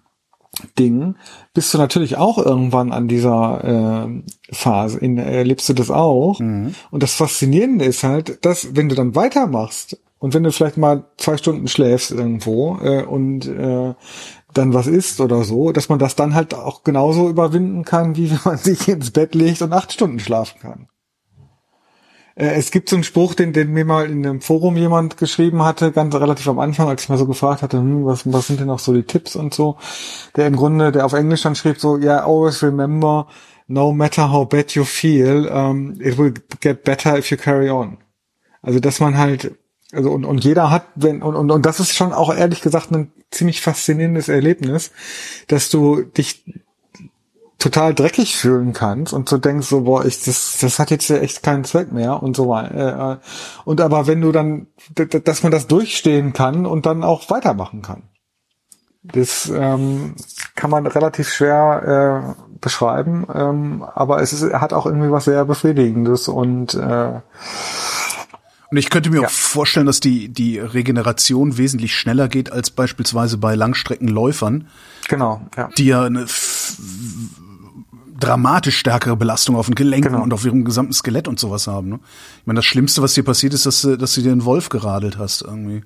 Ding, 0.78 1.16
bist 1.54 1.74
du 1.74 1.80
natürlich 1.80 2.18
auch 2.18 2.38
irgendwann 2.38 2.92
an 2.92 3.08
dieser 3.08 4.06
äh, 4.06 4.54
Phase, 4.54 5.00
in, 5.00 5.18
erlebst 5.18 5.68
du 5.70 5.74
das 5.74 5.90
auch. 5.90 6.40
Mhm. 6.40 6.76
Und 6.92 7.02
das 7.02 7.16
Faszinierende 7.16 7.86
ist 7.86 8.04
halt, 8.04 8.46
dass 8.46 8.76
wenn 8.76 8.88
du 8.88 8.96
dann 8.96 9.16
weitermachst 9.16 9.98
und 10.20 10.34
wenn 10.34 10.44
du 10.44 10.52
vielleicht 10.52 10.78
mal 10.78 11.06
zwei 11.18 11.38
Stunden 11.38 11.68
schläfst 11.68 12.12
irgendwo 12.12 12.78
äh, 12.84 13.04
und 13.04 13.48
äh, 13.48 13.96
dann 14.54 14.74
was 14.76 14.86
isst 14.86 15.20
oder 15.22 15.44
so, 15.44 15.72
dass 15.72 15.90
man 15.90 15.98
das 15.98 16.16
dann 16.16 16.36
halt 16.36 16.54
auch 16.54 16.84
genauso 16.84 17.30
überwinden 17.30 17.84
kann, 17.84 18.16
wie 18.16 18.30
wenn 18.32 18.40
man 18.46 18.58
sich 18.58 18.88
ins 18.88 19.10
Bett 19.10 19.34
legt 19.34 19.62
und 19.64 19.74
acht 19.74 19.92
Stunden 19.92 20.20
schlafen 20.20 20.60
kann. 20.60 20.88
Äh, 22.36 22.56
es 22.56 22.72
gibt 22.72 22.90
so 22.90 22.96
einen 22.96 23.04
Spruch, 23.04 23.34
den, 23.34 23.54
den 23.54 23.72
mir 23.72 23.86
mal 23.86 24.10
in 24.10 24.26
einem 24.26 24.42
Forum 24.42 24.76
jemand 24.78 25.18
geschrieben 25.18 25.64
hatte, 25.64 25.92
ganz 25.92 26.14
relativ 26.16 26.48
am 26.48 26.60
Anfang, 26.60 26.88
als 26.88 27.04
ich 27.04 27.10
mal 27.10 27.18
so 27.18 27.28
gefragt 27.28 27.62
hatte, 27.62 27.78
hm, 27.78 28.06
was, 28.06 28.32
was 28.32 28.48
sind 28.48 28.60
denn 28.60 28.68
noch 28.68 28.80
so 28.80 28.94
die 28.94 29.04
Tipps 29.04 29.36
und 29.36 29.54
so, 29.54 29.78
der 30.36 30.48
im 30.48 30.56
Grunde, 30.56 30.92
der 30.92 31.06
auf 31.06 31.14
Englisch 31.14 31.44
dann 31.44 31.56
schrieb 31.56 31.80
so, 31.80 31.98
yeah, 31.98 32.24
always 32.24 32.64
remember, 32.64 33.28
no 33.68 33.92
matter 33.92 34.32
how 34.32 34.48
bad 34.48 34.72
you 34.72 34.84
feel, 34.84 35.48
um, 35.48 36.00
it 36.02 36.18
will 36.18 36.34
get 36.60 36.84
better 36.84 37.18
if 37.18 37.30
you 37.32 37.38
carry 37.38 37.70
on. 37.70 37.98
Also, 38.62 38.80
dass 38.80 39.00
man 39.00 39.18
halt, 39.18 39.56
also, 39.92 40.12
und, 40.12 40.26
und 40.26 40.44
jeder 40.44 40.72
hat, 40.72 40.88
wenn, 40.96 41.22
und, 41.22 41.36
und, 41.36 41.52
und 41.52 41.66
das 41.66 41.80
ist 41.80 41.96
schon 41.96 42.14
auch 42.14 42.34
ehrlich 42.34 42.62
gesagt 42.62 42.92
ein 42.92 43.12
ziemlich 43.30 43.62
faszinierendes 43.62 44.30
Erlebnis, 44.30 44.92
dass 45.48 45.70
du 45.70 46.02
dich 46.02 46.44
total 47.64 47.94
dreckig 47.94 48.36
fühlen 48.36 48.74
kannst 48.74 49.14
und 49.14 49.30
so 49.30 49.38
denkst 49.38 49.68
so, 49.68 49.82
boah, 49.82 50.04
ich, 50.04 50.22
das, 50.24 50.58
das 50.60 50.80
hat 50.80 50.92
jetzt 50.92 51.08
ja 51.08 51.16
echt 51.18 51.44
keinen 51.44 51.64
Zweck 51.64 51.94
mehr 51.94 52.22
und 52.22 52.36
so 52.36 52.50
weiter. 52.50 53.22
Äh, 53.22 53.28
und 53.64 53.80
aber 53.80 54.06
wenn 54.06 54.20
du 54.20 54.34
dann, 54.34 54.68
dass 55.24 55.44
man 55.44 55.52
das 55.52 55.68
durchstehen 55.68 56.34
kann 56.34 56.66
und 56.66 56.86
dann 56.86 57.06
auch 57.06 57.30
weitermachen 57.30 57.82
kann. 57.82 58.04
Das 59.02 59.50
ähm, 59.54 60.16
kann 60.56 60.70
man 60.70 60.88
relativ 60.88 61.30
schwer 61.30 62.36
äh, 62.38 62.58
beschreiben, 62.60 63.26
ähm, 63.34 63.84
aber 63.96 64.22
es 64.22 64.34
ist, 64.34 64.54
hat 64.54 64.74
auch 64.74 64.86
irgendwie 64.86 65.12
was 65.12 65.26
sehr 65.26 65.44
Befriedigendes 65.46 66.28
und 66.28 66.74
äh, 66.74 67.20
und 68.72 68.78
ich 68.78 68.90
könnte 68.90 69.12
mir 69.12 69.22
ja. 69.22 69.28
auch 69.28 69.32
vorstellen, 69.32 69.86
dass 69.86 70.00
die, 70.00 70.30
die 70.30 70.58
Regeneration 70.58 71.60
wesentlich 71.60 71.96
schneller 71.96 72.28
geht 72.28 72.52
als 72.52 72.72
beispielsweise 72.72 73.38
bei 73.38 73.54
Langstreckenläufern. 73.54 74.68
Genau, 75.08 75.42
ja. 75.56 75.70
Die 75.78 75.86
ja 75.86 76.04
eine 76.06 76.26
dramatisch 78.24 78.78
stärkere 78.78 79.16
Belastung 79.16 79.56
auf 79.56 79.66
den 79.66 79.76
Gelenken 79.76 80.14
genau. 80.14 80.24
und 80.24 80.34
auf 80.34 80.46
ihrem 80.46 80.64
gesamten 80.64 80.94
Skelett 80.94 81.28
und 81.28 81.40
sowas 81.40 81.68
haben. 81.68 81.90
Ne? 81.90 82.00
Ich 82.40 82.48
meine, 82.48 82.58
das 82.58 82.66
Schlimmste, 82.66 83.02
was 83.02 83.14
dir 83.14 83.24
passiert 83.24 83.54
ist, 83.54 83.66
dass, 83.66 83.82
dass 83.82 84.16
du 84.16 84.22
dir 84.22 84.32
einen 84.32 84.46
Wolf 84.46 84.70
geradelt 84.70 85.18
hast 85.18 85.42
irgendwie. 85.42 85.84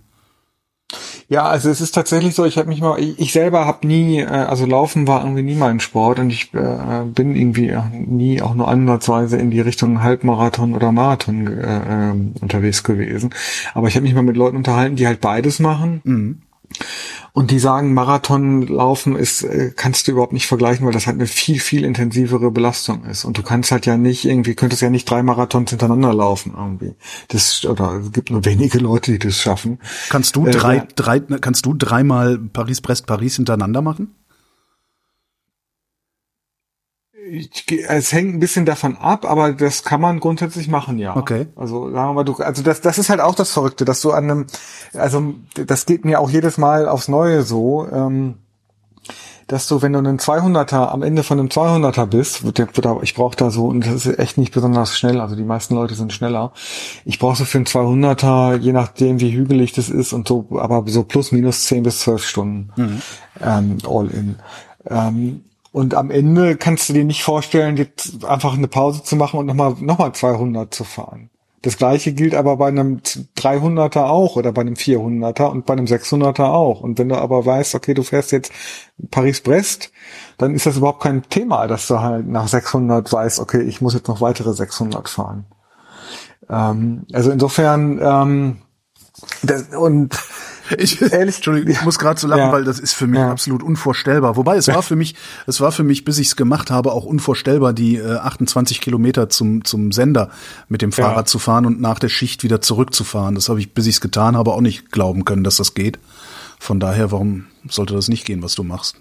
Ja, 1.30 1.44
also 1.44 1.70
es 1.70 1.82
ist 1.82 1.92
tatsächlich 1.92 2.34
so, 2.34 2.46
ich 2.46 2.58
habe 2.58 2.70
mich 2.70 2.80
mal, 2.80 2.98
ich, 3.00 3.20
ich 3.20 3.34
selber 3.34 3.66
habe 3.66 3.86
nie, 3.86 4.20
äh, 4.20 4.26
also 4.26 4.66
Laufen 4.66 5.08
war 5.08 5.22
irgendwie 5.22 5.44
nie 5.44 5.56
mein 5.56 5.82
Sport 5.82 6.20
und 6.20 6.30
ich 6.30 6.54
äh, 6.54 7.04
bin 7.06 7.36
irgendwie 7.36 7.76
nie 7.92 8.42
auch 8.42 8.56
nur 8.56 8.70
ansatzweise 8.70 9.36
in 9.36 9.52
die 9.52 9.60
Richtung 9.60 10.02
Halbmarathon 10.02 10.74
oder 10.74 10.94
Marathon 10.94 11.48
äh, 11.48 12.12
äh, 12.12 12.14
unterwegs 12.40 12.84
gewesen. 12.84 13.32
Aber 13.74 13.90
ich 13.90 13.96
habe 13.96 14.04
mich 14.04 14.16
mal 14.16 14.22
mit 14.22 14.38
Leuten 14.38 14.56
unterhalten, 14.56 14.96
die 14.96 15.06
halt 15.08 15.20
beides 15.20 15.60
machen. 15.60 16.02
Mhm. 16.06 16.42
Und 17.34 17.52
die 17.52 17.60
sagen, 17.60 17.94
Marathonlaufen 17.94 19.16
ist, 19.16 19.44
äh, 19.44 19.72
kannst 19.76 20.08
du 20.08 20.12
überhaupt 20.12 20.34
nicht 20.34 20.48
vergleichen, 20.48 20.86
weil 20.86 20.94
das 20.94 21.06
halt 21.06 21.18
eine 21.18 21.28
viel, 21.28 21.60
viel 21.60 21.84
intensivere 21.84 22.50
Belastung 22.50 23.06
ist. 23.06 23.26
Und 23.26 23.38
du 23.38 23.44
kannst 23.44 23.72
halt 23.72 23.86
ja 23.86 23.96
nicht 23.96 24.26
irgendwie, 24.26 24.56
könntest 24.56 24.82
ja 24.82 24.90
nicht 24.90 25.10
drei 25.10 25.22
Marathons 25.22 25.70
hintereinander 25.70 26.14
laufen 26.14 26.54
irgendwie. 26.58 26.96
Das, 27.28 27.64
oder 27.66 28.02
es 28.04 28.12
gibt 28.12 28.32
nur 28.32 28.44
wenige 28.46 28.80
Leute, 28.80 29.12
die 29.12 29.20
das 29.20 29.38
schaffen. 29.38 29.80
Kannst 30.10 30.36
du 30.36 30.46
drei, 30.46 30.78
äh, 30.78 30.88
drei, 30.96 31.20
kannst 31.20 31.66
du 31.68 31.76
dreimal 31.76 32.40
Paris-Brest-Paris 32.40 33.36
hintereinander 33.36 33.84
machen? 33.84 34.16
Ich, 37.30 37.66
es 37.88 38.14
hängt 38.14 38.36
ein 38.36 38.40
bisschen 38.40 38.66
davon 38.66 38.98
ab, 38.98 39.26
aber 39.26 39.54
das 39.54 39.84
kann 39.84 40.02
man 40.02 40.20
grundsätzlich 40.20 40.68
machen, 40.68 40.98
ja. 40.98 41.16
Okay. 41.16 41.48
Also 41.56 41.92
sagen 41.92 42.10
wir 42.10 42.14
mal, 42.14 42.24
du, 42.24 42.36
also 42.36 42.64
das, 42.64 42.82
das 42.82 42.98
ist 42.98 43.10
halt 43.10 43.22
auch 43.22 43.36
das 43.36 43.52
Verrückte, 43.52 43.86
dass 43.86 44.02
du 44.02 44.12
an 44.12 44.24
einem, 44.24 44.48
also 44.94 45.34
das 45.54 45.86
geht 45.86 46.06
mir 46.06 46.20
auch 46.20 46.30
jedes 46.30 46.58
Mal 46.58 46.88
aufs 46.88 47.08
Neue 47.08 47.44
so, 47.44 47.88
ähm, 47.92 48.36
dass 49.48 49.68
du, 49.68 49.82
wenn 49.82 49.94
du 49.94 50.00
einen 50.00 50.20
200er 50.20 50.90
am 50.90 51.04
Ende 51.04 51.24
von 51.24 51.40
einem 51.40 51.48
200er 51.48 52.06
bist, 52.06 52.44
ich 53.02 53.16
brauche 53.16 53.36
da 53.36 53.50
so, 53.50 53.68
und 53.68 53.86
das 53.86 54.06
ist 54.06 54.20
echt 54.20 54.38
nicht 54.38 54.54
besonders 54.54 54.98
schnell, 54.98 55.22
also 55.22 55.36
die 55.36 55.44
meisten 55.44 55.74
Leute 55.74 55.96
sind 55.96 56.12
schneller. 56.12 56.52
Ich 57.06 57.18
brauche 57.18 57.38
so 57.38 57.46
für 57.46 57.58
einen 57.58 57.66
200er, 57.66 58.58
je 58.58 58.74
nachdem 58.74 59.22
wie 59.22 59.32
hügelig 59.32 59.72
das 59.72 59.90
ist 59.90 60.12
und 60.12 60.28
so, 60.28 60.48
aber 60.60 60.84
so 60.88 61.04
plus 61.04 61.32
minus 61.32 61.64
10 61.66 61.84
bis 61.84 62.02
12 62.02 62.26
Stunden 62.26 62.70
mhm. 62.76 63.02
ähm, 63.42 63.78
all 63.88 64.08
in. 64.08 64.36
Ähm, 64.90 65.44
und 65.78 65.94
am 65.94 66.10
Ende 66.10 66.58
kannst 66.58 66.90
du 66.90 66.94
dir 66.94 67.06
nicht 67.06 67.22
vorstellen, 67.22 67.78
jetzt 67.78 68.26
einfach 68.26 68.56
eine 68.56 68.68
Pause 68.68 69.04
zu 69.04 69.16
machen 69.16 69.40
und 69.40 69.46
nochmal 69.46 69.76
noch 69.80 70.00
mal 70.00 70.12
200 70.12 70.74
zu 70.74 70.84
fahren. 70.84 71.30
Das 71.62 71.78
gleiche 71.78 72.14
gilt 72.14 72.34
aber 72.34 72.58
bei 72.58 72.68
einem 72.68 73.02
300er 73.38 74.06
auch 74.06 74.38
oder 74.38 74.52
bei 74.52 74.62
einem 74.62 74.74
400er 74.74 75.44
und 75.44 75.68
bei 75.68 75.74
einem 75.74 75.86
600er 75.86 76.46
auch. 76.46 76.82
Und 76.82 76.98
wenn 76.98 77.10
du 77.10 77.16
aber 77.16 77.46
weißt, 77.46 77.76
okay, 77.76 77.94
du 77.94 78.02
fährst 78.02 78.32
jetzt 78.32 78.52
Paris-Brest, 79.12 79.92
dann 80.40 80.56
ist 80.56 80.66
das 80.66 80.78
überhaupt 80.78 81.04
kein 81.04 81.22
Thema, 81.30 81.68
dass 81.68 81.86
du 81.86 82.00
halt 82.00 82.28
nach 82.28 82.48
600 82.48 83.14
weißt, 83.14 83.40
okay, 83.40 83.62
ich 83.62 83.80
muss 83.80 83.94
jetzt 83.94 84.08
noch 84.08 84.20
weitere 84.20 84.54
600 84.54 85.08
fahren. 85.08 85.46
Ähm, 86.50 87.06
also 87.14 87.30
insofern, 87.30 88.00
ähm, 88.02 88.58
das, 89.44 89.76
und 89.76 90.18
ich, 90.78 91.02
Ehrlich? 91.02 91.36
Entschuldigung, 91.36 91.72
ich 91.72 91.82
muss 91.84 92.00
gerade 92.00 92.20
so 92.20 92.28
lachen, 92.28 92.40
ja. 92.40 92.52
weil 92.52 92.64
das 92.64 92.80
ist 92.80 92.94
für 92.94 93.08
mich 93.08 93.20
ja. 93.20 93.32
absolut 93.32 93.64
unvorstellbar. 93.64 94.36
Wobei 94.36 94.58
es 94.58 94.68
war 94.68 94.82
für 94.82 94.96
mich, 94.96 95.16
es 95.48 95.62
war 95.62 95.72
für 95.72 95.84
mich, 95.84 96.04
bis 96.04 96.18
ich 96.18 96.28
es 96.28 96.36
gemacht 96.36 96.72
habe, 96.72 96.92
auch 96.92 97.06
unvorstellbar, 97.06 97.74
die 97.74 97.98
äh, 97.98 98.16
28 98.16 98.82
Kilometer 98.82 99.30
zum 99.30 99.64
zum 99.64 99.92
Sender 99.92 100.30
mit 100.68 100.82
dem 100.82 100.92
Fahrrad 100.92 101.18
ja. 101.18 101.26
zu 101.26 101.40
fahren 101.40 101.66
und 101.66 101.82
nach 101.82 102.00
der 102.00 102.10
Schicht 102.10 102.44
wieder 102.44 102.62
zurückzufahren. 102.62 103.36
Das 103.36 103.50
habe 103.50 103.60
ich, 103.60 103.74
bis 103.74 103.88
ich 103.88 103.96
es 103.96 104.02
getan 104.02 104.36
habe, 104.36 104.54
auch 104.54 104.62
nicht 104.62 104.92
glauben 104.92 105.26
können, 105.26 105.44
dass 105.44 105.58
das 105.58 105.74
geht. 105.74 106.00
Von 106.60 106.80
daher, 106.80 107.12
warum 107.12 107.46
sollte 107.70 107.94
das 107.94 108.08
nicht 108.08 108.26
gehen, 108.26 108.42
was 108.44 108.56
du 108.56 108.64
machst? 108.64 109.00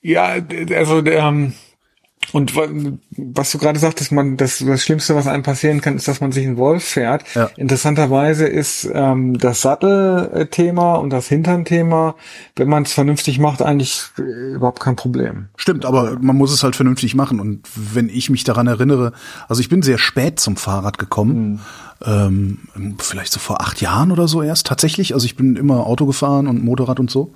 Ja, 0.00 0.36
also 0.74 1.00
der, 1.00 1.18
ähm 1.18 1.52
und 2.32 2.54
was 3.16 3.52
du 3.52 3.58
gerade 3.58 3.78
sagtest, 3.78 4.12
man 4.12 4.36
das, 4.36 4.58
das 4.58 4.82
Schlimmste, 4.82 5.14
was 5.14 5.26
einem 5.26 5.42
passieren 5.42 5.80
kann, 5.80 5.96
ist, 5.96 6.08
dass 6.08 6.20
man 6.20 6.32
sich 6.32 6.46
einen 6.46 6.56
Wolf 6.56 6.84
fährt. 6.84 7.24
Ja. 7.34 7.50
Interessanterweise 7.56 8.46
ist 8.46 8.88
ähm, 8.92 9.38
das 9.38 9.62
Sattelthema 9.62 10.96
und 10.96 11.10
das 11.10 11.28
Hinternthema, 11.28 12.16
wenn 12.56 12.68
man 12.68 12.82
es 12.82 12.92
vernünftig 12.92 13.38
macht, 13.38 13.62
eigentlich 13.62 14.02
äh, 14.18 14.54
überhaupt 14.54 14.80
kein 14.80 14.96
Problem. 14.96 15.48
Stimmt, 15.56 15.84
aber 15.84 16.18
man 16.20 16.36
muss 16.36 16.52
es 16.52 16.62
halt 16.62 16.76
vernünftig 16.76 17.14
machen. 17.14 17.40
Und 17.40 17.66
wenn 17.74 18.08
ich 18.08 18.28
mich 18.30 18.44
daran 18.44 18.66
erinnere, 18.66 19.12
also 19.48 19.60
ich 19.60 19.68
bin 19.68 19.82
sehr 19.82 19.98
spät 19.98 20.38
zum 20.38 20.56
Fahrrad 20.56 20.98
gekommen. 20.98 21.52
Mhm. 21.52 21.60
Ähm, 22.04 22.58
vielleicht 22.98 23.32
so 23.32 23.40
vor 23.40 23.60
acht 23.60 23.80
Jahren 23.80 24.12
oder 24.12 24.28
so 24.28 24.42
erst 24.42 24.66
tatsächlich. 24.66 25.14
Also 25.14 25.26
ich 25.26 25.34
bin 25.34 25.56
immer 25.56 25.86
Auto 25.86 26.06
gefahren 26.06 26.46
und 26.46 26.62
Motorrad 26.62 27.00
und 27.00 27.10
so. 27.10 27.32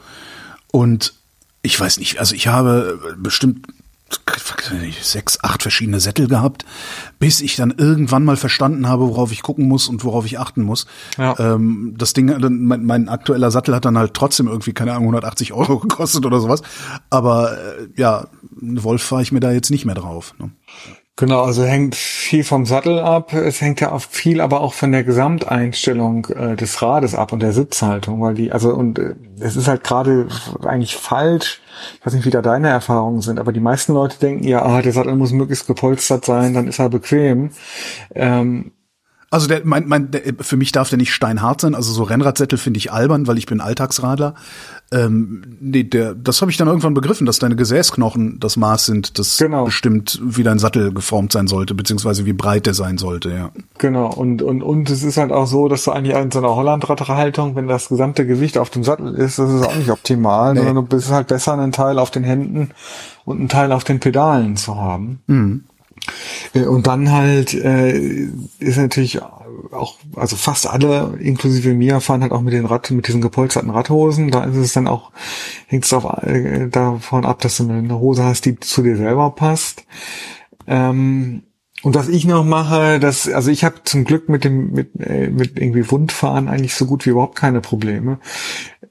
Und 0.71 1.15
ich 1.63 1.79
weiß 1.79 1.99
nicht, 1.99 2.19
also 2.19 2.35
ich 2.35 2.49
habe 2.49 3.17
bestimmt 3.17 3.69
sechs, 5.03 5.39
acht 5.43 5.63
verschiedene 5.63 6.01
Sättel 6.01 6.29
gehabt, 6.29 6.65
bis 7.19 7.41
ich 7.41 7.57
dann 7.57 7.73
irgendwann 7.77 8.25
mal 8.25 8.37
verstanden 8.37 8.89
habe, 8.89 9.09
worauf 9.09 9.33
ich 9.33 9.43
gucken 9.43 9.69
muss 9.69 9.89
und 9.89 10.05
worauf 10.05 10.27
ich 10.27 10.39
achten 10.39 10.63
muss. 10.63 10.87
Ja. 11.19 11.39
Ähm, 11.39 11.95
das 11.97 12.13
Ding, 12.13 12.27
mein, 12.67 12.85
mein, 12.85 13.09
aktueller 13.09 13.51
Sattel 13.51 13.75
hat 13.75 13.85
dann 13.85 13.99
halt 13.99 14.15
trotzdem 14.15 14.49
irgendwie, 14.49 14.73
keine 14.73 14.93
Ahnung, 14.93 15.05
180 15.05 15.53
Euro 15.53 15.79
gekostet 15.81 16.25
oder 16.27 16.41
sowas. 16.41 16.63
Aber 17.11 17.53
äh, 17.53 17.89
ja, 17.97 18.29
Wolf 18.51 19.03
fahre 19.03 19.23
ich 19.23 19.33
mir 19.33 19.41
da 19.41 19.53
jetzt 19.53 19.71
nicht 19.71 19.85
mehr 19.85 19.95
drauf. 19.95 20.35
Ne? 20.39 20.51
Genau, 21.23 21.43
also 21.43 21.63
hängt 21.63 21.95
viel 21.95 22.43
vom 22.43 22.67
Sattel 22.67 22.99
ab. 22.99 23.33
Es 23.33 23.61
hängt 23.61 23.81
ja 23.81 23.93
auch 23.93 24.01
viel 24.01 24.41
aber 24.41 24.61
auch 24.61 24.75
von 24.75 24.91
der 24.91 25.05
Gesamteinstellung 25.05 26.27
äh, 26.27 26.57
des 26.57 26.83
Rades 26.83 27.15
ab 27.15 27.33
und 27.33 27.41
der 27.45 27.53
Sitzhaltung, 27.53 28.21
weil 28.21 28.35
die, 28.35 28.51
also 28.51 28.75
und 28.75 28.99
äh, 28.99 29.15
es 29.39 29.55
ist 29.55 29.69
halt 29.69 29.85
gerade 29.85 30.27
eigentlich 30.65 30.97
falsch. 30.97 31.61
Ich 32.01 32.05
weiß 32.05 32.15
nicht, 32.15 32.27
wie 32.27 32.31
da 32.31 32.43
deine 32.43 32.71
Erfahrungen 32.71 33.21
sind, 33.21 33.39
aber 33.39 33.53
die 33.53 33.61
meisten 33.61 33.93
Leute 33.93 34.19
denken 34.19 34.43
ja, 34.43 34.65
ah, 34.65 34.83
der 34.83 34.91
Sattel 34.91 35.15
muss 35.15 35.31
möglichst 35.31 35.69
gepolstert 35.69 36.25
sein, 36.25 36.55
dann 36.55 36.67
ist 36.67 36.81
er 36.81 36.89
bequem. 36.89 37.51
Ähm, 38.17 38.73
also 39.33 39.47
der, 39.49 39.63
mein, 39.65 39.89
mein, 39.89 40.11
der, 40.11 40.21
für 40.41 40.59
mich 40.59 40.73
darf 40.73 40.91
der 40.91 40.99
nicht 40.99 41.15
steinhart 41.15 41.63
sein. 41.63 41.75
Also 41.75 41.91
so 41.95 42.03
Rennradsättel 42.03 42.59
finde 42.59 42.77
ich 42.77 42.93
albern, 42.93 43.27
weil 43.27 43.39
ich 43.39 43.47
bin 43.47 43.63
Alltagsradler. 43.63 44.35
Ähm, 44.93 45.57
nee, 45.59 45.85
der, 45.85 46.15
das 46.15 46.43
habe 46.43 46.51
ich 46.51 46.59
dann 46.59 46.69
irgendwann 46.69 46.93
begriffen, 46.93 47.25
dass 47.25 47.39
deine 47.39 47.57
Gesäßknochen 47.57 48.41
das 48.41 48.59
Maß 48.59 48.85
sind, 48.85 49.19
das 49.19 49.39
genau. 49.39 49.65
bestimmt, 49.65 50.21
wie 50.23 50.43
dein 50.43 50.59
Sattel 50.59 50.93
geformt 50.93 51.33
sein 51.33 51.47
sollte, 51.47 51.75
beziehungsweise 51.75 52.27
wie 52.27 52.35
breit 52.35 52.67
der 52.67 52.75
sein 52.75 52.99
sollte, 52.99 53.31
ja. 53.31 53.51
Genau, 53.79 54.13
und, 54.13 54.43
und, 54.43 54.63
und 54.63 54.91
es 54.91 55.03
ist 55.03 55.17
halt 55.17 55.33
auch 55.33 55.47
so, 55.47 55.67
dass 55.69 55.85
du 55.85 55.93
eigentlich 55.93 56.15
in 56.15 56.31
so 56.31 56.41
einer 56.41 56.55
Hollandradhaltung, 56.55 57.57
wenn 57.57 57.69
das 57.69 57.89
gesamte 57.89 58.27
Gewicht 58.27 58.59
auf 58.59 58.69
dem 58.69 58.85
Sattel 58.85 59.15
ist, 59.15 59.39
das 59.39 59.51
ist 59.51 59.67
auch 59.67 59.77
nicht 59.77 59.91
optimal, 59.91 60.53
nee. 60.53 60.59
sondern 60.59 60.77
du 60.77 60.83
bist 60.83 61.11
halt 61.11 61.29
besser, 61.29 61.55
einen 61.55 61.73
Teil 61.73 61.99
auf 61.99 62.11
den 62.11 62.23
Händen 62.23 62.73
und 63.25 63.39
einen 63.39 63.49
Teil 63.49 63.73
auf 63.73 63.85
den 63.85 63.99
Pedalen 63.99 64.57
zu 64.57 64.77
haben. 64.77 65.21
Mhm. 65.27 65.65
Äh, 66.55 66.67
und 66.67 66.87
dann 66.87 67.11
halt 67.11 67.55
äh, 67.55 68.29
ist 68.59 68.77
natürlich 68.79 69.21
auch, 69.73 69.97
also 70.17 70.37
fast 70.37 70.67
alle, 70.69 71.17
inklusive 71.21 71.75
mir, 71.75 72.01
fahren 72.01 72.23
halt 72.23 72.33
auch 72.33 72.41
mit 72.41 72.53
den 72.53 72.67
Rad, 72.67 72.91
mit 72.91 73.09
diesen 73.09 73.21
gepolsterten 73.21 73.71
Radhosen. 73.71 74.31
Da 74.31 74.45
ist 74.45 74.57
es 74.57 74.73
dann 74.73 74.89
auch, 74.89 75.13
hängt 75.67 75.85
es 75.85 75.93
äh, 75.93 76.69
davon 76.69 77.25
ab, 77.25 77.41
dass 77.41 77.57
du 77.57 77.69
eine 77.69 77.99
Hose 77.99 78.25
hast, 78.25 78.45
die 78.45 78.59
zu 78.59 78.83
dir 78.83 78.97
selber 78.97 79.31
passt. 79.31 79.85
Ähm, 80.67 81.43
und 81.83 81.97
was 81.97 82.09
ich 82.09 82.25
noch 82.27 82.45
mache, 82.45 83.01
das, 83.01 83.29
also 83.29 83.51
ich 83.51 83.65
habe 83.65 83.83
zum 83.85 84.05
Glück 84.05 84.29
mit 84.29 84.45
dem 84.45 84.73
mit, 84.73 84.91
äh, 85.01 85.29
mit 85.29 85.59
irgendwie 85.59 85.91
Wundfahren 85.91 86.49
eigentlich 86.49 86.75
so 86.75 86.87
gut 86.87 87.05
wie 87.05 87.11
überhaupt 87.11 87.37
keine 87.37 87.61
Probleme. 87.61 88.21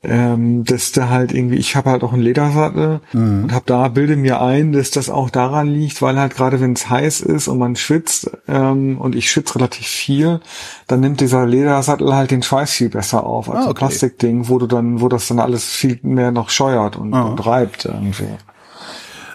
Ähm, 0.04 0.64
dass 0.64 0.92
da 0.92 1.10
halt 1.10 1.32
irgendwie, 1.32 1.58
ich 1.58 1.76
habe 1.76 1.92
halt 1.92 2.04
auch 2.04 2.12
einen 2.12 2.24
Ledersattel 2.24 3.02
Mhm. 3.14 3.44
und 3.44 3.52
habe 3.54 3.66
da, 3.68 3.88
bilde 3.88 4.16
mir 4.16 4.42
ein, 4.42 4.72
dass 4.72 4.90
das 4.90 5.10
auch 5.12 5.30
daran 5.30 5.68
liegt, 5.68 6.02
weil 6.02 6.18
halt 6.18 6.36
gerade 6.36 6.60
wenn 6.60 6.74
es 6.74 6.90
heiß 6.90 7.22
ist 7.22 7.48
und 7.48 7.60
man 7.60 7.76
schwitzt 7.76 8.32
ähm, 8.48 8.98
und 9.00 9.14
ich 9.16 9.30
schwitze 9.30 9.56
relativ 9.56 9.86
viel, 9.86 10.40
dann 10.88 11.02
nimmt 11.02 11.22
dieser 11.22 11.46
Ledersattel 11.46 12.16
halt 12.16 12.32
den 12.32 12.42
Schweiß 12.42 12.72
viel 12.72 12.90
besser 12.90 13.24
auf 13.26 13.48
als 13.48 13.60
Ah, 13.60 13.62
ein 13.64 13.70
okay. 13.70 13.78
Plastikding, 13.78 14.50
wo 14.50 14.58
du 14.58 14.66
dann, 14.66 15.02
wo 15.02 15.08
das 15.08 15.28
dann 15.28 15.40
alles 15.40 15.66
viel 15.66 16.00
mehr 16.02 16.32
noch 16.32 16.50
scheuert 16.50 16.96
und, 16.96 17.14
Ah. 17.14 17.22
und 17.24 17.46
reibt 17.46 17.86
irgendwie. 17.86 18.26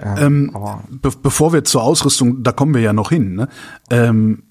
Ja, 0.02 0.18
Ähm, 0.18 0.52
Be 0.90 1.10
bevor 1.22 1.52
wir 1.52 1.62
zur 1.64 1.82
Ausrüstung, 1.84 2.42
da 2.42 2.50
kommen 2.52 2.74
wir 2.74 2.82
ja 2.82 2.92
noch 2.92 3.10
hin. 3.10 3.34
Ne? 3.36 3.48
Ähm, 3.90 4.42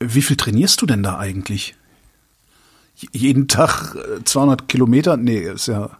wie 0.00 0.22
viel 0.22 0.36
trainierst 0.36 0.80
du 0.82 0.86
denn 0.86 1.02
da 1.02 1.18
eigentlich? 1.18 1.76
Jeden 3.12 3.48
Tag 3.48 3.94
äh, 3.96 4.24
200 4.24 4.68
Kilometer? 4.68 5.16
Nee, 5.16 5.40
ist 5.40 5.66
ja. 5.66 5.90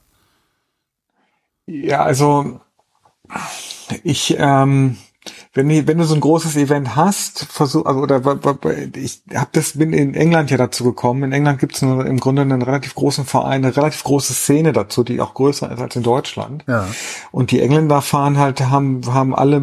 Ja, 1.67 2.03
also 2.03 2.61
ich, 4.03 4.37
ähm, 4.39 4.97
wenn, 5.55 5.87
wenn 5.87 5.99
du 5.99 6.05
so 6.05 6.15
ein 6.15 6.21
großes 6.21 6.57
Event 6.57 6.97
hast, 6.97 7.45
versuch, 7.45 7.85
also 7.85 8.01
oder 8.01 8.21
ich 8.95 9.23
hab 9.35 9.53
das 9.53 9.79
bin 9.79 9.93
in 9.93 10.15
England 10.15 10.51
ja 10.51 10.57
dazu 10.57 10.83
gekommen. 10.83 11.25
In 11.25 11.33
England 11.33 11.59
gibt 11.59 11.77
es 11.77 11.83
im 11.83 12.21
Grunde 12.21 12.43
einen 12.43 12.63
relativ 12.63 12.95
großen 12.95 13.25
Verein, 13.25 13.65
eine 13.65 13.77
relativ 13.77 14.03
große 14.03 14.33
Szene 14.33 14.73
dazu, 14.73 15.05
die 15.05 15.21
auch 15.21 15.35
größer 15.35 15.71
ist 15.71 15.81
als 15.81 15.95
in 15.95 16.03
Deutschland. 16.03 16.65
Ja. 16.67 16.89
Und 17.31 17.51
die 17.51 17.61
Engländer 17.61 18.03
fahren 18.03 18.39
halt, 18.39 18.61
haben, 18.61 19.03
haben 19.13 19.35
alle, 19.35 19.61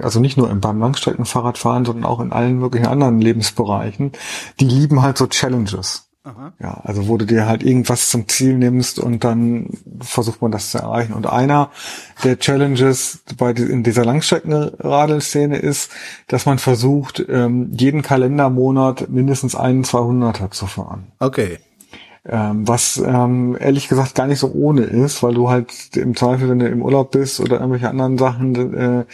also 0.00 0.20
nicht 0.20 0.36
nur 0.36 0.54
beim 0.54 0.78
Langstreckenfahrradfahren, 0.78 1.84
sondern 1.84 2.04
auch 2.04 2.20
in 2.20 2.32
allen 2.32 2.58
möglichen 2.58 2.86
anderen 2.86 3.20
Lebensbereichen, 3.20 4.12
die 4.60 4.66
lieben 4.66 5.02
halt 5.02 5.18
so 5.18 5.26
Challenges. 5.26 6.05
Ja, 6.58 6.80
also 6.82 7.08
wo 7.08 7.16
du 7.16 7.24
dir 7.24 7.46
halt 7.46 7.62
irgendwas 7.62 8.08
zum 8.08 8.28
Ziel 8.28 8.54
nimmst 8.54 8.98
und 8.98 9.22
dann 9.22 9.70
versucht 10.00 10.42
man 10.42 10.50
das 10.50 10.70
zu 10.70 10.78
erreichen. 10.78 11.12
Und 11.12 11.26
einer 11.26 11.70
der 12.24 12.38
Challenges 12.38 13.22
bei 13.36 13.50
in 13.50 13.82
dieser 13.82 14.04
Langstreckenradelszene 14.04 15.56
ist, 15.56 15.90
dass 16.26 16.46
man 16.46 16.58
versucht, 16.58 17.24
ähm, 17.28 17.70
jeden 17.72 18.02
Kalendermonat 18.02 19.08
mindestens 19.08 19.54
einen 19.54 19.84
200er 19.84 20.50
zu 20.50 20.66
fahren. 20.66 21.06
Okay. 21.20 21.58
Ähm, 22.28 22.66
was 22.66 23.00
ähm, 23.06 23.56
ehrlich 23.60 23.88
gesagt 23.88 24.16
gar 24.16 24.26
nicht 24.26 24.40
so 24.40 24.50
ohne 24.52 24.82
ist, 24.82 25.22
weil 25.22 25.34
du 25.34 25.48
halt 25.48 25.96
im 25.96 26.16
Zweifel, 26.16 26.48
wenn 26.48 26.58
du 26.58 26.66
im 26.68 26.82
Urlaub 26.82 27.12
bist 27.12 27.38
oder 27.38 27.56
irgendwelche 27.60 27.88
anderen 27.88 28.18
Sachen, 28.18 28.74
äh, 28.74 29.04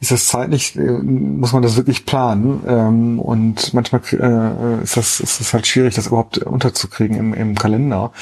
ist 0.00 0.12
das 0.12 0.28
zeitlich, 0.28 0.76
äh, 0.76 0.80
muss 1.02 1.52
man 1.52 1.62
das 1.62 1.76
wirklich 1.76 2.06
planen. 2.06 2.62
Ähm, 2.68 3.18
und 3.18 3.74
manchmal 3.74 4.02
äh, 4.12 4.82
ist, 4.84 4.96
das, 4.96 5.18
ist 5.18 5.40
das 5.40 5.52
halt 5.52 5.66
schwierig, 5.66 5.94
das 5.96 6.06
überhaupt 6.06 6.38
unterzukriegen 6.38 7.16
im, 7.16 7.34
im 7.34 7.56
Kalender. 7.56 8.12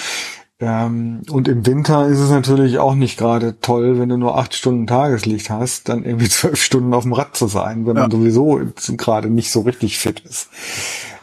Ähm, 0.61 1.23
und 1.31 1.47
im 1.47 1.65
Winter 1.67 2.07
ist 2.09 2.19
es 2.19 2.31
natürlich 2.31 2.79
auch 2.79 2.95
nicht 2.95 3.17
gerade 3.19 3.61
toll, 3.61 4.01
wenn 4.01 4.09
du 4.09 4.17
nur 4.17 4.39
acht 4.39 4.55
Stunden 4.55 4.87
Tageslicht 4.87 5.51
hast, 5.51 5.89
dann 5.89 6.05
irgendwie 6.05 6.29
zwölf 6.31 6.61
Stunden 6.61 6.95
auf 6.95 7.05
dem 7.05 7.13
Rad 7.13 7.37
zu 7.37 7.47
sein, 7.49 7.87
wenn 7.87 7.95
man 7.95 8.11
Ja. 8.11 8.17
sowieso 8.17 8.61
gerade 8.97 9.29
nicht 9.31 9.53
so 9.53 9.61
richtig 9.61 9.99
fit 9.99 10.21
ist. 10.21 10.49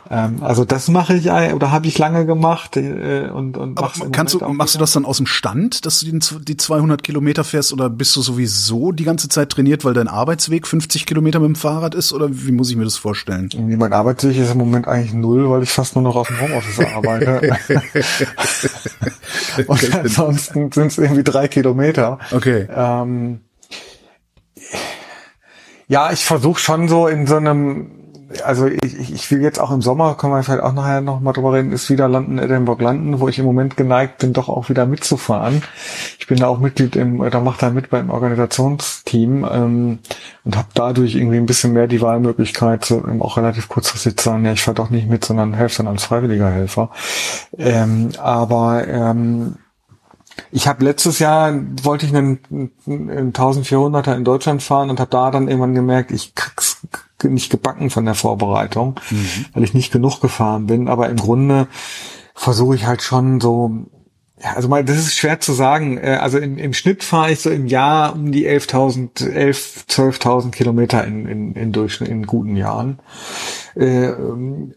Ähm, 0.10 0.44
also 0.44 0.65
das 0.65 0.88
mache 0.88 1.15
ich 1.15 1.30
oder 1.30 1.72
habe 1.72 1.88
ich 1.88 1.98
lange 1.98 2.26
gemacht 2.26 2.78
äh, 2.78 3.30
und, 3.30 3.58
und 3.58 3.78
Aber 3.78 3.91
kannst 4.12 4.34
du, 4.34 4.39
Moment 4.39 4.54
auch 4.54 4.58
machst 4.58 4.76
du 4.76 4.80
das 4.80 4.91
dann 4.91 5.06
aus 5.06 5.18
dem 5.18 5.26
Stand, 5.26 5.86
dass 5.86 6.00
du 6.00 6.06
den, 6.06 6.22
die 6.44 6.58
200 6.58 7.04
Kilometer 7.04 7.44
fährst 7.44 7.74
oder 7.74 7.89
bist 7.89 8.15
du 8.15 8.22
sowieso 8.22 8.91
die 8.91 9.04
ganze 9.04 9.30
Zeit 9.30 9.50
trainiert, 9.50 9.84
weil 9.84 9.94
dein 9.94 10.08
Arbeitsweg 10.08 10.68
50 10.68 11.06
Kilometer 11.06 11.39
mit 11.39 11.48
dem 11.48 11.56
Fahrrad 11.56 11.96
ist 11.96 12.13
oder 12.13 12.30
wie 12.32 12.52
muss 12.52 12.70
ich 12.70 12.76
mir 12.76 12.84
das 12.84 12.98
vorstellen? 12.98 13.50
Irgendwie 13.52 13.78
Mein 13.78 13.94
Arbeitsweg 13.94 14.38
ist 14.38 14.52
im 14.52 14.60
Moment 14.60 14.88
eigentlich 14.88 15.13
null, 15.13 15.50
weil 15.50 15.63
ich 15.63 15.70
fast 15.70 15.96
nur 15.96 16.04
noch 16.04 16.15
aus 16.15 16.28
dem 16.28 16.39
Homeoffice 16.39 16.86
arbeite. 16.94 17.58
und 19.68 19.96
ansonsten 19.96 20.72
sind 20.72 20.88
es 20.88 20.98
irgendwie 20.98 21.24
drei 21.24 21.48
Kilometer. 21.48 22.20
Okay. 22.32 22.68
Ähm, 22.74 23.39
ja, 25.88 26.12
ich 26.12 26.26
versuche 26.26 26.60
schon 26.60 26.88
so 26.88 27.08
in 27.08 27.28
so 27.28 27.36
einem, 27.36 27.91
also 28.43 28.67
ich, 28.67 29.12
ich 29.12 29.32
will 29.32 29.41
jetzt 29.41 29.60
auch 29.60 29.71
im 29.71 29.82
Sommer, 29.82 30.15
können 30.15 30.34
wir 30.34 30.43
vielleicht 30.43 30.63
auch 30.63 30.74
nachher 30.74 31.02
noch 31.02 31.19
mal 31.19 31.34
drüber 31.34 31.54
reden, 31.54 31.71
ist 31.71 31.89
wieder 31.89 32.08
London, 32.08 32.39
Edinburgh, 32.39 32.84
London, 32.84 33.19
wo 33.19 33.28
ich 33.28 33.39
im 33.39 33.45
Moment 33.45 33.78
geneigt 33.78 34.19
bin, 34.19 34.34
doch 34.34 34.50
auch 34.50 34.69
wieder 34.69 34.86
mitzufahren. 34.86 35.62
Ich 36.19 36.28
bin 36.28 36.38
da 36.38 36.48
auch 36.48 36.60
Mitglied 36.60 36.95
im, 36.95 37.19
da 37.30 37.39
macht 37.39 37.62
da 37.62 37.69
mit 37.69 37.89
beim 37.89 38.10
Organisationsteam 38.10 39.48
ähm, 39.50 40.00
und 40.43 40.58
habe 40.58 40.67
dadurch 40.74 41.15
irgendwie 41.15 41.38
ein 41.38 41.45
bisschen 41.45 41.74
mehr 41.74 41.88
die 41.88 42.02
Wahlmöglichkeit, 42.02 42.86
so, 42.86 43.04
ähm, 43.08 43.21
auch 43.21 43.38
relativ 43.38 43.69
kurzfristig 43.69 44.17
zu 44.17 44.26
sagen, 44.26 44.45
ja, 44.45 44.52
ich 44.52 44.62
fahre 44.62 44.76
doch 44.76 44.89
nicht 44.89 45.10
mit, 45.10 45.24
sondern 45.26 45.54
helfe 45.54 45.78
dann 45.78 45.88
als 45.88 46.04
freiwilliger 46.04 46.50
Helfer. 46.50 46.89
Ähm, 47.58 48.10
aber 48.17 48.88
ähm, 48.88 49.56
ich 50.52 50.67
habe 50.67 50.84
letztes 50.84 51.19
Jahr 51.19 51.54
wollte 51.84 52.06
ich 52.06 52.15
einen, 52.15 52.39
einen 52.88 53.34
1400er 53.34 54.15
in 54.15 54.24
Deutschland 54.24 54.63
fahren 54.63 54.89
und 54.89 55.00
habe 55.00 55.12
da 55.12 55.32
dann 55.32 55.48
irgendwann 55.48 55.76
gemerkt, 55.76 56.12
ich 56.12 56.36
krieg's 56.36 56.82
nicht 57.24 57.50
gebacken 57.50 57.89
von 57.89 58.06
der 58.06 58.15
Vorbereitung, 58.15 59.00
weil 59.54 59.63
ich 59.63 59.74
nicht 59.74 59.91
genug 59.91 60.19
gefahren 60.19 60.67
bin. 60.67 60.88
Aber 60.89 61.10
im 61.10 61.17
Grunde 61.17 61.67
versuche 62.34 62.76
ich 62.76 62.86
halt 62.86 63.02
schon 63.02 63.39
so, 63.39 63.86
also 64.53 64.67
mal, 64.67 64.84
das 64.84 64.97
ist 64.97 65.15
schwer 65.15 65.39
zu 65.39 65.53
sagen. 65.53 65.97
Äh, 65.97 66.19
Also 66.21 66.38
im, 66.38 66.58
im 66.58 66.73
Schnitt 66.73 67.03
fahre 67.03 67.31
ich 67.31 67.39
so 67.39 67.49
im 67.49 67.65
Jahr 67.67 68.13
um 68.13 68.31
die 68.31 68.47
11.000, 68.47 69.29
11, 69.29 69.86
12.000 69.89 70.51
Kilometer 70.51 71.03
in, 71.05 71.25
in, 71.27 71.53
in 71.53 71.71
Durchschnitt 71.71 72.10
in 72.10 72.25
guten 72.27 72.55
Jahren. 72.55 72.99
Äh, 73.75 74.10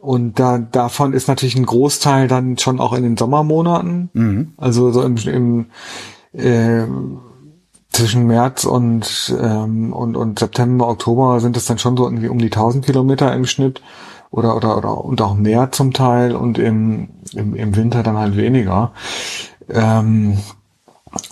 Und 0.01 0.39
da, 0.39 0.59
davon 0.59 1.13
ist 1.13 1.29
natürlich 1.29 1.57
ein 1.57 1.67
Großteil 1.67 2.29
dann 2.29 2.57
schon 2.59 2.81
auch 2.81 2.93
in 2.93 3.03
den 3.03 3.17
Sommermonaten. 3.17 4.11
Also 4.57 4.91
so 4.93 5.03
im, 5.03 5.17
im 5.17 5.67
äh, 6.33 6.85
zwischen 7.91 8.27
März 8.27 8.65
und, 8.65 9.35
ähm, 9.43 9.93
und, 9.93 10.17
und 10.17 10.39
September, 10.39 10.89
Oktober 10.89 11.41
sind 11.41 11.57
es 11.57 11.65
dann 11.67 11.79
schon 11.79 11.97
so 11.97 12.05
irgendwie 12.05 12.29
um 12.29 12.39
die 12.39 12.47
1000 12.47 12.85
Kilometer 12.85 13.33
im 13.35 13.47
Schnitt 13.47 13.83
oder, 14.31 14.55
oder, 14.57 14.77
oder, 14.77 15.05
und 15.05 15.21
auch 15.23 15.35
mehr 15.35 15.73
zum 15.73 15.93
Teil 15.95 16.37
und 16.37 16.59
im, 16.59 17.09
im, 17.33 17.55
im 17.55 17.77
Winter 17.77 18.03
dann 18.03 18.19
halt 18.19 18.37
weniger. 18.37 18.93
Ähm, 19.71 20.39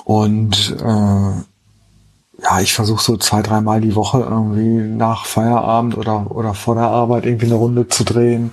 und, 0.05 0.77
äh, 0.81 2.43
ja, 2.43 2.61
ich 2.61 2.75
versuche 2.75 3.03
so 3.03 3.17
zwei, 3.17 3.43
dreimal 3.43 3.81
die 3.81 3.95
Woche 3.95 4.21
irgendwie 4.21 4.79
nach 4.97 5.25
Feierabend 5.25 5.97
oder, 5.97 6.31
oder 6.31 6.55
vor 6.55 6.75
der 6.75 6.85
Arbeit 6.85 7.25
irgendwie 7.27 7.47
eine 7.47 7.55
Runde 7.55 7.89
zu 7.89 8.05
drehen. 8.05 8.53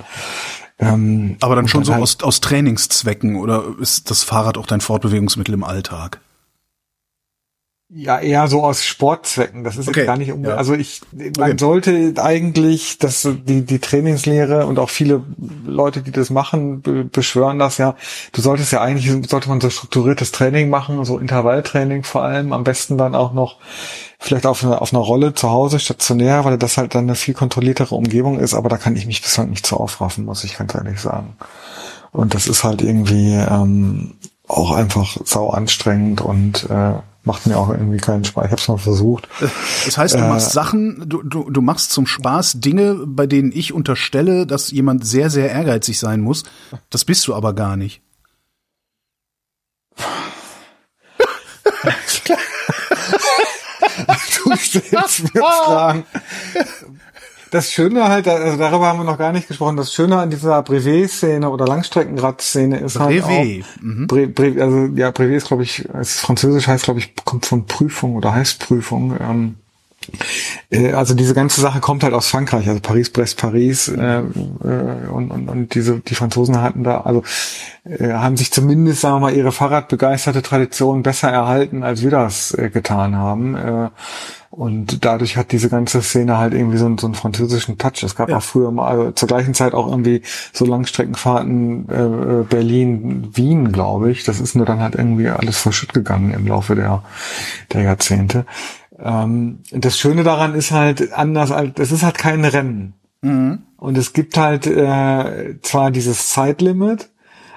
Ähm, 0.79 1.37
Aber 1.41 1.55
dann 1.55 1.67
schon 1.67 1.83
so 1.83 1.93
halt- 1.93 2.01
aus, 2.01 2.17
aus 2.21 2.41
Trainingszwecken 2.41 3.35
oder 3.35 3.63
ist 3.79 4.09
das 4.09 4.23
Fahrrad 4.23 4.57
auch 4.57 4.65
dein 4.65 4.81
Fortbewegungsmittel 4.81 5.53
im 5.53 5.63
Alltag? 5.63 6.19
Ja, 7.95 8.19
eher 8.19 8.47
so 8.47 8.63
aus 8.63 8.83
Sportzwecken. 8.83 9.63
Das 9.63 9.77
ist 9.77 9.87
Okay, 9.87 9.99
jetzt 9.99 10.07
gar 10.07 10.17
nicht 10.17 10.31
um, 10.31 10.43
ja. 10.43 10.55
also 10.55 10.73
ich, 10.73 11.01
man 11.11 11.51
Okay. 11.51 11.55
sollte 11.59 12.13
eigentlich, 12.17 12.97
dass 12.97 13.27
die, 13.47 13.61
die 13.63 13.79
Trainingslehre 13.79 14.65
und 14.65 14.79
auch 14.79 14.89
viele 14.89 15.21
Leute, 15.65 16.01
die 16.01 16.11
das 16.11 16.29
machen, 16.31 16.81
be 16.81 17.03
beschwören 17.03 17.59
das 17.59 17.77
ja. 17.77 17.95
Du 18.31 18.41
solltest 18.41 18.71
ja 18.71 18.81
eigentlich, 18.81 19.29
sollte 19.29 19.47
man 19.49 19.61
so 19.61 19.69
strukturiertes 19.69 20.31
Training 20.31 20.69
machen, 20.69 21.05
so 21.05 21.19
Intervalltraining 21.19 22.03
vor 22.03 22.23
allem, 22.23 22.51
am 22.51 22.63
besten 22.63 22.97
dann 22.97 23.13
auch 23.13 23.33
noch 23.33 23.57
vielleicht 24.19 24.45
auf 24.47 24.63
einer, 24.63 24.81
auf 24.81 24.91
einer 24.93 25.03
Rolle 25.03 25.33
zu 25.35 25.51
Hause 25.51 25.79
stationär, 25.79 26.45
weil 26.45 26.57
das 26.57 26.77
halt 26.77 26.95
dann 26.95 27.03
eine 27.03 27.15
viel 27.15 27.33
kontrolliertere 27.33 27.93
Umgebung 27.93 28.39
ist, 28.39 28.53
aber 28.55 28.69
da 28.69 28.77
kann 28.77 28.95
ich 28.95 29.05
mich 29.05 29.21
bislang 29.21 29.49
nicht 29.51 29.67
zu 29.67 29.77
aufraffen, 29.77 30.25
muss 30.25 30.43
ich 30.43 30.57
ganz 30.57 30.73
ehrlich 30.73 30.99
sagen. 30.99 31.35
Und 32.11 32.33
das 32.33 32.47
ist 32.47 32.63
halt 32.63 32.81
irgendwie 32.81 33.33
ähm, 33.33 34.13
auch 34.47 34.71
einfach 34.71 35.17
sau 35.25 35.49
anstrengend 35.49 36.21
und 36.21 36.67
äh, 36.69 36.93
macht 37.23 37.47
mir 37.47 37.57
auch 37.57 37.69
irgendwie 37.69 37.97
keinen 37.97 38.23
Spaß. 38.23 38.45
Ich 38.45 38.51
habe 38.51 38.61
es 38.61 38.67
mal 38.67 38.77
versucht. 38.77 39.27
Das 39.85 39.97
heißt, 39.97 40.15
du 40.15 40.19
Äh, 40.19 40.29
machst 40.29 40.51
Sachen, 40.51 41.03
du, 41.07 41.21
du, 41.23 41.49
du 41.49 41.61
machst 41.61 41.91
zum 41.91 42.07
Spaß 42.07 42.59
Dinge, 42.61 42.95
bei 43.05 43.27
denen 43.27 43.51
ich 43.53 43.73
unterstelle, 43.73 44.47
dass 44.47 44.71
jemand 44.71 45.05
sehr, 45.05 45.29
sehr 45.29 45.51
ehrgeizig 45.51 45.99
sein 45.99 46.21
muss. 46.21 46.43
Das 46.89 47.03
bist 47.05 47.27
du 47.27 47.35
aber 47.35 47.53
gar 47.53 47.75
nicht. 47.75 48.01
Du 54.43 54.55
stellst 54.57 55.33
mir 55.33 55.41
Fragen. 55.41 56.05
Das 57.53 57.71
Schöne 57.71 58.07
halt, 58.09 58.27
also 58.27 58.57
darüber 58.57 58.87
haben 58.87 58.97
wir 58.97 59.03
noch 59.03 59.19
gar 59.19 59.31
nicht 59.31 59.47
gesprochen, 59.47 59.77
das 59.77 59.93
Schöne 59.93 60.17
an 60.17 60.31
dieser 60.31 60.63
Brevet-Szene 60.63 61.47
oder 61.47 61.67
Langstreckenrad-Szene 61.67 62.79
ist 62.79 62.99
halt 62.99 63.21
Brevet, 63.21 63.63
auch, 63.63 63.81
mhm. 63.83 64.07
Bre, 64.07 64.27
Bre, 64.27 64.59
also 64.59 64.89
ja, 64.95 65.11
Brevet 65.11 65.37
ist, 65.37 65.49
glaube 65.49 65.61
ich, 65.61 65.85
ist 65.85 66.19
französisch 66.19 66.65
heißt, 66.65 66.85
glaube 66.85 66.99
ich, 66.99 67.13
kommt 67.25 67.45
von 67.45 67.67
Prüfung 67.67 68.15
oder 68.15 68.33
heißt 68.33 68.57
Prüfung. 68.57 69.15
Ähm, 69.21 69.55
äh, 70.71 70.93
also 70.93 71.13
diese 71.13 71.35
ganze 71.35 71.61
Sache 71.61 71.79
kommt 71.79 72.03
halt 72.03 72.15
aus 72.15 72.27
Frankreich, 72.27 72.67
also 72.67 72.79
Paris, 72.79 73.11
Brest, 73.11 73.37
Paris 73.37 73.87
äh, 73.87 74.21
äh, 74.21 74.23
und, 75.11 75.29
und, 75.29 75.47
und 75.47 75.75
diese 75.75 75.99
die 75.99 76.15
Franzosen 76.15 76.59
hatten 76.59 76.83
da, 76.83 77.01
also 77.01 77.21
äh, 77.85 78.13
haben 78.13 78.35
sich 78.35 78.51
zumindest, 78.51 79.01
sagen 79.01 79.17
wir 79.17 79.19
mal, 79.19 79.35
ihre 79.35 79.51
Fahrradbegeisterte 79.51 80.41
Tradition 80.41 81.03
besser 81.03 81.29
erhalten, 81.29 81.83
als 81.83 82.01
wir 82.01 82.09
das 82.09 82.51
äh, 82.57 82.71
getan 82.71 83.15
haben. 83.15 83.55
Äh, 83.55 83.89
Und 84.55 85.03
dadurch 85.03 85.35
hat 85.35 85.51
diese 85.51 85.67
ganze 85.67 86.03
Szene 86.03 86.37
halt 86.37 86.53
irgendwie 86.53 86.77
so, 86.77 86.85
einen, 86.85 86.99
so 86.99 87.07
einen 87.07 87.15
französischen 87.15 87.79
Touch. 87.79 88.03
Es 88.03 88.15
gab 88.15 88.29
ja. 88.29 88.37
auch 88.37 88.43
früher 88.43 88.69
mal, 88.69 88.87
also 88.87 89.11
zur 89.11 89.27
gleichen 89.27 89.55
Zeit 89.55 89.73
auch 89.73 89.89
irgendwie 89.89 90.21
so 90.53 90.63
Langstreckenfahrten 90.63 91.89
äh, 91.89 91.95
äh 91.95 92.43
Berlin, 92.43 93.29
Wien, 93.33 93.71
glaube 93.71 94.11
ich. 94.11 94.25
Das 94.25 94.39
ist 94.39 94.55
nur 94.55 94.67
dann 94.67 94.79
halt 94.79 94.93
irgendwie 94.93 95.27
alles 95.27 95.57
verschütt 95.57 95.95
gegangen 95.95 96.35
im 96.35 96.45
Laufe 96.45 96.75
der, 96.75 97.01
der 97.73 97.81
Jahrzehnte. 97.81 98.45
Ähm, 98.99 99.63
das 99.71 99.97
Schöne 99.97 100.23
daran 100.23 100.53
ist 100.53 100.69
halt 100.69 101.13
anders 101.13 101.49
als, 101.49 101.79
es 101.79 101.91
ist 101.91 102.03
halt 102.03 102.19
kein 102.19 102.45
Rennen. 102.45 102.93
Mhm. 103.21 103.63
Und 103.77 103.97
es 103.97 104.13
gibt 104.13 104.37
halt 104.37 104.67
äh, 104.67 105.55
zwar 105.63 105.89
dieses 105.89 106.29
Zeitlimit, 106.29 107.09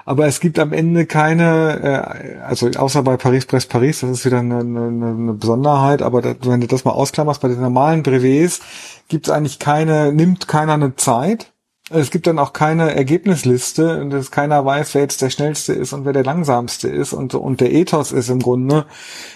aber 0.07 0.27
es 0.27 0.39
gibt 0.39 0.61
am 0.61 0.73
Ende 0.73 1.05
keine, 1.05 2.39
äh, 2.39 2.39
also 2.39 2.71
außer 2.71 3.03
bei 3.03 3.17
Paris-Brest 3.17 3.69
Paris, 3.69 4.01
das 4.01 4.11
ist 4.11 4.25
wieder 4.25 4.39
eine, 4.39 4.61
eine, 4.61 4.87
eine 4.87 5.33
Besonderheit, 5.35 6.01
aber 6.01 6.23
das, 6.23 6.37
wenn 6.43 6.61
du 6.61 6.69
das 6.69 6.85
mal 6.85 6.93
ausklammerst, 6.93 7.43
bei 7.43 7.49
den 7.49 7.61
normalen 7.61 8.05
Brevets 8.05 8.61
gibt 9.09 9.27
es 9.27 9.33
eigentlich 9.33 9.59
keine, 9.59 10.13
nimmt 10.13 10.47
keiner 10.47 10.75
eine 10.75 10.95
Zeit. 10.95 11.53
Es 11.91 12.11
gibt 12.13 12.29
dann 12.29 12.39
auch 12.39 12.53
keine 12.53 12.95
Ergebnisliste 12.95 14.01
und 14.01 14.11
dass 14.11 14.31
keiner 14.31 14.65
weiß, 14.65 14.95
wer 14.95 15.03
jetzt 15.03 15.23
der 15.23 15.31
schnellste 15.31 15.73
ist 15.73 15.93
und 15.93 16.05
wer 16.05 16.13
der 16.13 16.25
langsamste 16.25 16.89
ist 16.89 17.13
und 17.13 17.35
und 17.35 17.61
der 17.61 17.73
Ethos 17.73 18.11
ist 18.11 18.29
im 18.29 18.41
Grunde 18.41 18.87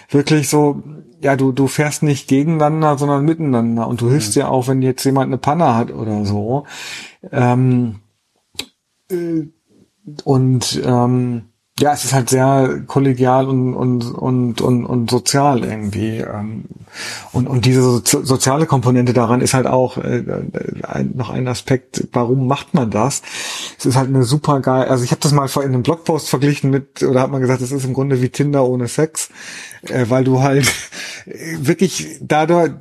wirklich 0.09 0.49
so, 0.49 0.83
ja, 1.21 1.37
du 1.37 1.53
du 1.53 1.67
fährst 1.67 2.03
nicht 2.03 2.27
gegeneinander, 2.27 2.97
sondern 2.97 3.23
miteinander 3.23 3.87
und 3.87 4.01
du 4.01 4.09
hilfst 4.09 4.35
mhm. 4.35 4.41
ja 4.41 4.47
auch, 4.49 4.67
wenn 4.67 4.81
jetzt 4.81 5.03
jemand 5.05 5.27
eine 5.27 5.37
Panne 5.37 5.75
hat 5.75 5.91
oder 5.93 6.25
so. 6.25 6.65
Ähm, 7.31 8.01
äh, 9.09 9.47
und 10.23 10.81
ähm, 10.83 11.43
ja, 11.79 11.93
es 11.93 12.03
ist 12.03 12.13
halt 12.13 12.29
sehr 12.29 12.83
kollegial 12.85 13.47
und 13.47 13.73
und 13.73 14.11
und 14.11 14.61
und, 14.61 14.85
und 14.85 15.09
sozial 15.09 15.63
irgendwie 15.63 16.17
ähm, 16.17 16.65
und 17.31 17.47
und 17.47 17.65
diese 17.65 17.81
so 17.81 18.01
soziale 18.01 18.67
Komponente 18.67 19.13
daran 19.13 19.41
ist 19.41 19.53
halt 19.53 19.65
auch 19.65 19.97
äh, 19.97 20.23
ein, 20.83 21.13
noch 21.15 21.29
ein 21.29 21.47
Aspekt. 21.47 22.07
Warum 22.11 22.45
macht 22.45 22.73
man 22.73 22.91
das? 22.91 23.23
Es 23.79 23.85
ist 23.85 23.95
halt 23.95 24.09
eine 24.09 24.23
super 24.23 24.59
geil. 24.59 24.89
Also 24.89 25.03
ich 25.03 25.11
habe 25.11 25.21
das 25.21 25.31
mal 25.31 25.49
in 25.55 25.61
einem 25.61 25.83
Blogpost 25.83 26.29
verglichen 26.29 26.69
mit 26.69 27.01
oder 27.03 27.21
hat 27.21 27.31
man 27.31 27.41
gesagt, 27.41 27.61
es 27.61 27.71
ist 27.71 27.85
im 27.85 27.93
Grunde 27.93 28.21
wie 28.21 28.29
Tinder 28.29 28.63
ohne 28.65 28.87
Sex 28.87 29.29
äh, 29.83 30.05
weil 30.09 30.23
du 30.23 30.41
halt 30.41 30.71
wirklich 31.25 32.17
dadurch 32.21 32.71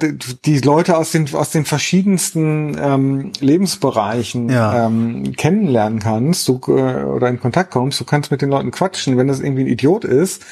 die 0.45 0.59
Leute 0.59 0.97
aus 0.97 1.13
den 1.13 1.33
aus 1.35 1.51
den 1.51 1.65
verschiedensten 1.65 2.77
ähm, 2.81 3.33
Lebensbereichen 3.41 4.49
ja. 4.49 4.87
ähm, 4.87 5.33
kennenlernen 5.37 5.99
kannst 5.99 6.49
du, 6.49 6.61
äh, 6.69 7.05
oder 7.05 7.29
in 7.29 7.41
Kontakt 7.41 7.71
kommst. 7.71 8.01
Du 8.01 8.05
kannst 8.05 8.31
mit 8.31 8.43
den 8.43 8.51
Leuten 8.51 8.71
quatschen. 8.71 9.17
Wenn 9.17 9.29
das 9.29 9.41
irgendwie 9.41 9.63
ein 9.63 9.69
Idiot 9.69 10.05
ist, 10.05 10.43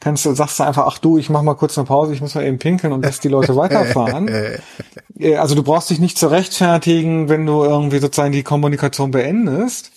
kannst 0.00 0.24
du 0.24 0.32
sagst 0.34 0.58
du 0.58 0.64
einfach, 0.64 0.86
ach 0.86 0.98
du, 0.98 1.18
ich 1.18 1.30
mach 1.30 1.42
mal 1.42 1.54
kurz 1.54 1.78
eine 1.78 1.86
Pause, 1.86 2.12
ich 2.12 2.20
muss 2.20 2.34
mal 2.34 2.44
eben 2.44 2.58
pinkeln 2.58 2.92
und 2.92 3.04
lässt 3.04 3.24
die 3.24 3.28
Leute 3.28 3.56
weiterfahren. 3.56 4.28
Äh, 4.28 5.36
also 5.36 5.54
du 5.54 5.62
brauchst 5.62 5.90
dich 5.90 5.98
nicht 5.98 6.18
zu 6.18 6.28
rechtfertigen, 6.28 7.28
wenn 7.28 7.46
du 7.46 7.64
irgendwie 7.64 7.98
sozusagen 7.98 8.32
die 8.32 8.42
Kommunikation 8.42 9.10
beendest 9.10 9.92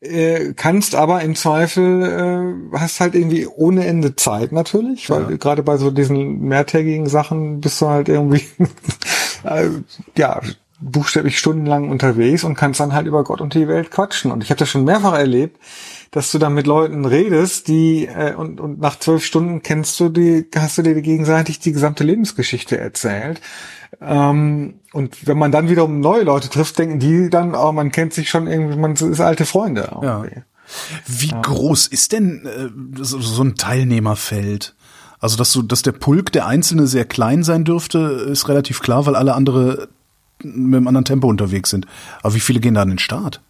äh, 0.00 0.52
kannst 0.54 0.94
aber 0.94 1.22
im 1.22 1.34
Zweifel 1.34 2.66
äh, 2.72 2.78
hast 2.78 3.00
halt 3.00 3.14
irgendwie 3.14 3.46
ohne 3.46 3.86
Ende 3.86 4.16
Zeit 4.16 4.52
natürlich, 4.52 5.10
weil 5.10 5.30
ja. 5.30 5.36
gerade 5.36 5.62
bei 5.62 5.76
so 5.76 5.90
diesen 5.90 6.40
mehrtägigen 6.40 7.06
Sachen 7.06 7.60
bist 7.60 7.80
du 7.80 7.88
halt 7.88 8.08
irgendwie 8.08 8.44
äh, 9.44 9.68
ja 10.16 10.40
buchstäblich 10.78 11.38
stundenlang 11.38 11.90
unterwegs 11.90 12.44
und 12.44 12.54
kannst 12.54 12.80
dann 12.80 12.92
halt 12.92 13.06
über 13.06 13.24
Gott 13.24 13.40
und 13.40 13.54
die 13.54 13.68
Welt 13.68 13.90
quatschen. 13.90 14.30
Und 14.30 14.42
ich 14.42 14.50
habe 14.50 14.58
das 14.58 14.68
schon 14.68 14.84
mehrfach 14.84 15.14
erlebt, 15.14 15.58
dass 16.10 16.32
du 16.32 16.38
dann 16.38 16.54
mit 16.54 16.66
Leuten 16.66 17.04
redest, 17.04 17.68
die 17.68 18.06
äh, 18.06 18.34
und, 18.34 18.60
und 18.60 18.80
nach 18.80 18.98
zwölf 18.98 19.24
Stunden 19.24 19.62
kennst 19.62 19.98
du 20.00 20.08
die, 20.08 20.46
hast 20.54 20.78
du 20.78 20.82
dir 20.82 21.00
gegenseitig 21.00 21.58
die 21.58 21.72
gesamte 21.72 22.04
Lebensgeschichte 22.04 22.78
erzählt. 22.78 23.40
Ähm, 24.00 24.80
und 24.92 25.26
wenn 25.26 25.38
man 25.38 25.52
dann 25.52 25.68
wiederum 25.68 26.00
neue 26.00 26.22
Leute 26.22 26.48
trifft, 26.48 26.78
denken 26.78 26.98
die 26.98 27.30
dann, 27.30 27.54
oh, 27.54 27.72
man 27.72 27.92
kennt 27.92 28.12
sich 28.12 28.28
schon 28.28 28.46
irgendwie, 28.46 28.76
man 28.76 28.92
ist 28.92 29.20
alte 29.20 29.46
Freunde. 29.46 29.90
Irgendwie. 30.00 30.36
Ja. 30.36 30.42
Wie 31.06 31.28
ja. 31.28 31.40
groß 31.40 31.86
ist 31.86 32.12
denn 32.12 32.46
äh, 32.46 33.02
so, 33.02 33.20
so 33.20 33.42
ein 33.42 33.54
Teilnehmerfeld? 33.54 34.74
Also, 35.18 35.36
dass 35.36 35.52
so, 35.52 35.62
dass 35.62 35.82
der 35.82 35.92
Pulk 35.92 36.32
der 36.32 36.46
Einzelne 36.46 36.86
sehr 36.86 37.04
klein 37.04 37.42
sein 37.42 37.64
dürfte, 37.64 37.98
ist 37.98 38.48
relativ 38.48 38.80
klar, 38.80 39.06
weil 39.06 39.16
alle 39.16 39.34
andere 39.34 39.88
mit 40.42 40.76
einem 40.76 40.88
anderen 40.88 41.04
Tempo 41.04 41.28
unterwegs 41.28 41.70
sind. 41.70 41.86
Aber 42.22 42.34
wie 42.34 42.40
viele 42.40 42.60
gehen 42.60 42.74
da 42.74 42.82
an 42.82 42.90
den 42.90 42.98
Start? 42.98 43.40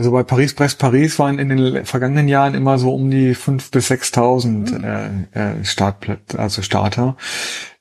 Also 0.00 0.12
bei 0.12 0.22
Paris 0.22 0.54
Brest 0.54 0.78
Paris 0.78 1.18
waren 1.18 1.38
in 1.38 1.50
den 1.50 1.84
vergangenen 1.84 2.26
Jahren 2.26 2.54
immer 2.54 2.78
so 2.78 2.94
um 2.94 3.10
die 3.10 3.34
fünf 3.34 3.70
bis 3.70 3.88
sechstausend 3.88 4.72
mhm. 4.72 5.26
äh, 5.34 5.58
äh, 5.58 5.62
Startplätze, 5.62 6.38
also 6.38 6.62
Starter. 6.62 7.18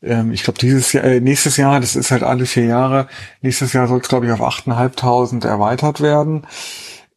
Ähm, 0.03 0.33
ich 0.33 0.43
glaube 0.43 0.59
dieses 0.59 0.91
Jahr, 0.91 1.05
äh, 1.05 1.21
nächstes 1.21 1.55
Jahr, 1.55 1.79
das 1.79 1.95
ist 1.95 2.11
halt 2.11 2.23
alle 2.23 2.45
vier 2.45 2.65
Jahre. 2.65 3.07
Nächstes 3.41 3.71
Jahr 3.71 3.87
soll 3.87 4.01
es 4.01 4.09
glaube 4.09 4.25
ich 4.25 4.33
auf 4.33 4.41
achteinhalbtausend 4.41 5.45
erweitert 5.45 6.01
werden. 6.01 6.45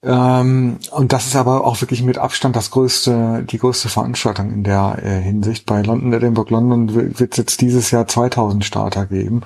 Ähm, 0.05 0.79
und 0.93 1.13
das 1.13 1.27
ist 1.27 1.35
aber 1.35 1.67
auch 1.67 1.81
wirklich 1.81 2.05
mit 2.05 2.19
Abstand 2.19 2.55
das 2.55 2.71
größte, 2.71 3.45
die 3.51 3.59
größte 3.59 3.89
Veranstaltung 3.89 4.53
in 4.53 4.63
der 4.63 5.01
äh, 5.03 5.21
Hinsicht. 5.21 5.67
Bei 5.67 5.83
London, 5.83 6.13
Edinburgh, 6.13 6.55
London 6.55 6.95
wird 7.19 7.33
es 7.33 7.39
jetzt 7.39 7.61
dieses 7.61 7.91
Jahr 7.91 8.07
2000 8.07 8.65
Starter 8.65 9.07
geben. 9.07 9.41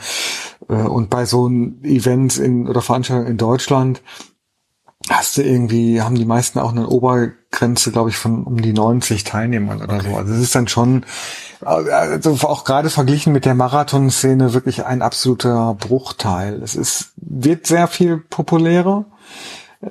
Äh, 0.69 0.75
und 0.75 1.09
bei 1.09 1.25
so 1.25 1.49
Events 1.83 2.37
in, 2.37 2.69
oder 2.69 2.83
Veranstaltungen 2.83 3.31
in 3.31 3.38
Deutschland 3.38 4.03
hast 5.11 5.37
du 5.37 5.42
irgendwie, 5.42 6.03
haben 6.03 6.16
die 6.16 6.25
meisten 6.25 6.59
auch 6.59 6.73
eine 6.73 6.88
Obergrenze, 6.88 7.92
glaube 7.92 8.11
ich, 8.11 8.16
von 8.16 8.45
um 8.45 8.61
die 8.61 8.73
90 8.73 9.25
Teilnehmern 9.25 9.83
oder 9.83 9.97
okay. 9.97 10.11
so. 10.11 10.16
Also 10.16 10.35
es 10.35 10.40
ist 10.40 10.55
dann 10.55 10.69
schon, 10.69 11.05
also 11.61 12.33
auch 12.47 12.64
gerade 12.64 12.90
verglichen 12.90 13.33
mit 13.33 13.45
der 13.45 13.55
Marathonszene 13.55 14.53
wirklich 14.53 14.85
ein 14.85 15.03
absoluter 15.03 15.75
Bruchteil. 15.79 16.61
Es 16.62 16.75
ist, 16.75 17.12
wird 17.16 17.66
sehr 17.66 17.87
viel 17.87 18.19
populärer. 18.19 19.05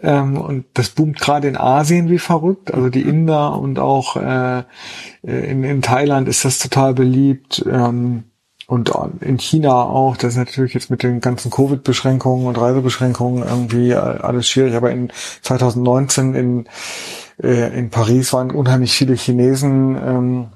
Ähm, 0.01 0.38
und 0.38 0.65
das 0.73 0.89
boomt 0.89 1.19
gerade 1.19 1.47
in 1.47 1.58
Asien 1.58 2.10
wie 2.10 2.19
verrückt. 2.19 2.73
Also 2.73 2.89
die 2.89 3.01
Inder 3.01 3.58
und 3.58 3.80
auch 3.80 4.17
äh, 4.17 4.63
in, 5.21 5.63
in 5.63 5.82
Thailand 5.82 6.28
ist 6.28 6.43
das 6.43 6.60
total 6.60 6.93
beliebt. 6.93 7.65
Ähm, 7.71 8.25
und 8.67 8.91
in 9.21 9.38
China 9.38 9.84
auch, 9.84 10.17
das 10.17 10.34
ist 10.34 10.38
natürlich 10.38 10.73
jetzt 10.73 10.89
mit 10.89 11.04
den 11.04 11.21
ganzen 11.21 11.51
Covid-Beschränkungen 11.51 12.47
und 12.47 12.60
Reisebeschränkungen 12.60 13.43
irgendwie 13.43 13.93
alles 13.93 14.47
schwierig, 14.47 14.75
aber 14.75 14.91
in 14.91 15.12
2019 15.41 16.34
in, 16.34 16.65
äh, 17.41 17.78
in 17.78 17.91
Paris 17.91 18.34
waren 18.34 18.51
unheimlich 18.51 18.93
viele 18.93 19.13
Chinesen 19.13 19.95
ähm, 19.95 20.47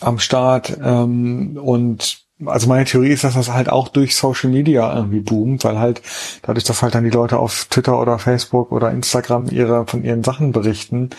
am 0.00 0.18
Start 0.18 0.78
ähm, 0.82 1.58
und 1.62 2.27
also 2.46 2.68
meine 2.68 2.84
Theorie 2.84 3.10
ist, 3.10 3.24
dass 3.24 3.34
das 3.34 3.52
halt 3.52 3.68
auch 3.68 3.88
durch 3.88 4.14
Social 4.14 4.50
Media 4.50 4.94
irgendwie 4.94 5.20
boomt, 5.20 5.64
weil 5.64 5.78
halt 5.78 6.02
dadurch, 6.42 6.64
dass 6.64 6.82
halt 6.82 6.94
dann 6.94 7.04
die 7.04 7.10
Leute 7.10 7.38
auf 7.38 7.66
Twitter 7.66 8.00
oder 8.00 8.18
Facebook 8.18 8.70
oder 8.70 8.90
Instagram 8.90 9.46
ihre 9.50 9.86
von 9.86 10.04
ihren 10.04 10.22
Sachen 10.22 10.52
berichten, 10.52 11.10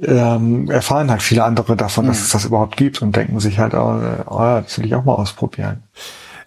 ähm, 0.00 0.70
erfahren 0.70 1.10
halt 1.10 1.22
viele 1.22 1.44
andere 1.44 1.76
davon, 1.76 2.04
mhm. 2.04 2.08
dass 2.08 2.20
es 2.20 2.30
das 2.30 2.44
überhaupt 2.44 2.76
gibt 2.76 3.02
und 3.02 3.16
denken 3.16 3.40
sich 3.40 3.58
halt, 3.58 3.74
oh, 3.74 4.00
oh, 4.26 4.60
das 4.62 4.78
will 4.78 4.86
ich 4.86 4.94
auch 4.94 5.04
mal 5.04 5.14
ausprobieren. 5.14 5.82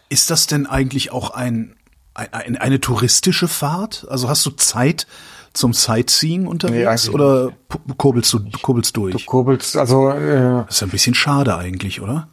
Ist 0.09 0.29
das 0.29 0.47
denn 0.47 0.67
eigentlich 0.67 1.11
auch 1.11 1.31
ein, 1.31 1.75
ein 2.13 2.57
eine 2.57 2.79
touristische 2.79 3.47
Fahrt? 3.47 4.07
Also 4.09 4.29
hast 4.29 4.45
du 4.45 4.51
Zeit 4.51 5.05
zum 5.53 5.73
Sightseeing 5.73 6.47
unterwegs 6.47 7.07
nee, 7.07 7.13
oder 7.13 7.51
kurbelst 7.97 8.31
du 8.31 8.39
kurbelst 8.61 8.95
durch? 8.95 9.15
Du 9.15 9.25
kurbelst, 9.25 9.75
also 9.75 10.11
äh, 10.11 10.63
das 10.65 10.77
ist 10.77 10.83
ein 10.83 10.89
bisschen 10.89 11.15
schade 11.15 11.57
eigentlich, 11.57 11.99
oder? 11.99 12.29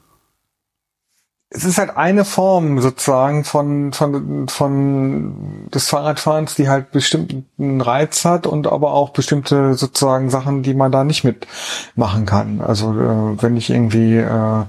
Es 1.56 1.64
ist 1.64 1.78
halt 1.78 1.96
eine 1.96 2.24
Form 2.24 2.80
sozusagen 2.80 3.44
von, 3.44 3.92
von, 3.92 4.48
von 4.48 5.68
des 5.72 5.88
Fahrradfahrens, 5.88 6.56
die 6.56 6.68
halt 6.68 6.90
bestimmten 6.90 7.80
Reiz 7.80 8.24
hat 8.24 8.48
und 8.48 8.66
aber 8.66 8.92
auch 8.92 9.10
bestimmte 9.10 9.74
sozusagen 9.74 10.30
Sachen, 10.30 10.64
die 10.64 10.74
man 10.74 10.90
da 10.90 11.04
nicht 11.04 11.22
mitmachen 11.22 12.26
kann. 12.26 12.60
Also 12.60 12.90
äh, 12.90 13.42
wenn 13.42 13.56
ich 13.56 13.70
irgendwie 13.70 14.16
äh, 14.16 14.64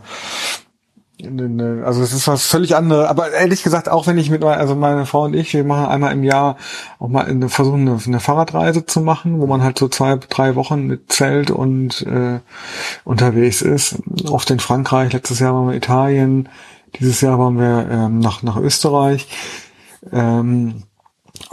also 1.84 2.04
es 2.04 2.14
ist 2.14 2.28
was 2.28 2.46
völlig 2.46 2.76
anderes, 2.76 3.08
aber 3.08 3.32
ehrlich 3.32 3.64
gesagt, 3.64 3.90
auch 3.90 4.06
wenn 4.06 4.18
ich 4.18 4.30
mit 4.30 4.44
also 4.44 4.76
meine 4.76 5.06
Frau 5.06 5.24
und 5.24 5.34
ich, 5.34 5.54
wir 5.54 5.64
machen 5.64 5.88
einmal 5.88 6.12
im 6.12 6.24
Jahr 6.24 6.58
auch 7.00 7.08
mal 7.08 7.26
eine, 7.26 7.50
versuchen 7.50 7.88
eine, 7.88 8.00
eine 8.06 8.20
Fahrradreise 8.20 8.86
zu 8.86 9.02
machen, 9.02 9.40
wo 9.40 9.48
man 9.48 9.64
halt 9.64 9.80
so 9.80 9.88
zwei, 9.88 10.18
drei 10.18 10.56
Wochen 10.56 10.86
mit 10.86 11.12
Zelt 11.12 11.52
und 11.52 12.02
äh, 12.04 12.42
unterwegs 13.06 13.62
ist. 13.62 13.96
Oft 14.30 14.52
in 14.52 14.60
Frankreich, 14.60 15.14
letztes 15.14 15.40
Jahr 15.40 15.54
waren 15.54 15.68
wir 15.68 15.74
in 15.74 15.78
Italien, 15.78 16.50
dieses 17.00 17.22
Jahr 17.22 17.40
waren 17.40 17.58
wir 17.58 17.88
ähm, 17.90 18.20
nach, 18.20 18.44
nach 18.44 18.58
Österreich. 18.58 19.28
Ähm, 20.12 20.84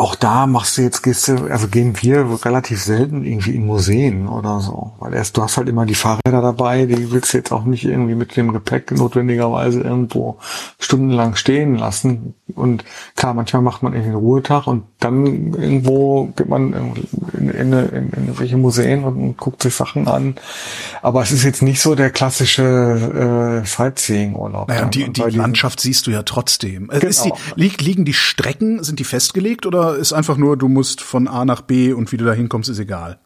auch 0.03 0.15
da 0.17 0.47
machst 0.47 0.77
du 0.77 0.83
jetzt, 0.83 1.03
gehst 1.03 1.29
du, 1.29 1.47
also 1.49 1.69
gehen 1.69 1.95
wir 2.01 2.27
relativ 2.45 2.83
selten 2.83 3.25
irgendwie 3.25 3.55
in 3.55 3.67
Museen 3.67 4.27
oder 4.29 4.61
so. 4.61 4.93
Weil 4.99 5.15
erst 5.15 5.37
du 5.37 5.43
hast 5.43 5.57
halt 5.57 5.69
immer 5.69 5.87
die 5.87 5.95
Fahrräder 5.95 6.43
dabei, 6.43 6.87
die 6.87 7.11
willst 7.13 7.33
du 7.33 7.39
jetzt 7.39 7.53
auch 7.53 7.65
nicht 7.65 7.85
irgendwie 7.85 8.15
mit 8.15 8.37
dem 8.37 8.53
Gepäck 8.53 8.91
notwendigerweise 8.91 9.81
irgendwo 9.81 10.39
stundenlang 10.79 11.37
stehen 11.37 11.77
lassen. 11.77 12.35
Und 12.55 12.85
klar, 13.17 13.33
manchmal 13.35 13.63
macht 13.63 13.83
man 13.83 13.93
irgendwie 13.95 14.11
einen 14.11 14.19
Ruhetag 14.21 14.67
und 14.67 14.83
dann 14.99 15.55
irgendwo 15.55 16.27
geht 16.37 16.49
man 16.49 16.73
in, 16.73 17.49
in, 17.49 17.51
in, 17.51 17.73
in 17.73 18.11
irgendwelche 18.13 18.57
Museen 18.57 19.05
und, 19.05 19.17
und 19.17 19.37
guckt 19.39 19.63
sich 19.63 19.75
Sachen 19.75 20.09
an. 20.09 20.35
Aber 21.01 21.23
es 21.23 21.33
ist 21.33 21.45
jetzt 21.45 21.63
nicht 21.63 21.81
so 21.81 21.95
der 21.95 22.11
klassische 22.11 23.63
äh, 23.63 23.67
Sightseeing-Urlaub. 23.67 24.69
Naja, 24.69 24.85
und 24.85 24.95
die, 24.95 25.05
Und 25.05 25.17
die 25.17 25.23
diesen- 25.25 25.39
Landschaft 25.41 25.81
siehst 25.81 26.07
du 26.07 26.11
ja 26.11 26.23
trotzdem. 26.23 26.91
Äh, 26.91 26.99
Ist 27.07 27.25
die, 27.25 27.31
Genau. 27.31 27.41
lieg, 27.55 27.81
liegen 27.81 28.05
die 28.05 28.13
Strecken, 28.15 28.83
sind 28.83 28.99
die 28.99 29.05
festgelegt 29.05 29.65
oder 29.67 29.92
ist 29.97 30.13
einfach 30.13 30.37
nur, 30.37 30.57
du 30.57 30.69
musst 30.69 31.01
von 31.01 31.29
A 31.29 31.45
nach 31.45 31.63
B 31.63 31.93
und 31.93 32.13
wie 32.13 32.17
du 32.17 32.25
da 32.25 32.33
hinkommst, 32.33 32.69
ist 32.69 32.79
egal? 32.79 33.19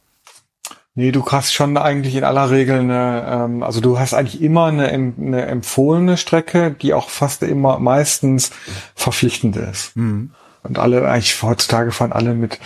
Nee, 0.99 1.13
du 1.13 1.27
hast 1.27 1.53
schon 1.53 1.77
eigentlich 1.77 2.17
in 2.17 2.25
aller 2.25 2.51
Regel 2.51 2.81
eine, 2.81 3.27
ähm, 3.29 3.63
also 3.63 3.83
du 3.83 3.99
hast 3.99 4.15
eigentlich 4.15 4.41
immer 4.41 4.67
eine, 4.67 4.89
eine 4.89 5.45
empfohlene 5.45 6.17
Strecke, 6.17 6.71
die 6.71 6.95
auch 6.95 7.11
fast 7.11 7.43
immer 7.43 7.79
meistens 7.79 8.51
verpflichtend 8.95 9.57
ist. 9.57 9.95
Und 9.95 10.79
alle, 10.79 11.07
eigentlich 11.09 11.43
heutzutage 11.43 11.93
fahren 11.93 12.13
alle 12.13 12.35
mit, 12.35 12.59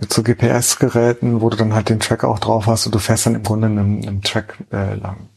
mit 0.00 0.12
so 0.12 0.22
GPS-Geräten, 0.22 1.40
wo 1.40 1.48
du 1.48 1.56
dann 1.56 1.74
halt 1.74 1.88
den 1.88 1.98
Track 1.98 2.24
auch 2.24 2.38
drauf 2.38 2.66
hast 2.66 2.84
und 2.84 2.94
du 2.94 2.98
fährst 2.98 3.24
dann 3.24 3.34
im 3.34 3.42
Grunde 3.42 3.68
einem, 3.68 4.02
einem 4.02 4.22
Track 4.22 4.58
äh, 4.70 4.94
lang. 4.94 5.28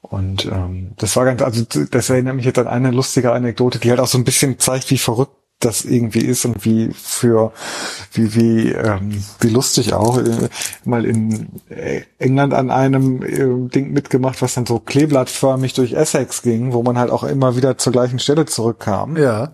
Und 0.00 0.46
ähm, 0.46 0.92
das 0.96 1.14
war 1.16 1.26
ganz, 1.26 1.42
also 1.42 1.64
das 1.64 2.08
erinnert 2.08 2.34
mich 2.34 2.46
jetzt 2.46 2.58
an 2.58 2.66
eine 2.66 2.90
lustige 2.90 3.32
Anekdote, 3.32 3.78
die 3.78 3.90
halt 3.90 4.00
auch 4.00 4.06
so 4.06 4.16
ein 4.16 4.24
bisschen 4.24 4.58
zeigt, 4.58 4.90
wie 4.90 4.98
verrückt 4.98 5.36
das 5.60 5.84
irgendwie 5.84 6.24
ist 6.24 6.46
und 6.46 6.64
wie 6.64 6.90
für 6.94 7.52
wie 8.12 8.34
wie 8.34 8.72
ähm, 8.72 9.22
wie 9.40 9.50
lustig 9.50 9.92
auch 9.92 10.18
äh, 10.18 10.48
mal 10.84 11.04
in 11.04 11.48
äh, 11.68 12.00
England 12.18 12.54
an 12.54 12.70
einem 12.70 13.22
äh, 13.22 13.68
Ding 13.68 13.92
mitgemacht, 13.92 14.40
was 14.40 14.54
dann 14.54 14.64
so 14.64 14.78
kleeblattförmig 14.78 15.74
durch 15.74 15.92
Essex 15.92 16.42
ging, 16.42 16.72
wo 16.72 16.82
man 16.82 16.98
halt 16.98 17.10
auch 17.10 17.24
immer 17.24 17.56
wieder 17.56 17.76
zur 17.76 17.92
gleichen 17.92 18.18
Stelle 18.18 18.46
zurückkam. 18.46 19.16
Ja. 19.16 19.52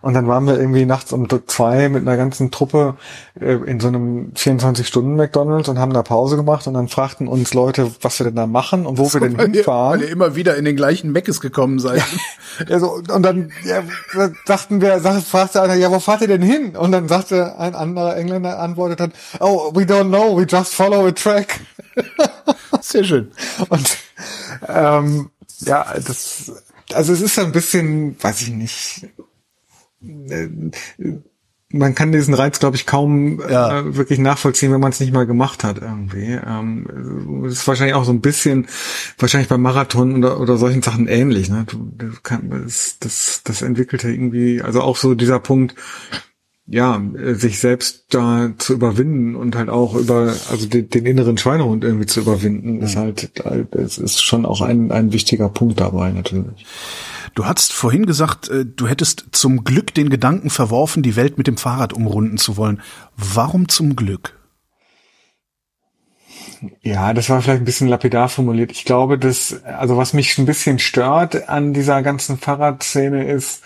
Und 0.00 0.14
dann 0.14 0.28
waren 0.28 0.46
wir 0.46 0.58
irgendwie 0.58 0.86
nachts 0.86 1.12
um 1.12 1.28
zwei 1.48 1.88
mit 1.88 2.02
einer 2.02 2.16
ganzen 2.16 2.50
Truppe 2.52 2.96
äh, 3.40 3.54
in 3.54 3.80
so 3.80 3.88
einem 3.88 4.32
24-Stunden-McDonalds 4.36 5.68
und 5.68 5.78
haben 5.78 5.92
da 5.92 6.02
Pause 6.02 6.36
gemacht 6.36 6.66
und 6.68 6.74
dann 6.74 6.88
fragten 6.88 7.26
uns 7.26 7.52
Leute, 7.52 7.90
was 8.00 8.20
wir 8.20 8.26
denn 8.26 8.36
da 8.36 8.46
machen 8.46 8.86
und 8.86 8.98
wo 8.98 9.12
wir 9.12 9.20
denn 9.20 9.36
Weil 9.36 9.46
ihr, 9.46 9.48
weil 9.48 9.54
hinfahren. 9.56 10.00
ihr 10.00 10.08
immer 10.08 10.36
wieder 10.36 10.56
in 10.56 10.64
den 10.64 10.76
gleichen 10.76 11.10
Meckes 11.10 11.40
gekommen 11.40 11.78
seid. 11.78 12.02
Ja, 12.66 12.80
so, 12.80 12.94
und 12.94 13.22
dann 13.22 13.52
ja, 13.64 13.84
dachten 14.46 14.80
wir, 14.80 14.98
sag, 14.98 15.22
fragte 15.48 15.62
einer, 15.62 15.74
ja, 15.74 15.90
wo 15.90 15.98
fahrt 15.98 16.20
ihr 16.20 16.28
denn 16.28 16.42
hin? 16.42 16.76
Und 16.76 16.92
dann 16.92 17.08
sagte 17.08 17.58
ein 17.58 17.74
anderer 17.74 18.16
Engländer, 18.16 18.58
antwortet 18.58 19.00
dann, 19.00 19.12
oh, 19.40 19.72
we 19.74 19.82
don't 19.82 20.08
know, 20.08 20.36
we 20.36 20.44
just 20.44 20.74
follow 20.74 21.06
a 21.06 21.12
track. 21.12 21.60
Sehr 22.80 23.04
schön. 23.04 23.32
Und 23.70 23.96
ähm, 24.68 25.30
ja, 25.60 25.86
das, 25.94 26.52
also 26.92 27.12
es 27.12 27.22
ist 27.22 27.38
ein 27.38 27.52
bisschen, 27.52 28.22
weiß 28.22 28.42
ich 28.42 28.50
nicht, 28.50 29.08
äh, 30.02 30.48
man 31.70 31.94
kann 31.94 32.12
diesen 32.12 32.32
Reiz, 32.34 32.58
glaube 32.60 32.76
ich, 32.76 32.86
kaum 32.86 33.40
Ja. 33.40 33.80
äh, 33.80 33.96
wirklich 33.96 34.18
nachvollziehen, 34.18 34.72
wenn 34.72 34.80
man 34.80 34.90
es 34.90 35.00
nicht 35.00 35.12
mal 35.12 35.26
gemacht 35.26 35.64
hat 35.64 35.78
irgendwie. 35.78 36.38
Ähm, 36.46 37.44
es 37.46 37.54
ist 37.54 37.68
wahrscheinlich 37.68 37.94
auch 37.94 38.04
so 38.04 38.12
ein 38.12 38.22
bisschen, 38.22 38.66
wahrscheinlich 39.18 39.48
beim 39.48 39.60
Marathon 39.60 40.16
oder, 40.16 40.40
oder 40.40 40.56
solchen 40.56 40.80
Sachen 40.82 41.08
ähnlich. 41.08 41.50
Ne? 41.50 41.64
Du, 41.68 41.92
du 41.96 42.12
kann, 42.22 42.48
das, 42.64 42.96
das, 43.00 43.42
das 43.44 43.60
entwickelte 43.62 44.10
irgendwie, 44.10 44.62
also 44.62 44.80
auch 44.80 44.96
so 44.96 45.14
dieser 45.14 45.40
Punkt, 45.40 45.74
ja, 46.66 47.02
äh, 47.16 47.34
sich 47.34 47.58
selbst 47.60 48.06
da 48.10 48.50
zu 48.56 48.74
überwinden 48.74 49.36
und 49.36 49.54
halt 49.56 49.68
auch 49.68 49.94
über, 49.94 50.34
also 50.50 50.66
den, 50.66 50.88
den 50.88 51.04
inneren 51.06 51.36
Schweinehund 51.36 51.84
irgendwie 51.84 52.06
zu 52.06 52.20
überwinden, 52.20 52.80
ist 52.80 52.96
halt, 52.96 53.30
es 53.74 53.98
ist 53.98 54.22
schon 54.22 54.46
auch 54.46 54.62
ein, 54.62 54.90
ein 54.90 55.12
wichtiger 55.12 55.48
Punkt 55.48 55.80
dabei 55.80 56.12
natürlich. 56.12 56.64
Du 57.38 57.46
hast 57.46 57.72
vorhin 57.72 58.04
gesagt, 58.04 58.48
äh, 58.48 58.66
du 58.66 58.88
hättest 58.88 59.26
zum 59.30 59.62
Glück 59.62 59.94
den 59.94 60.10
Gedanken 60.10 60.50
verworfen, 60.50 61.04
die 61.04 61.14
Welt 61.14 61.38
mit 61.38 61.46
dem 61.46 61.56
Fahrrad 61.56 61.92
umrunden 61.92 62.36
zu 62.36 62.56
wollen. 62.56 62.82
Warum 63.16 63.68
zum 63.68 63.94
Glück? 63.94 64.36
Ja, 66.82 67.14
das 67.14 67.30
war 67.30 67.40
vielleicht 67.40 67.62
ein 67.62 67.64
bisschen 67.64 67.86
lapidar 67.86 68.28
formuliert. 68.28 68.72
Ich 68.72 68.84
glaube, 68.84 69.20
dass, 69.20 69.62
also 69.62 69.96
was 69.96 70.14
mich 70.14 70.36
ein 70.36 70.46
bisschen 70.46 70.80
stört 70.80 71.48
an 71.48 71.72
dieser 71.72 72.02
ganzen 72.02 72.38
Fahrradszene 72.38 73.30
ist, 73.30 73.62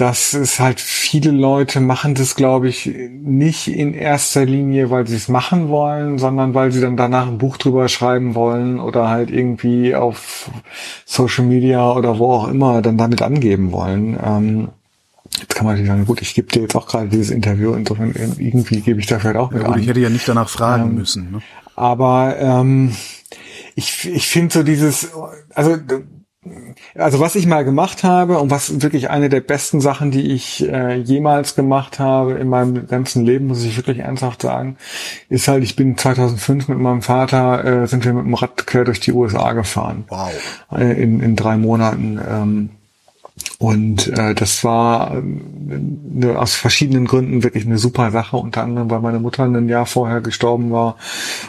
dass 0.00 0.32
es 0.32 0.58
halt 0.58 0.80
viele 0.80 1.30
Leute 1.30 1.80
machen 1.80 2.14
das, 2.14 2.34
glaube 2.34 2.68
ich, 2.68 2.86
nicht 3.10 3.68
in 3.68 3.92
erster 3.92 4.46
Linie, 4.46 4.90
weil 4.90 5.06
sie 5.06 5.16
es 5.16 5.28
machen 5.28 5.68
wollen, 5.68 6.18
sondern 6.18 6.54
weil 6.54 6.72
sie 6.72 6.80
dann 6.80 6.96
danach 6.96 7.26
ein 7.28 7.36
Buch 7.36 7.58
drüber 7.58 7.88
schreiben 7.88 8.34
wollen 8.34 8.80
oder 8.80 9.08
halt 9.08 9.30
irgendwie 9.30 9.94
auf 9.94 10.50
Social 11.04 11.44
Media 11.44 11.92
oder 11.92 12.18
wo 12.18 12.32
auch 12.32 12.48
immer 12.48 12.80
dann 12.80 12.96
damit 12.96 13.20
angeben 13.20 13.72
wollen. 13.72 14.18
Ähm, 14.24 14.68
jetzt 15.38 15.54
kann 15.54 15.66
man 15.66 15.74
natürlich 15.74 15.90
sagen, 15.90 16.06
gut, 16.06 16.22
ich 16.22 16.34
gebe 16.34 16.48
dir 16.48 16.62
jetzt 16.62 16.76
auch 16.76 16.86
gerade 16.86 17.08
dieses 17.08 17.30
Interview, 17.30 17.74
insofern 17.74 18.14
irgendwie 18.38 18.80
gebe 18.80 19.00
ich 19.00 19.06
da 19.06 19.18
vielleicht 19.18 19.36
auch 19.36 19.50
mit 19.50 19.64
Gut, 19.64 19.74
an. 19.74 19.80
ich 19.80 19.86
hätte 19.86 20.00
ja 20.00 20.08
nicht 20.08 20.26
danach 20.26 20.48
fragen 20.48 20.90
Ähm, 20.90 20.94
müssen. 20.94 21.30
Ne? 21.30 21.42
Aber 21.76 22.36
ähm, 22.38 22.96
ich, 23.74 24.08
ich 24.08 24.26
finde 24.28 24.54
so 24.54 24.62
dieses, 24.62 25.10
also 25.54 25.76
also 26.94 27.20
was 27.20 27.34
ich 27.34 27.46
mal 27.46 27.64
gemacht 27.64 28.04
habe 28.04 28.38
und 28.38 28.50
was 28.50 28.82
wirklich 28.82 29.10
eine 29.10 29.28
der 29.28 29.40
besten 29.40 29.80
Sachen, 29.80 30.10
die 30.10 30.32
ich 30.32 30.68
äh, 30.68 30.96
jemals 30.96 31.54
gemacht 31.54 31.98
habe 31.98 32.34
in 32.34 32.48
meinem 32.48 32.86
ganzen 32.86 33.24
Leben, 33.24 33.46
muss 33.46 33.64
ich 33.64 33.76
wirklich 33.76 33.98
ernsthaft 33.98 34.42
sagen, 34.42 34.76
ist 35.28 35.48
halt, 35.48 35.62
ich 35.62 35.76
bin 35.76 35.96
2005 35.96 36.68
mit 36.68 36.78
meinem 36.78 37.02
Vater, 37.02 37.64
äh, 37.82 37.86
sind 37.86 38.04
wir 38.04 38.12
mit 38.12 38.24
dem 38.24 38.34
Rad 38.34 38.66
quer 38.66 38.84
durch 38.84 39.00
die 39.00 39.12
USA 39.12 39.52
gefahren. 39.52 40.04
Wow. 40.08 40.30
Äh, 40.72 41.02
in, 41.02 41.20
in 41.20 41.36
drei 41.36 41.56
Monaten. 41.56 42.20
Ähm, 42.28 42.70
und 43.58 44.08
äh, 44.08 44.34
das 44.34 44.64
war 44.64 45.12
ähm, 45.16 46.00
ne, 46.14 46.38
aus 46.38 46.54
verschiedenen 46.54 47.06
Gründen 47.06 47.42
wirklich 47.42 47.66
eine 47.66 47.78
super 47.78 48.10
Sache, 48.10 48.36
unter 48.36 48.62
anderem, 48.62 48.90
weil 48.90 49.00
meine 49.00 49.20
Mutter 49.20 49.44
ein 49.44 49.68
Jahr 49.68 49.86
vorher 49.86 50.20
gestorben 50.20 50.70
war 50.70 50.96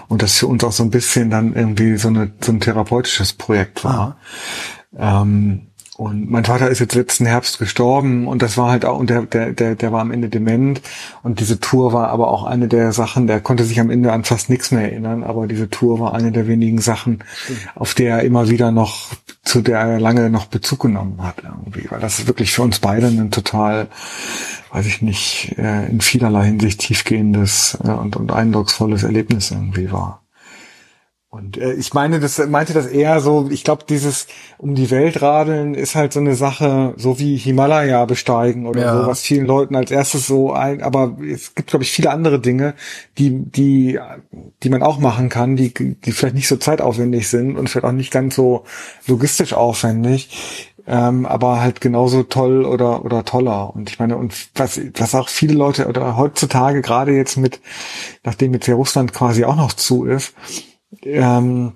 und 0.07 0.21
das 0.21 0.37
für 0.37 0.47
uns 0.47 0.63
auch 0.63 0.71
so 0.71 0.83
ein 0.83 0.89
bisschen 0.89 1.29
dann 1.29 1.53
irgendwie 1.53 1.97
so, 1.97 2.09
eine, 2.09 2.31
so 2.41 2.51
ein 2.51 2.59
therapeutisches 2.59 3.33
Projekt 3.33 3.83
war. 3.83 4.17
Ähm, 4.97 5.67
und 6.01 6.31
mein 6.31 6.45
Vater 6.45 6.69
ist 6.69 6.79
jetzt 6.79 6.95
letzten 6.95 7.27
Herbst 7.27 7.59
gestorben 7.59 8.27
und 8.27 8.41
das 8.41 8.57
war 8.57 8.71
halt 8.71 8.85
auch, 8.85 8.97
und 8.97 9.11
der, 9.11 9.21
der, 9.21 9.51
der, 9.53 9.75
der 9.75 9.91
war 9.91 10.01
am 10.01 10.09
Ende 10.09 10.29
dement. 10.29 10.81
Und 11.21 11.39
diese 11.39 11.59
Tour 11.59 11.93
war 11.93 12.09
aber 12.09 12.29
auch 12.29 12.43
eine 12.43 12.67
der 12.67 12.91
Sachen, 12.91 13.27
der 13.27 13.39
konnte 13.39 13.65
sich 13.65 13.79
am 13.79 13.91
Ende 13.91 14.11
an 14.11 14.23
fast 14.23 14.49
nichts 14.49 14.71
mehr 14.71 14.83
erinnern, 14.83 15.23
aber 15.23 15.45
diese 15.45 15.69
Tour 15.69 15.99
war 15.99 16.15
eine 16.15 16.31
der 16.31 16.47
wenigen 16.47 16.79
Sachen, 16.79 17.23
auf 17.75 17.93
der 17.93 18.15
er 18.15 18.23
immer 18.23 18.49
wieder 18.49 18.71
noch, 18.71 19.09
zu 19.43 19.61
der 19.61 19.79
er 19.79 19.99
lange 19.99 20.31
noch 20.31 20.45
Bezug 20.45 20.79
genommen 20.79 21.21
hat 21.21 21.43
irgendwie, 21.43 21.85
weil 21.91 21.99
das 21.99 22.25
wirklich 22.25 22.51
für 22.51 22.63
uns 22.63 22.79
beide 22.79 23.05
ein 23.05 23.29
total, 23.29 23.87
weiß 24.71 24.87
ich 24.87 25.03
nicht, 25.03 25.55
äh, 25.59 25.85
in 25.87 26.01
vielerlei 26.01 26.45
Hinsicht 26.45 26.79
tiefgehendes 26.79 27.77
äh, 27.83 27.89
und, 27.91 28.15
und 28.15 28.31
eindrucksvolles 28.31 29.03
Erlebnis 29.03 29.51
irgendwie 29.51 29.91
war. 29.91 30.20
Und 31.33 31.55
äh, 31.57 31.71
ich 31.75 31.93
meine, 31.93 32.19
das 32.19 32.45
meinte 32.45 32.73
das 32.73 32.87
eher 32.87 33.21
so, 33.21 33.47
ich 33.49 33.63
glaube, 33.63 33.85
dieses 33.87 34.27
um 34.57 34.75
die 34.75 34.91
Welt 34.91 35.21
radeln 35.21 35.75
ist 35.75 35.95
halt 35.95 36.11
so 36.11 36.19
eine 36.19 36.35
Sache, 36.35 36.93
so 36.97 37.19
wie 37.19 37.37
Himalaya 37.37 38.03
besteigen 38.03 38.67
oder 38.67 38.81
Ja. 38.81 39.01
so, 39.01 39.07
was 39.07 39.21
vielen 39.21 39.45
Leuten 39.45 39.77
als 39.77 39.91
erstes 39.91 40.27
so 40.27 40.51
ein, 40.51 40.83
aber 40.83 41.15
es 41.25 41.55
gibt, 41.55 41.69
glaube 41.69 41.83
ich, 41.83 41.91
viele 41.93 42.11
andere 42.11 42.39
Dinge, 42.41 42.73
die, 43.17 43.29
die, 43.31 43.97
die 44.61 44.69
man 44.69 44.83
auch 44.83 44.99
machen 44.99 45.29
kann, 45.29 45.55
die, 45.55 45.73
die 45.73 46.11
vielleicht 46.11 46.35
nicht 46.35 46.49
so 46.49 46.57
zeitaufwendig 46.57 47.29
sind 47.29 47.57
und 47.57 47.69
vielleicht 47.69 47.85
auch 47.85 47.93
nicht 47.93 48.11
ganz 48.11 48.35
so 48.35 48.65
logistisch 49.07 49.53
aufwendig. 49.53 50.67
Ähm, 50.85 51.25
aber 51.27 51.61
halt 51.61 51.79
genauso 51.79 52.23
toll 52.23 52.65
oder 52.65 53.05
oder 53.05 53.23
toller 53.23 53.73
und 53.75 53.87
ich 53.91 53.99
meine 53.99 54.17
und 54.17 54.33
was 54.55 54.81
was 54.95 55.13
auch 55.13 55.29
viele 55.29 55.53
Leute 55.53 55.87
oder 55.87 56.17
heutzutage 56.17 56.81
gerade 56.81 57.11
jetzt 57.15 57.37
mit 57.37 57.59
nachdem 58.23 58.51
jetzt 58.55 58.65
ja 58.65 58.73
Russland 58.73 59.13
quasi 59.13 59.45
auch 59.45 59.55
noch 59.55 59.73
zu 59.73 60.05
ist 60.05 60.33
ähm, 61.03 61.73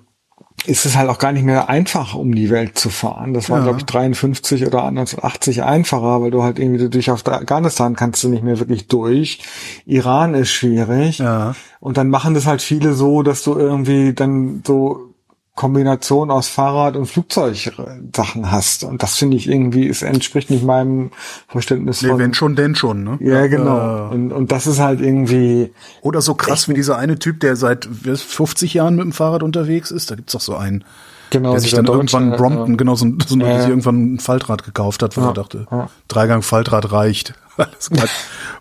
ist 0.66 0.84
es 0.86 0.96
halt 0.96 1.08
auch 1.10 1.18
gar 1.18 1.32
nicht 1.32 1.44
mehr 1.44 1.68
einfach, 1.68 2.14
um 2.14 2.34
die 2.34 2.50
Welt 2.50 2.78
zu 2.78 2.88
fahren. 2.90 3.34
Das 3.34 3.50
war, 3.50 3.58
Ja. 3.58 3.64
glaube 3.64 3.78
ich, 3.78 3.84
53 3.84 4.66
oder 4.66 4.84
1980 4.84 5.62
einfacher, 5.62 6.22
weil 6.22 6.30
du 6.30 6.42
halt 6.42 6.58
irgendwie 6.58 6.88
durch 6.88 7.10
Afghanistan 7.10 7.94
kannst 7.94 8.24
du 8.24 8.28
nicht 8.28 8.42
mehr 8.42 8.58
wirklich 8.58 8.88
durch. 8.88 9.40
Iran 9.84 10.34
ist 10.34 10.50
schwierig. 10.50 11.18
Ja. 11.18 11.54
Und 11.78 11.98
dann 11.98 12.08
machen 12.08 12.34
das 12.34 12.46
halt 12.46 12.62
viele 12.62 12.94
so, 12.94 13.22
dass 13.22 13.44
du 13.44 13.54
irgendwie 13.56 14.12
dann 14.14 14.62
so 14.66 15.14
Kombination 15.56 16.30
aus 16.30 16.46
Fahrrad 16.48 16.94
und 16.96 17.06
Flugzeugsachen 17.06 18.50
hast. 18.50 18.84
Und 18.84 19.02
das 19.02 19.16
finde 19.16 19.36
ich 19.36 19.48
irgendwie, 19.48 19.88
es 19.88 20.02
entspricht 20.02 20.50
nicht 20.50 20.62
meinem 20.64 21.10
Verständnis 21.48 22.02
Nee, 22.02 22.10
von. 22.10 22.18
wenn 22.18 22.34
schon, 22.34 22.54
denn 22.56 22.74
schon. 22.74 23.02
Ne? 23.04 23.18
ja, 23.20 23.46
genau. 23.48 24.10
Äh, 24.10 24.14
Und, 24.14 24.32
und 24.32 24.52
das 24.52 24.66
ist 24.66 24.78
halt 24.78 25.00
irgendwie, 25.00 25.72
Oder 26.02 26.20
so 26.20 26.34
krass 26.34 26.68
wie 26.68 26.74
dieser 26.74 26.96
eine 26.98 27.18
Typ, 27.18 27.40
der 27.40 27.56
seit 27.56 27.86
50 27.86 28.74
Jahren 28.74 28.96
mit 28.96 29.04
dem 29.04 29.12
Fahrrad 29.12 29.42
unterwegs 29.42 29.90
ist. 29.90 30.10
Da 30.10 30.14
gibt's 30.14 30.34
doch 30.34 30.40
so 30.40 30.54
einen, 30.56 30.84
genau, 31.30 31.52
der 31.52 31.60
sich 31.60 31.72
dann 31.72 31.86
irgendwann 31.86 32.32
Brompton, 32.32 32.74
äh, 32.74 32.76
genau, 32.76 32.94
so, 32.94 33.06
ein- 33.06 33.18
so 33.26 33.36
Ja, 33.36 33.44
der 33.46 33.54
sich 33.56 33.62
ja. 33.64 33.68
irgendwann 33.70 34.14
ein 34.14 34.18
Faltrad 34.20 34.62
gekauft 34.62 35.02
hat, 35.02 35.16
weil 35.16 35.24
Ja, 35.24 35.30
er 35.30 35.34
dachte, 35.34 35.66
ja. 35.70 35.88
Dreigang 36.08 36.42
Faltrad 36.42 36.92
reicht. 36.92 37.34
Alles 37.56 37.88
klar. 37.88 38.06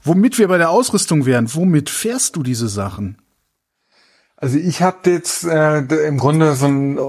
Womit 0.03 0.37
wir 0.39 0.47
bei 0.47 0.57
der 0.57 0.69
Ausrüstung 0.69 1.25
wären, 1.25 1.53
womit 1.53 1.89
fährst 1.89 2.37
du 2.37 2.43
diese 2.43 2.69
Sachen? 2.69 3.17
Also 4.37 4.57
ich 4.57 4.81
habe 4.81 5.09
jetzt 5.09 5.45
äh, 5.45 5.79
im 6.07 6.17
Grunde 6.17 6.55
so 6.55 6.65
ein 6.65 6.97
äh, 6.97 7.01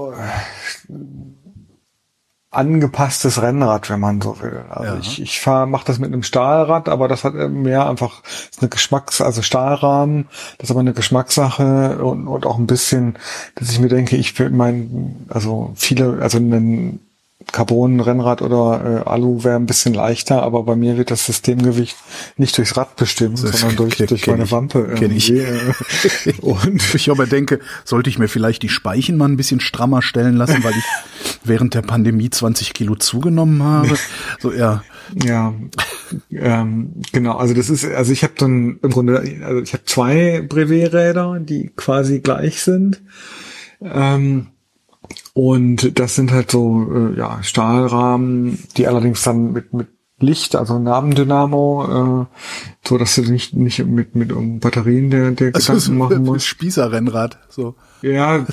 angepasstes 2.49 3.41
Rennrad, 3.41 3.89
wenn 3.89 3.99
man 3.99 4.21
so 4.21 4.39
will. 4.41 4.63
Also 4.69 4.93
Ja. 4.93 4.99
ich, 4.99 5.21
ich 5.21 5.41
fahre, 5.41 5.67
mache 5.67 5.85
das 5.85 5.99
mit 5.99 6.11
einem 6.13 6.23
Stahlrad, 6.23 6.87
aber 6.89 7.07
das 7.07 7.23
hat 7.23 7.33
mehr 7.33 7.87
einfach 7.89 8.23
ist 8.23 8.61
eine 8.61 8.69
Geschmacks, 8.69 9.19
also 9.21 9.41
Stahlrahmen, 9.41 10.27
das 10.57 10.65
ist 10.69 10.71
aber 10.71 10.79
eine 10.79 10.93
Geschmackssache 10.93 12.03
und, 12.03 12.27
und 12.27 12.45
auch 12.45 12.57
ein 12.57 12.67
bisschen, 12.67 13.17
dass 13.55 13.69
ich 13.69 13.79
mir 13.79 13.89
denke, 13.89 14.15
ich 14.15 14.37
will 14.39 14.49
mein, 14.49 15.25
also 15.27 15.73
viele, 15.75 16.19
also 16.21 16.37
ein 16.37 16.99
Carbon-Rennrad 17.51 18.41
oder 18.41 19.03
äh, 19.05 19.09
Alu 19.09 19.43
wäre 19.43 19.55
ein 19.55 19.65
bisschen 19.65 19.93
leichter, 19.93 20.43
aber 20.43 20.63
bei 20.63 20.75
mir 20.75 20.97
wird 20.97 21.11
das 21.11 21.25
Systemgewicht 21.25 21.95
nicht 22.35 22.57
durchs 22.57 22.75
Rad 22.77 22.95
bestimmt, 22.95 23.41
Das 23.43 23.61
sondern 23.61 23.77
durch, 23.77 23.97
durch 23.97 24.27
meine 24.27 24.43
ich. 24.43 24.51
Wampe. 24.51 24.95
Kenn 24.95 25.15
ich. 25.15 25.31
und 26.41 26.93
Ich 26.93 27.09
aber 27.09 27.25
denke, 27.25 27.59
sollte 27.85 28.09
ich 28.09 28.19
mir 28.19 28.27
vielleicht 28.27 28.63
die 28.63 28.69
Speichen 28.69 29.17
mal 29.17 29.29
ein 29.29 29.37
bisschen 29.37 29.59
strammer 29.59 30.01
stellen 30.01 30.35
lassen, 30.35 30.63
weil 30.63 30.73
ich 30.73 30.85
während 31.43 31.73
der 31.73 31.81
Pandemie 31.81 32.29
20 32.29 32.73
Kilo 32.73 32.95
zugenommen 32.95 33.63
habe. 33.63 33.97
So, 34.39 34.51
ja. 34.51 34.83
Ja, 35.23 35.53
ähm, 36.31 36.93
genau. 37.11 37.37
Also 37.37 37.53
das 37.53 37.69
ist, 37.69 37.85
also 37.85 38.11
ich 38.11 38.23
habe 38.23 38.33
dann 38.37 38.79
im 38.81 38.89
Grunde, 38.91 39.19
also 39.43 39.61
ich 39.61 39.73
habe 39.73 39.85
zwei 39.85 40.41
Brevet-Räder, 40.47 41.39
die 41.39 41.71
quasi 41.75 42.19
gleich 42.19 42.61
sind. 42.61 43.01
Ähm, 43.81 44.47
und 45.37 45.99
das 45.99 46.15
sind 46.15 46.31
halt 46.31 46.49
so 46.49 46.87
äh, 46.91 47.15
ja, 47.15 47.43
Stahlrahmen, 47.43 48.57
die 48.75 48.87
allerdings 48.87 49.21
dann 49.21 49.53
mit 49.53 49.71
mit 49.71 49.87
Licht, 50.19 50.55
also 50.55 50.79
Nabendynamo, 50.79 52.23
äh, 52.23 52.25
so 52.83 52.97
dass 52.97 53.13
du 53.13 53.21
nicht 53.21 53.53
nicht 53.53 53.85
mit 53.85 54.15
mit 54.15 54.31
um 54.31 54.59
Batterien 54.59 55.11
der 55.11 55.29
der 55.29 55.53
Also 55.53 55.73
Gedanken 55.73 55.97
machen 55.99 56.23
musst. 56.23 56.47
Spießerrennrad. 56.47 57.37
So. 57.49 57.75
Ja, 58.01 58.47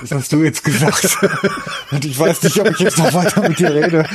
das 0.00 0.12
hast 0.12 0.32
du 0.32 0.44
jetzt 0.44 0.62
gesagt. 0.62 1.18
Und 1.90 2.04
ich 2.04 2.16
weiß 2.16 2.44
nicht, 2.44 2.60
ob 2.60 2.70
ich 2.70 2.78
jetzt 2.78 2.98
noch 2.98 3.12
weiter 3.14 3.48
mit 3.48 3.58
dir 3.58 3.74
rede. 3.74 4.06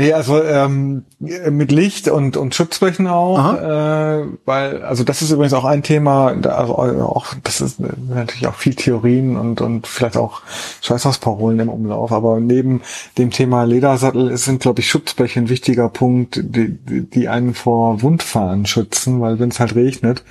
Nee, 0.00 0.14
also 0.14 0.42
ähm, 0.42 1.04
mit 1.18 1.70
Licht 1.72 2.08
und 2.08 2.38
und 2.38 2.54
Schutzblechen 2.54 3.06
auch, 3.06 3.52
äh, 3.54 4.24
weil 4.46 4.82
also 4.82 5.04
das 5.04 5.20
ist 5.20 5.30
übrigens 5.30 5.52
auch 5.52 5.66
ein 5.66 5.82
Thema, 5.82 6.28
also 6.28 6.74
auch 6.78 7.34
das 7.42 7.60
ist 7.60 7.80
natürlich 7.80 8.46
auch 8.46 8.54
viel 8.54 8.74
Theorien 8.74 9.36
und 9.36 9.60
und 9.60 9.86
vielleicht 9.86 10.16
auch 10.16 10.40
Scheißhausparolen 10.80 11.60
im 11.60 11.68
Umlauf, 11.68 12.12
aber 12.12 12.40
neben 12.40 12.80
dem 13.18 13.30
Thema 13.30 13.64
Ledersattel 13.64 14.34
sind 14.38 14.62
glaube 14.62 14.80
ich 14.80 14.88
Schutzbleche 14.88 15.38
ein 15.38 15.50
wichtiger 15.50 15.90
Punkt, 15.90 16.40
die, 16.42 16.78
die 16.78 17.02
die 17.02 17.28
einen 17.28 17.52
vor 17.52 18.00
Wundfahren 18.00 18.64
schützen, 18.64 19.20
weil 19.20 19.38
wenn 19.38 19.50
es 19.50 19.60
halt 19.60 19.74
regnet, 19.74 20.24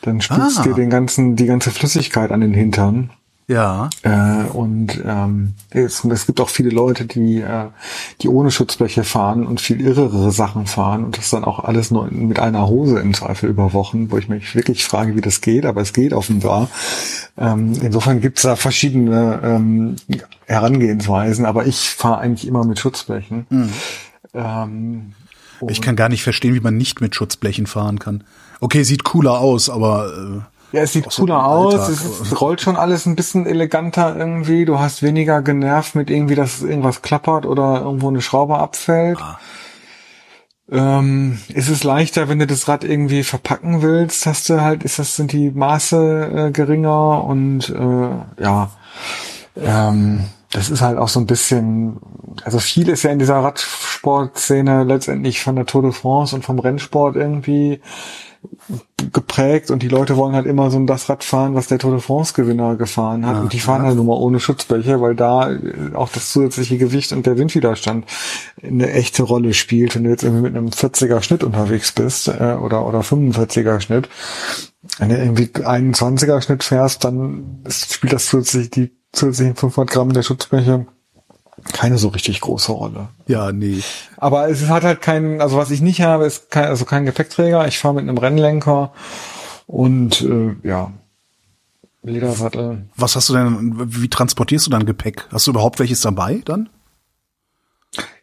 dann 0.00 0.22
spritzt 0.22 0.60
Ah. 0.60 0.62
dir 0.62 0.72
den 0.72 0.88
ganzen 0.88 1.36
die 1.36 1.44
ganze 1.46 1.70
Flüssigkeit 1.72 2.32
an 2.32 2.40
den 2.40 2.54
Hintern. 2.54 3.10
Ja. 3.50 3.90
Äh, 4.02 4.44
und 4.52 5.02
ähm, 5.04 5.54
es, 5.70 6.04
es 6.04 6.26
gibt 6.26 6.40
auch 6.40 6.48
viele 6.48 6.70
Leute, 6.70 7.04
die, 7.04 7.40
äh, 7.40 7.66
die 8.20 8.28
ohne 8.28 8.52
Schutzbleche 8.52 9.02
fahren 9.02 9.44
und 9.44 9.60
viel 9.60 9.80
irrere 9.80 10.30
Sachen 10.30 10.68
fahren 10.68 11.02
und 11.02 11.18
das 11.18 11.30
dann 11.30 11.42
auch 11.42 11.58
alles 11.58 11.90
nur 11.90 12.08
mit 12.12 12.38
einer 12.38 12.68
Hose 12.68 13.00
im 13.00 13.12
Zweifel 13.12 13.50
über 13.50 13.72
Wochen, 13.72 14.12
wo 14.12 14.18
ich 14.18 14.28
mich 14.28 14.54
wirklich 14.54 14.84
frage, 14.84 15.16
wie 15.16 15.20
das 15.20 15.40
geht, 15.40 15.66
aber 15.66 15.80
es 15.80 15.92
geht 15.92 16.12
offenbar. 16.12 16.68
Ähm, 17.36 17.72
insofern 17.82 18.20
gibt 18.20 18.38
es 18.38 18.44
da 18.44 18.54
verschiedene 18.54 19.40
ähm, 19.42 19.96
Herangehensweisen, 20.46 21.44
aber 21.44 21.66
ich 21.66 21.90
fahre 21.90 22.18
eigentlich 22.18 22.46
immer 22.46 22.64
mit 22.64 22.78
Schutzblechen. 22.78 23.46
Ähm, 24.32 25.12
Ich 25.66 25.82
kann 25.82 25.96
gar 25.96 26.08
nicht 26.08 26.22
verstehen, 26.22 26.54
wie 26.54 26.60
man 26.60 26.76
nicht 26.76 27.00
mit 27.00 27.16
Schutzblechen 27.16 27.66
fahren 27.66 27.98
kann. 27.98 28.22
Okay, 28.60 28.84
sieht 28.84 29.02
cooler 29.02 29.40
aus, 29.40 29.68
aber 29.68 30.46
Ja, 30.72 30.82
es 30.82 30.92
sieht 30.92 31.08
cooler 31.14 31.44
aus, 31.46 31.74
Alltag. 31.74 31.88
es, 31.88 32.04
ist, 32.04 32.20
es 32.20 32.40
rollt 32.40 32.60
schon 32.60 32.76
alles 32.76 33.06
ein 33.06 33.16
bisschen 33.16 33.46
eleganter 33.46 34.16
irgendwie. 34.16 34.64
Du 34.64 34.78
hast 34.78 35.02
weniger 35.02 35.42
genervt 35.42 35.94
mit 35.94 36.10
irgendwie, 36.10 36.36
dass 36.36 36.62
irgendwas 36.62 37.02
klappert 37.02 37.46
oder 37.46 37.80
irgendwo 37.80 38.08
eine 38.08 38.20
Schraube 38.20 38.58
abfällt. 38.58 39.18
Ah. 39.20 39.38
Ähm, 40.72 41.40
ist 41.48 41.68
es 41.68 41.82
leichter, 41.82 42.28
wenn 42.28 42.38
du 42.38 42.46
das 42.46 42.68
Rad 42.68 42.84
irgendwie 42.84 43.24
verpacken 43.24 43.82
willst, 43.82 44.24
hast 44.26 44.48
du 44.48 44.60
halt, 44.60 44.84
ist 44.84 45.00
das, 45.00 45.16
sind 45.16 45.32
die 45.32 45.50
Maße 45.50 46.46
äh, 46.48 46.50
geringer 46.52 47.24
und 47.24 47.70
äh, 47.70 48.42
ja, 48.42 48.70
ähm, 49.56 50.26
das 50.52 50.70
ist 50.70 50.80
halt 50.80 50.96
auch 50.96 51.08
so 51.08 51.18
ein 51.18 51.26
bisschen, 51.26 51.96
also 52.44 52.60
viel 52.60 52.88
ist 52.88 53.02
ja 53.02 53.10
in 53.10 53.18
dieser 53.18 53.36
Radsportszene 53.36 54.84
letztendlich 54.84 55.40
von 55.40 55.56
der 55.56 55.66
Tour 55.66 55.82
de 55.82 55.92
France 55.92 56.36
und 56.36 56.44
vom 56.44 56.60
Rennsport 56.60 57.16
irgendwie 57.16 57.80
geprägt 59.12 59.70
und 59.70 59.82
die 59.82 59.88
Leute 59.88 60.16
wollen 60.16 60.34
halt 60.34 60.46
immer 60.46 60.70
so 60.70 60.78
das 60.84 61.08
Rad 61.08 61.24
fahren, 61.24 61.54
was 61.54 61.66
der 61.66 61.78
Tour 61.78 61.92
de 61.92 62.00
France 62.00 62.34
Gewinner 62.34 62.76
gefahren 62.76 63.26
hat 63.26 63.36
und 63.42 63.52
die 63.52 63.60
fahren 63.60 63.82
halt 63.82 63.96
nur 63.96 64.04
mal 64.04 64.16
ohne 64.16 64.38
Schutzbleche, 64.40 65.00
weil 65.00 65.14
da 65.14 65.50
äh, 65.52 65.94
auch 65.94 66.08
das 66.10 66.30
zusätzliche 66.32 66.78
Gewicht 66.78 67.12
und 67.12 67.26
der 67.26 67.36
Windwiderstand 67.38 68.04
eine 68.62 68.90
echte 68.92 69.22
Rolle 69.22 69.54
spielt. 69.54 69.94
Wenn 69.94 70.04
du 70.04 70.10
jetzt 70.10 70.22
irgendwie 70.22 70.42
mit 70.42 70.56
einem 70.56 70.68
40er 70.68 71.22
Schnitt 71.22 71.42
unterwegs 71.44 71.92
bist 71.92 72.28
äh, 72.28 72.56
oder 72.60 72.86
oder 72.86 73.00
45er 73.00 73.80
Schnitt, 73.80 74.08
wenn 74.98 75.08
du 75.08 75.16
irgendwie 75.18 75.44
21er 75.44 76.40
Schnitt 76.42 76.62
fährst, 76.62 77.04
dann 77.04 77.60
ist- 77.64 77.94
spielt 77.94 78.12
das 78.12 78.26
zusätzlich 78.26 78.70
die 78.70 78.90
zusätzlichen 79.12 79.56
500 79.56 79.90
Gramm 79.92 80.12
der 80.12 80.22
Schutzbleche 80.22 80.86
keine 81.72 81.98
so 81.98 82.08
richtig 82.08 82.40
große 82.40 82.72
Rolle. 82.72 83.08
ja, 83.26 83.52
nee. 83.52 83.80
Aber 84.16 84.48
es 84.48 84.68
hat 84.68 84.84
halt 84.84 85.00
kein, 85.00 85.40
also 85.40 85.56
was 85.56 85.70
ich 85.70 85.80
nicht 85.80 86.02
habe, 86.02 86.26
ist 86.26 86.50
kein, 86.50 86.64
also 86.66 86.84
kein 86.84 87.04
Gepäckträger. 87.04 87.66
Ich 87.66 87.78
fahre 87.78 87.94
mit 87.94 88.02
einem 88.02 88.18
Rennlenker 88.18 88.92
und 89.66 90.22
äh, 90.22 90.56
ja, 90.62 90.92
Ledersattel. 92.02 92.86
Was 92.96 93.16
hast 93.16 93.28
du 93.28 93.34
denn, 93.34 93.74
wie 94.02 94.08
transportierst 94.08 94.66
du 94.66 94.70
dein 94.70 94.86
Gepäck? 94.86 95.26
Hast 95.30 95.46
du 95.46 95.50
überhaupt 95.50 95.78
welches 95.78 96.00
dabei 96.00 96.40
dann? 96.44 96.68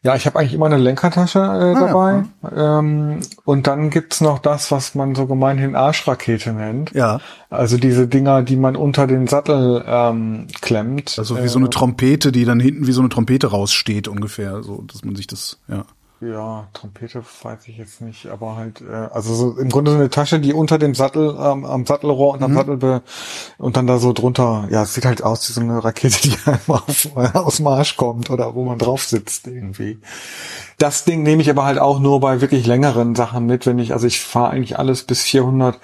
Ja, 0.04 0.16
ich 0.16 0.26
habe 0.26 0.40
eigentlich 0.40 0.54
immer 0.54 0.68
eine 0.68 0.78
Lenkertasche 0.78 1.40
äh, 1.40 1.74
ja, 1.74 1.88
dabei. 1.88 2.24
Ähm, 2.56 3.20
und 3.46 3.68
dann 3.68 3.90
gibt's 3.90 4.22
noch 4.22 4.40
das, 4.40 4.72
was 4.72 4.96
man 4.96 5.16
so 5.16 5.26
gemeinhin 5.26 5.76
Arschrakete 5.76 6.54
nennt. 6.54 6.94
Ja. 6.94 7.20
Also 7.50 7.78
diese 7.78 8.08
Dinger, 8.08 8.44
die 8.44 8.58
man 8.58 8.76
unter 8.76 9.08
den 9.08 9.28
Sattel 9.28 9.84
ähm, 9.88 10.48
klemmt. 10.62 11.16
Also 11.18 11.42
wie 11.42 11.48
so 11.48 11.60
eine 11.60 11.70
Trompete, 11.70 12.32
die 12.32 12.46
dann 12.46 12.60
hinten 12.60 12.88
wie 12.88 12.92
so 12.92 13.02
eine 13.02 13.10
Trompete 13.10 13.48
raussteht 13.48 14.08
ungefähr, 14.08 14.64
so 14.64 14.84
dass 14.84 15.04
man 15.04 15.16
sich 15.16 15.28
das, 15.28 15.60
ja. 15.68 15.86
Ja, 16.20 16.68
Trompete 16.74 17.22
weiß 17.44 17.68
ich 17.68 17.78
jetzt 17.78 18.02
nicht, 18.02 18.26
aber 18.26 18.56
halt, 18.56 18.82
äh, 18.82 18.92
also 18.92 19.36
so 19.36 19.58
im 19.60 19.70
Grunde 19.70 19.92
so 19.92 19.98
eine 19.98 20.10
Tasche, 20.10 20.40
die 20.40 20.52
unter 20.52 20.80
dem 20.80 20.96
Sattel, 20.96 21.38
ähm, 21.40 21.64
am 21.64 21.86
Sattelrohr 21.86 22.34
und 22.34 22.42
am 22.42 22.56
Sattel 22.56 22.78
be 22.78 23.04
und 23.60 23.78
dann 23.78 23.86
da 23.86 24.00
so 24.00 24.14
drunter, 24.14 24.68
ja, 24.72 24.82
es 24.82 24.96
sieht 24.96 25.06
halt 25.06 25.22
aus 25.22 25.48
wie 25.48 25.54
so 25.54 25.62
eine 25.62 25.84
Rakete, 25.84 26.20
die 26.22 26.36
einfach 26.46 26.88
auf, 26.88 27.36
aus 27.36 27.58
dem 27.58 27.68
Arsch 27.68 27.98
kommt 27.98 28.32
oder 28.32 28.56
wo 28.56 28.66
man 28.66 28.80
drauf 28.80 29.04
sitzt 29.04 29.46
irgendwie. 29.46 30.00
Das 30.80 31.06
Ding 31.06 31.22
nehme 31.22 31.44
ich 31.44 31.52
aber 31.52 31.66
halt 31.66 31.78
auch 31.78 32.00
nur 32.00 32.20
bei 32.20 32.42
wirklich 32.42 32.66
längeren 32.66 33.14
Sachen 33.14 33.46
mit, 33.46 33.68
wenn 33.68 33.78
ich, 33.78 33.94
also 33.94 34.08
ich 34.08 34.20
fahre 34.20 34.50
eigentlich 34.50 34.80
alles 34.80 35.04
bis 35.04 35.22
400 35.22 35.80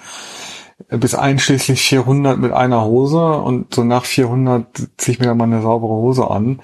äh, 0.88 0.98
bis 0.98 1.14
einschließlich 1.14 1.80
400 1.80 2.38
mit 2.38 2.52
einer 2.52 2.84
Hose 2.84 3.34
und 3.34 3.72
so 3.72 3.84
nach 3.84 4.04
400 4.04 4.66
ziehe 4.96 5.14
ich 5.14 5.20
mir 5.20 5.26
dann 5.26 5.38
mal 5.38 5.44
eine 5.44 5.62
saubere 5.62 5.92
Hose 5.92 6.28
an. 6.28 6.60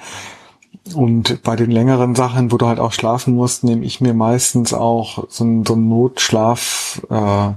Und 0.95 1.43
bei 1.43 1.57
den 1.57 1.70
längeren 1.70 2.14
Sachen, 2.14 2.51
wo 2.51 2.57
du 2.57 2.66
halt 2.66 2.81
auch 2.81 2.93
schlafen 2.93 3.35
musst, 3.35 3.64
nehme 3.64 3.85
ich 3.85 4.01
mir 4.01 4.14
meistens 4.14 4.72
auch 4.74 5.24
so 5.28 5.45
ein, 5.45 5.64
so 5.64 5.74
ein 5.74 5.89
Notschlaf 5.89 7.03
äh, 7.11 7.51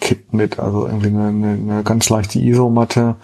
Kit 0.00 0.32
mit, 0.32 0.58
also 0.58 0.86
irgendwie 0.86 1.08
eine, 1.08 1.28
eine, 1.28 1.48
eine 1.48 1.82
ganz 1.82 2.08
leichte 2.08 2.38
Isomatte, 2.38 3.16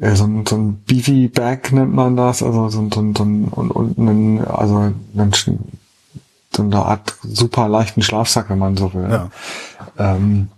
äh, 0.00 0.14
so 0.14 0.24
ein, 0.24 0.46
so 0.46 0.56
ein 0.56 0.82
Beefy 0.86 1.28
Bag 1.28 1.72
nennt 1.72 1.92
man 1.94 2.16
das, 2.16 2.42
also 2.42 2.68
so, 2.70 2.80
ein- 2.80 2.90
so, 2.92 3.00
ein- 3.00 3.14
so 3.14 3.24
ein, 3.24 3.44
und, 3.48 3.70
und 3.70 3.98
einen, 3.98 4.44
also 4.46 4.76
einen, 4.76 5.32
so 6.54 6.62
eine 6.62 6.76
Art 6.84 7.16
super 7.22 7.68
leichten 7.68 8.02
Schlafsack, 8.02 8.48
wenn 8.50 8.58
man 8.58 8.76
so 8.76 8.94
will. 8.94 9.10
Ja. 9.10 9.30
Ähm, 9.98 10.48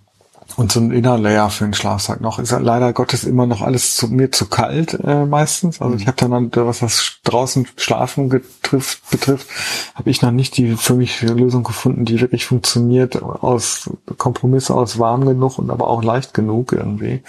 und 0.57 0.71
so 0.73 0.81
ein 0.81 0.91
Innerlayer 0.91 1.51
für 1.51 1.65
den 1.65 1.75
Schlafsack 1.75 2.21
noch. 2.21 2.39
Ist 2.39 2.53
ja 2.53 2.59
leider 2.59 2.93
Gottes 2.93 3.25
immer 3.25 3.47
noch 3.47 3.63
alles 3.63 3.97
zu, 3.97 4.09
mir 4.09 4.31
zu 4.33 4.47
kalt 4.47 4.95
äh, 5.05 5.25
meistens. 5.25 5.81
Also 5.81 5.97
ich 5.97 6.07
habe 6.07 6.17
dann, 6.17 6.51
was 6.55 6.81
das 6.81 7.19
draußen 7.25 7.67
Schlafen 7.77 8.29
getrifft, 8.31 9.11
betrifft, 9.11 9.47
habe 9.95 10.11
ich 10.11 10.23
noch 10.23 10.31
nicht 10.33 10.57
die 10.57 10.77
für 10.77 10.95
mich 10.95 11.23
Lösung 11.23 11.63
gefunden, 11.63 12.05
die 12.05 12.21
wirklich 12.21 12.45
funktioniert 12.47 13.23
aus 13.23 13.91
Kompromisse 14.19 14.75
aus 14.75 14.99
warm 14.99 15.25
genug 15.25 15.59
und 15.59 15.71
aber 15.71 15.89
auch 15.89 16.03
leicht 16.03 16.35
genug 16.35 16.73
irgendwie. 16.73 17.23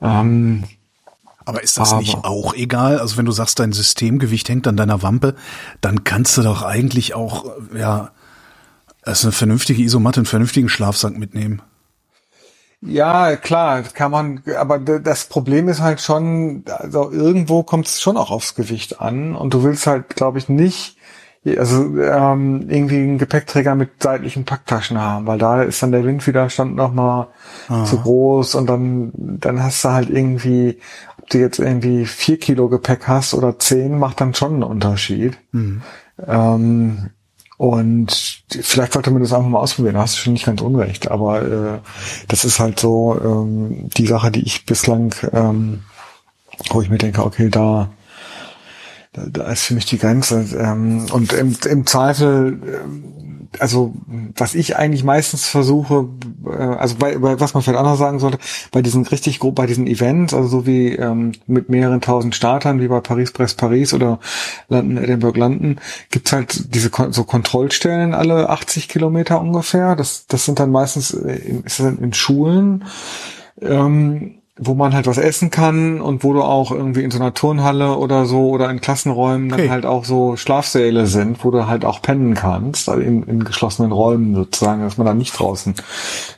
Ähm, 0.00 0.64
Aber 1.44 1.62
ist 1.62 1.78
das 1.78 1.92
Aber- 1.92 2.00
nicht 2.00 2.16
auch 2.24 2.54
egal? 2.54 2.98
Also 2.98 3.16
wenn 3.16 3.26
du 3.26 3.32
sagst, 3.32 3.58
dein 3.60 3.72
Systemgewicht 3.72 4.48
hängt 4.48 4.66
an 4.66 4.76
deiner 4.76 5.02
Wampe, 5.02 5.36
dann 5.80 6.04
kannst 6.04 6.36
du 6.36 6.42
doch 6.42 6.62
eigentlich 6.62 7.14
auch, 7.14 7.46
ja, 7.76 8.10
also 9.02 9.28
eine 9.28 9.32
vernünftige 9.32 9.80
Isomatte, 9.82 10.18
einen 10.20 10.26
vernünftigen 10.26 10.68
Schlafsack 10.68 11.16
mitnehmen. 11.16 11.62
Ja, 12.80 13.36
klar, 13.36 13.82
kann 13.82 14.10
man, 14.10 14.42
aber 14.58 14.78
das 14.78 15.26
Problem 15.26 15.68
ist 15.68 15.80
halt 15.80 16.00
schon, 16.00 16.62
also 16.66 17.10
irgendwo 17.10 17.62
kommt 17.62 17.86
es 17.86 18.00
schon 18.00 18.16
auch 18.16 18.30
aufs 18.30 18.54
Gewicht 18.54 19.00
an 19.00 19.34
und 19.34 19.54
du 19.54 19.62
willst 19.62 19.86
halt, 19.86 20.14
glaube 20.14 20.38
ich, 20.38 20.48
nicht 20.48 20.96
also 21.56 21.96
ähm, 22.00 22.68
irgendwie 22.68 22.96
einen 22.96 23.18
Gepäckträger 23.18 23.76
mit 23.76 24.02
seitlichen 24.02 24.44
Packtaschen 24.44 25.00
haben, 25.00 25.26
weil 25.26 25.38
da 25.38 25.62
ist 25.62 25.80
dann 25.82 25.92
der 25.92 26.04
Windwiderstand 26.04 26.74
nochmal 26.74 27.28
zu 27.84 27.98
groß 28.00 28.56
und 28.56 28.66
dann, 28.66 29.12
dann 29.14 29.62
hast 29.62 29.84
du 29.84 29.90
halt 29.90 30.10
irgendwie, 30.10 30.80
ob 31.18 31.30
du 31.30 31.38
jetzt 31.38 31.60
irgendwie 31.60 32.04
vier 32.04 32.38
Kilo 32.38 32.68
Gepäck 32.68 33.06
hast 33.06 33.32
oder 33.32 33.58
zehn, 33.58 33.96
macht 33.98 34.20
dann 34.20 34.34
schon 34.34 34.54
einen 34.54 34.62
Unterschied. 34.64 35.38
Ähm, 36.26 37.10
und 37.56 38.42
vielleicht 38.50 38.92
sollte 38.92 39.10
man 39.10 39.22
das 39.22 39.32
einfach 39.32 39.48
mal 39.48 39.60
ausprobieren, 39.60 39.94
da 39.94 40.02
hast 40.02 40.14
du 40.14 40.20
schon 40.20 40.34
nicht 40.34 40.46
ganz 40.46 40.60
unrecht, 40.60 41.10
aber 41.10 41.42
äh, 41.42 41.78
das 42.28 42.44
ist 42.44 42.60
halt 42.60 42.78
so 42.78 43.18
ähm, 43.22 43.88
die 43.96 44.06
Sache, 44.06 44.30
die 44.30 44.44
ich 44.44 44.66
bislang, 44.66 45.14
ähm, 45.32 45.82
wo 46.70 46.82
ich 46.82 46.90
mir 46.90 46.98
denke, 46.98 47.24
okay, 47.24 47.48
da 47.48 47.90
da, 49.16 49.22
da 49.26 49.50
ist 49.50 49.64
für 49.64 49.74
mich 49.74 49.86
die 49.86 49.98
Grenze. 49.98 50.44
Ähm, 50.58 51.06
und 51.10 51.32
im, 51.32 51.56
im 51.68 51.86
Zweifel, 51.86 52.58
ähm, 52.62 53.04
also 53.58 53.94
was 54.36 54.54
ich 54.54 54.76
eigentlich 54.76 55.04
meistens 55.04 55.46
versuche, 55.46 56.08
äh, 56.46 56.56
also 56.56 56.96
bei, 56.96 57.18
bei, 57.18 57.40
was 57.40 57.54
man 57.54 57.62
vielleicht 57.62 57.78
anders 57.78 57.98
sagen 57.98 58.18
sollte, 58.18 58.38
bei 58.72 58.82
diesen 58.82 59.06
richtig 59.06 59.38
grob, 59.38 59.54
bei 59.54 59.66
diesen 59.66 59.86
Events, 59.86 60.34
also 60.34 60.48
so 60.48 60.66
wie 60.66 60.92
ähm, 60.94 61.32
mit 61.46 61.68
mehreren 61.68 62.00
tausend 62.00 62.34
Startern, 62.34 62.80
wie 62.80 62.88
bei 62.88 63.00
Paris 63.00 63.32
Brest 63.32 63.58
Paris 63.58 63.94
oder 63.94 64.18
London 64.68 65.02
Edinburgh 65.02 65.38
London, 65.38 65.80
gibt's 66.10 66.32
halt 66.32 66.74
diese 66.74 66.90
Kon 66.90 67.12
so 67.12 67.24
Kontrollstellen 67.24 68.14
alle 68.14 68.48
80 68.50 68.88
Kilometer 68.88 69.40
ungefähr. 69.40 69.96
Das, 69.96 70.26
das 70.26 70.44
sind 70.44 70.58
dann 70.58 70.70
meistens 70.70 71.12
äh, 71.12 71.36
in, 71.36 71.64
ist 71.64 71.80
das 71.80 71.94
in 71.94 72.12
Schulen. 72.12 72.84
Ähm, 73.60 74.42
wo 74.58 74.74
man 74.74 74.94
halt 74.94 75.06
was 75.06 75.18
essen 75.18 75.50
kann 75.50 76.00
und 76.00 76.24
wo 76.24 76.32
du 76.32 76.42
auch 76.42 76.70
irgendwie 76.70 77.02
in 77.02 77.10
so 77.10 77.18
einer 77.18 77.34
Turnhalle 77.34 77.96
oder 77.96 78.24
so 78.24 78.48
oder 78.48 78.70
in 78.70 78.80
Klassenräumen 78.80 79.50
dann 79.50 79.60
Okay. 79.60 79.70
halt 79.70 79.84
auch 79.86 80.04
so 80.04 80.36
Schlafsäle 80.36 81.06
sind, 81.06 81.44
wo 81.44 81.50
du 81.50 81.66
halt 81.66 81.84
auch 81.84 82.00
pennen 82.00 82.34
kannst, 82.34 82.88
also 82.88 83.02
in, 83.02 83.22
in 83.24 83.44
geschlossenen 83.44 83.92
Räumen 83.92 84.34
sozusagen, 84.34 84.82
dass 84.82 84.96
man 84.96 85.06
da 85.06 85.14
nicht 85.14 85.38
draußen, 85.38 85.74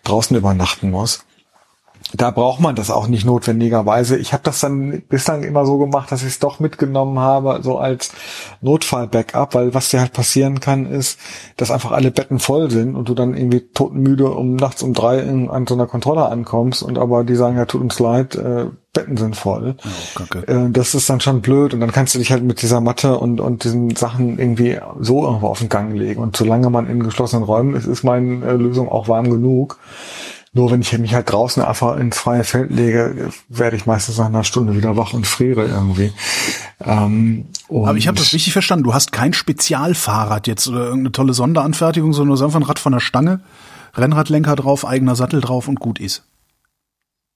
draußen 0.05 0.37
übernachten 0.37 0.91
muss. 0.91 1.25
Da 2.15 2.31
braucht 2.31 2.61
man 2.61 2.75
das 2.75 2.91
auch 2.91 3.07
nicht 3.07 3.27
notwendigerweise. 3.27 4.17
Ich 4.17 4.33
habe 4.33 4.43
das 4.43 4.61
dann 4.61 5.03
bislang 5.09 5.43
immer 5.43 5.67
so 5.67 5.77
gemacht, 5.77 6.11
dass 6.11 6.23
ich 6.23 6.29
es 6.29 6.39
doch 6.39 6.59
mitgenommen 6.59 7.19
habe, 7.19 7.61
so 7.63 7.79
als 7.79 8.13
Notfall-Backup, 8.63 9.55
weil 9.55 9.75
was 9.75 9.91
dir 9.91 10.01
halt 10.01 10.15
passieren 10.15 10.61
kann, 10.61 10.87
ist, 10.87 11.19
dass 11.59 11.71
einfach 11.71 11.93
alle 11.93 12.11
Betten 12.11 12.39
voll 12.39 12.71
sind 12.71 12.97
und 12.97 13.11
du 13.11 13.15
dann 13.15 13.37
irgendwie 13.37 13.61
totenmüde 13.61 14.31
um 14.31 14.57
nachts 14.57 14.83
um 14.83 14.95
drei 14.95 15.19
in, 15.19 15.51
an 15.51 15.67
so 15.67 15.75
einer 15.75 15.87
Kontrolle 15.87 16.27
ankommst 16.27 16.83
und 16.83 16.99
aber 16.99 17.25
die 17.25 17.37
sagen, 17.37 17.59
ja, 17.59 17.67
tut 17.67 17.83
uns 17.83 17.99
leid, 17.99 18.37
äh, 18.37 18.67
Betten 18.95 19.17
sind 19.19 19.37
voll. 19.37 19.77
Oh. 20.19 20.39
Äh, 20.51 20.71
das 20.71 20.95
ist 20.95 21.11
dann 21.11 21.21
schon 21.21 21.43
blöd 21.43 21.75
und 21.75 21.81
dann 21.81 21.93
kannst 21.93 22.15
du 22.15 22.19
dich 22.19 22.33
halt 22.33 22.43
mit 22.43 22.63
dieser 22.63 22.81
Matte 22.81 23.19
und, 23.19 23.41
und 23.41 23.65
diesen 23.65 23.95
Sachen 23.95 24.39
irgendwie 24.39 24.79
so 24.99 25.25
irgendwo 25.25 25.49
auf 25.49 25.59
den 25.59 25.69
Gang 25.69 25.95
legen. 25.95 26.23
Und 26.23 26.37
solange 26.37 26.71
man 26.71 26.89
in 26.89 27.03
geschlossenen 27.03 27.45
Räumen 27.45 27.77
ist, 27.77 27.87
ist 27.87 28.03
meine 28.03 28.45
äh, 28.45 28.53
Lösung 28.55 28.89
auch 28.89 29.09
warm 29.09 29.31
genug. 29.31 29.79
Nur 30.55 30.71
wenn 30.71 30.81
ich 30.81 30.97
mich 30.99 31.15
halt 31.15 31.31
draußen 31.31 31.63
einfach 31.63 31.97
ins 31.99 32.19
freie 32.19 32.43
Feld 32.43 32.71
lege, 32.71 33.31
werde 33.49 33.77
ich 33.77 33.85
meistens 33.87 34.17
nach 34.19 34.27
einer 34.27 34.45
Stunde 34.45 34.75
wieder 34.77 34.97
wach 34.97 35.13
und 35.13 35.27
friere 35.27 35.67
irgendwie. 35.67 36.13
Ähm, 36.81 37.47
Aber 37.69 37.97
ich 37.97 38.07
habe 38.09 38.19
und- 38.19 38.21
das 38.25 38.33
richtig 38.33 38.53
verstanden. 38.55 38.85
Du 38.85 38.95
hast 38.95 39.13
kein 39.13 39.33
Spezialfahrrad 39.35 40.47
jetzt 40.47 40.67
oder 40.69 40.85
irgendeine 40.85 41.13
tolle 41.13 41.35
Sonderanfertigung, 41.35 42.13
sondern 42.15 42.29
du 42.29 42.41
hast 42.41 42.43
einfach 42.47 42.61
ein 42.61 42.67
Rad 42.67 42.79
von 42.79 42.93
der 42.93 43.01
Stange, 43.01 43.41
Rennradlenker 43.95 44.57
drauf, 44.57 44.87
eigener 44.87 45.17
Sattel 45.17 45.41
drauf 45.41 45.69
und 45.69 45.81
gut 45.81 46.01
ist. 46.01 46.25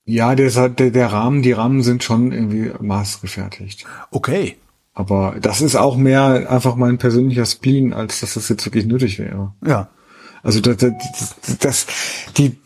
Ja, 0.05 0.35
der, 0.35 0.69
der, 0.71 0.91
der 0.91 1.13
Rahmen, 1.13 1.43
die 1.43 1.53
Rahmen 1.53 1.83
sind 1.83 2.03
schon 2.03 2.33
irgendwie 2.33 2.73
maßgefertigt. 2.81 3.85
Okay. 4.11 4.57
Aber 4.95 5.37
das 5.41 5.61
ist 5.63 5.77
auch 5.77 5.97
mehr 5.97 6.51
einfach 6.51 6.77
mein 6.77 6.99
persönlicher 6.99 7.47
Spleen, 7.47 7.93
als 7.93 8.21
dass 8.21 8.35
das 8.35 8.49
jetzt 8.49 8.65
wirklich 8.67 8.85
nötig 8.87 9.19
wäre. 9.19 9.53
Ja. 9.65 9.89
Also 10.43 10.61
das, 10.61 10.77
das, 10.79 11.59
das 11.61 11.87
die 12.37 12.59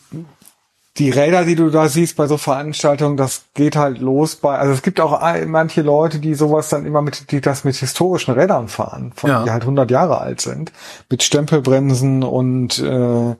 die 0.99 1.11
Räder, 1.11 1.45
die 1.45 1.55
du 1.57 1.71
da 1.71 1.89
siehst 1.89 2.17
bei 2.17 2.27
so 2.27 2.37
Veranstaltungen, 2.37 3.17
das 3.17 3.45
geht 3.55 3.77
halt 3.77 3.99
los 3.99 4.37
bei, 4.37 4.57
also 4.59 4.73
es 4.73 4.83
gibt 4.83 5.01
auch 5.01 5.21
manche 5.47 5.83
Leute, 5.83 6.19
die 6.19 6.35
sowas 6.35 6.69
dann 6.69 6.87
immer 6.87 7.03
mit, 7.03 7.31
die 7.31 7.41
das 7.41 7.65
mit 7.65 7.77
historischen 7.77 8.33
Rädern 8.35 8.69
fahren, 8.69 9.13
von, 9.15 9.31
Ja. 9.31 9.45
die 9.45 9.51
halt 9.51 9.63
100 9.63 9.91
Jahre 9.91 10.21
alt 10.21 10.41
sind, 10.41 10.73
mit 11.11 11.23
Stempelbremsen 11.23 12.23
und 12.23 12.79
äh, 12.79 13.35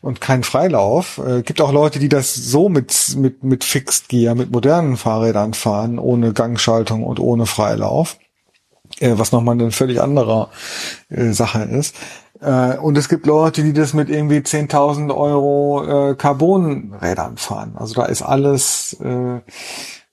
und 0.00 0.20
kein 0.20 0.44
Freilauf. 0.44 1.18
Äh, 1.18 1.42
gibt 1.42 1.60
auch 1.60 1.72
Leute, 1.72 1.98
die 1.98 2.08
das 2.08 2.34
so 2.34 2.68
mit 2.68 3.16
mit 3.16 3.42
mit 3.42 3.64
Fixed 3.64 4.08
Gear, 4.08 4.34
mit 4.34 4.50
modernen 4.52 4.96
Fahrrädern 4.96 5.54
fahren, 5.54 5.98
ohne 5.98 6.32
Gangschaltung 6.32 7.02
und 7.04 7.18
ohne 7.20 7.46
Freilauf 7.46 8.16
äh, 9.00 9.12
was 9.16 9.32
nochmal 9.32 9.54
eine 9.54 9.70
völlig 9.70 10.00
andere 10.00 10.48
äh, 11.08 11.30
Sache 11.32 11.62
ist. 11.62 11.94
Äh, 12.40 12.76
und 12.76 12.96
es 12.96 13.08
gibt 13.08 13.26
Leute, 13.26 13.62
die 13.62 13.72
das 13.72 13.94
mit 13.94 14.08
irgendwie 14.08 14.38
10.000 14.38 15.14
Euro 15.14 16.10
äh, 16.10 16.14
Carbonrädern 16.14 17.36
fahren. 17.36 17.72
Also 17.76 17.94
da 17.94 18.06
ist 18.06 18.22
alles 18.22 18.96
äh, 19.00 19.40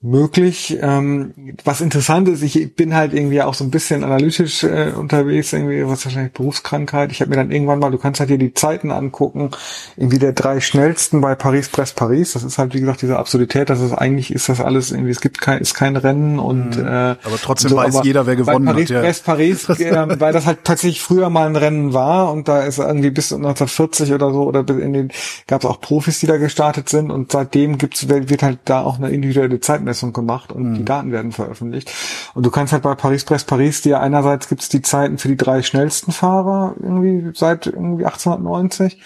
möglich. 0.02 0.78
Ähm, 0.80 1.56
was 1.64 1.80
interessant 1.80 2.28
ist, 2.28 2.42
ich 2.42 2.76
bin 2.76 2.94
halt 2.94 3.12
irgendwie 3.12 3.42
auch 3.42 3.54
so 3.54 3.64
ein 3.64 3.70
bisschen 3.70 4.04
analytisch 4.04 4.62
äh, 4.62 4.92
unterwegs, 4.94 5.52
irgendwie 5.52 5.86
was 5.86 6.04
wahrscheinlich 6.04 6.32
Berufskrankheit. 6.32 7.10
Ich 7.12 7.20
habe 7.20 7.30
mir 7.30 7.36
dann 7.36 7.50
irgendwann 7.50 7.78
mal, 7.78 7.90
du 7.90 7.98
kannst 7.98 8.20
halt 8.20 8.28
hier 8.28 8.38
die 8.38 8.54
Zeiten 8.54 8.90
angucken, 8.90 9.50
irgendwie 9.96 10.18
der 10.18 10.32
drei 10.32 10.60
schnellsten 10.60 11.20
bei 11.20 11.34
Paris 11.34 11.68
Brest 11.68 11.96
Paris. 11.96 12.34
Das 12.34 12.44
ist 12.44 12.58
halt 12.58 12.74
wie 12.74 12.80
gesagt 12.80 13.02
diese 13.02 13.18
Absurdität, 13.18 13.70
dass 13.70 13.80
es 13.80 13.92
eigentlich 13.92 14.32
ist 14.32 14.48
das 14.48 14.60
alles 14.60 14.92
irgendwie, 14.92 15.10
es 15.10 15.20
gibt 15.20 15.40
kein, 15.40 15.60
ist 15.60 15.74
kein 15.74 15.96
Rennen 15.96 16.38
und 16.38 16.76
äh, 16.76 16.82
Aber 16.82 17.18
trotzdem 17.42 17.74
weiß 17.74 18.00
jeder, 18.04 18.26
wer 18.26 18.36
gewonnen 18.36 18.66
bei 18.66 18.72
hat, 18.72 18.76
Paris. 18.76 18.88
Brest 18.88 19.24
Paris, 19.24 19.68
äh, 19.80 20.20
weil 20.20 20.32
das 20.32 20.46
halt 20.46 20.64
tatsächlich 20.64 21.00
früher 21.00 21.30
mal 21.30 21.46
ein 21.46 21.56
Rennen 21.56 21.94
war 21.94 22.32
und 22.32 22.48
da 22.48 22.62
ist 22.62 22.78
irgendwie 22.78 23.10
bis 23.10 23.32
1940 23.32 24.12
oder 24.12 24.30
so 24.30 24.44
oder 24.44 24.62
bis 24.62 24.76
in 24.76 24.92
den 24.92 25.10
gab 25.46 25.64
es 25.64 25.70
auch 25.70 25.80
Profis, 25.80 26.20
die 26.20 26.26
da 26.26 26.36
gestartet 26.36 26.88
sind 26.88 27.10
und 27.10 27.32
seitdem 27.32 27.78
gibt's 27.78 28.08
wird 28.08 28.42
halt 28.42 28.58
da 28.66 28.82
auch 28.82 28.98
eine 28.98 29.10
individuelle 29.10 29.58
Zeitmessung 29.58 29.95
gemacht 30.12 30.52
und 30.52 30.74
die 30.74 30.84
Daten 30.84 31.12
werden 31.12 31.32
veröffentlicht 31.32 31.90
und 32.34 32.44
du 32.44 32.50
kannst 32.50 32.72
halt 32.72 32.82
bei 32.82 32.94
Paris 32.94 33.24
Brest 33.24 33.46
Paris 33.46 33.82
dir 33.82 34.00
einerseits 34.00 34.48
gibt's 34.48 34.68
die 34.68 34.82
Zeiten 34.82 35.18
für 35.18 35.28
die 35.28 35.36
drei 35.36 35.62
schnellsten 35.62 36.12
Fahrer 36.12 36.74
irgendwie 36.80 37.30
seit 37.34 37.66
irgendwie 37.66 38.04
1890 38.04 39.00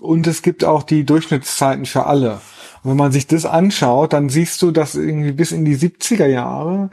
und 0.00 0.26
es 0.26 0.42
gibt 0.42 0.64
auch 0.64 0.82
die 0.82 1.04
Durchschnittszeiten 1.04 1.86
für 1.86 2.06
alle. 2.06 2.40
Und 2.82 2.90
wenn 2.90 2.96
man 2.96 3.12
sich 3.12 3.28
das 3.28 3.46
anschaut, 3.46 4.12
dann 4.12 4.28
siehst 4.28 4.60
du, 4.62 4.72
dass 4.72 4.96
irgendwie 4.96 5.30
bis 5.30 5.52
in 5.52 5.64
die 5.64 5.76
70er 5.76 6.26
Jahre 6.26 6.90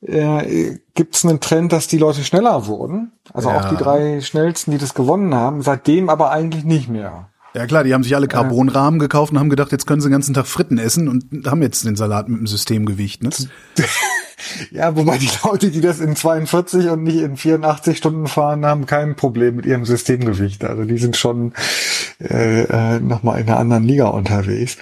äh, 0.00 0.76
gibt 0.94 1.14
es 1.14 1.24
einen 1.24 1.38
Trend, 1.40 1.72
dass 1.72 1.86
die 1.86 1.98
Leute 1.98 2.24
schneller 2.24 2.66
wurden. 2.66 3.12
Also 3.32 3.50
auch 3.50 3.64
Ja. 3.64 3.70
die 3.70 3.76
drei 3.76 4.20
schnellsten, 4.20 4.72
die 4.72 4.78
das 4.78 4.94
gewonnen 4.94 5.34
haben, 5.34 5.62
seitdem 5.62 6.08
aber 6.08 6.30
eigentlich 6.30 6.64
nicht 6.64 6.88
mehr. 6.88 7.28
Ja 7.54 7.66
klar, 7.66 7.82
die 7.82 7.94
haben 7.94 8.02
sich 8.02 8.14
alle 8.14 8.28
Carbonrahmen 8.28 9.00
gekauft 9.00 9.32
und 9.32 9.38
haben 9.38 9.48
gedacht, 9.48 9.72
jetzt 9.72 9.86
können 9.86 10.00
sie 10.00 10.08
den 10.08 10.12
ganzen 10.12 10.34
Tag 10.34 10.46
Fritten 10.46 10.78
essen 10.78 11.08
und 11.08 11.46
haben 11.46 11.62
jetzt 11.62 11.84
den 11.84 11.96
Salat 11.96 12.28
mit 12.28 12.40
dem 12.40 12.46
Systemgewicht. 12.46 13.22
Ne? 13.22 13.30
Ja, 14.70 14.94
wobei 14.96 15.18
die 15.18 15.28
Leute, 15.44 15.70
die 15.70 15.80
das 15.80 15.98
in 15.98 16.14
42 16.14 16.88
und 16.90 17.02
nicht 17.02 17.16
in 17.16 17.36
84 17.36 17.98
Stunden 17.98 18.28
fahren, 18.28 18.64
haben 18.64 18.86
kein 18.86 19.16
Problem 19.16 19.56
mit 19.56 19.66
ihrem 19.66 19.84
Systemgewicht. 19.84 20.64
Also 20.64 20.84
die 20.84 20.98
sind 20.98 21.16
schon 21.16 21.52
äh, 22.20 22.62
äh, 22.62 23.00
nochmal 23.00 23.40
in 23.40 23.48
einer 23.48 23.58
anderen 23.58 23.84
Liga 23.84 24.06
unterwegs. 24.06 24.76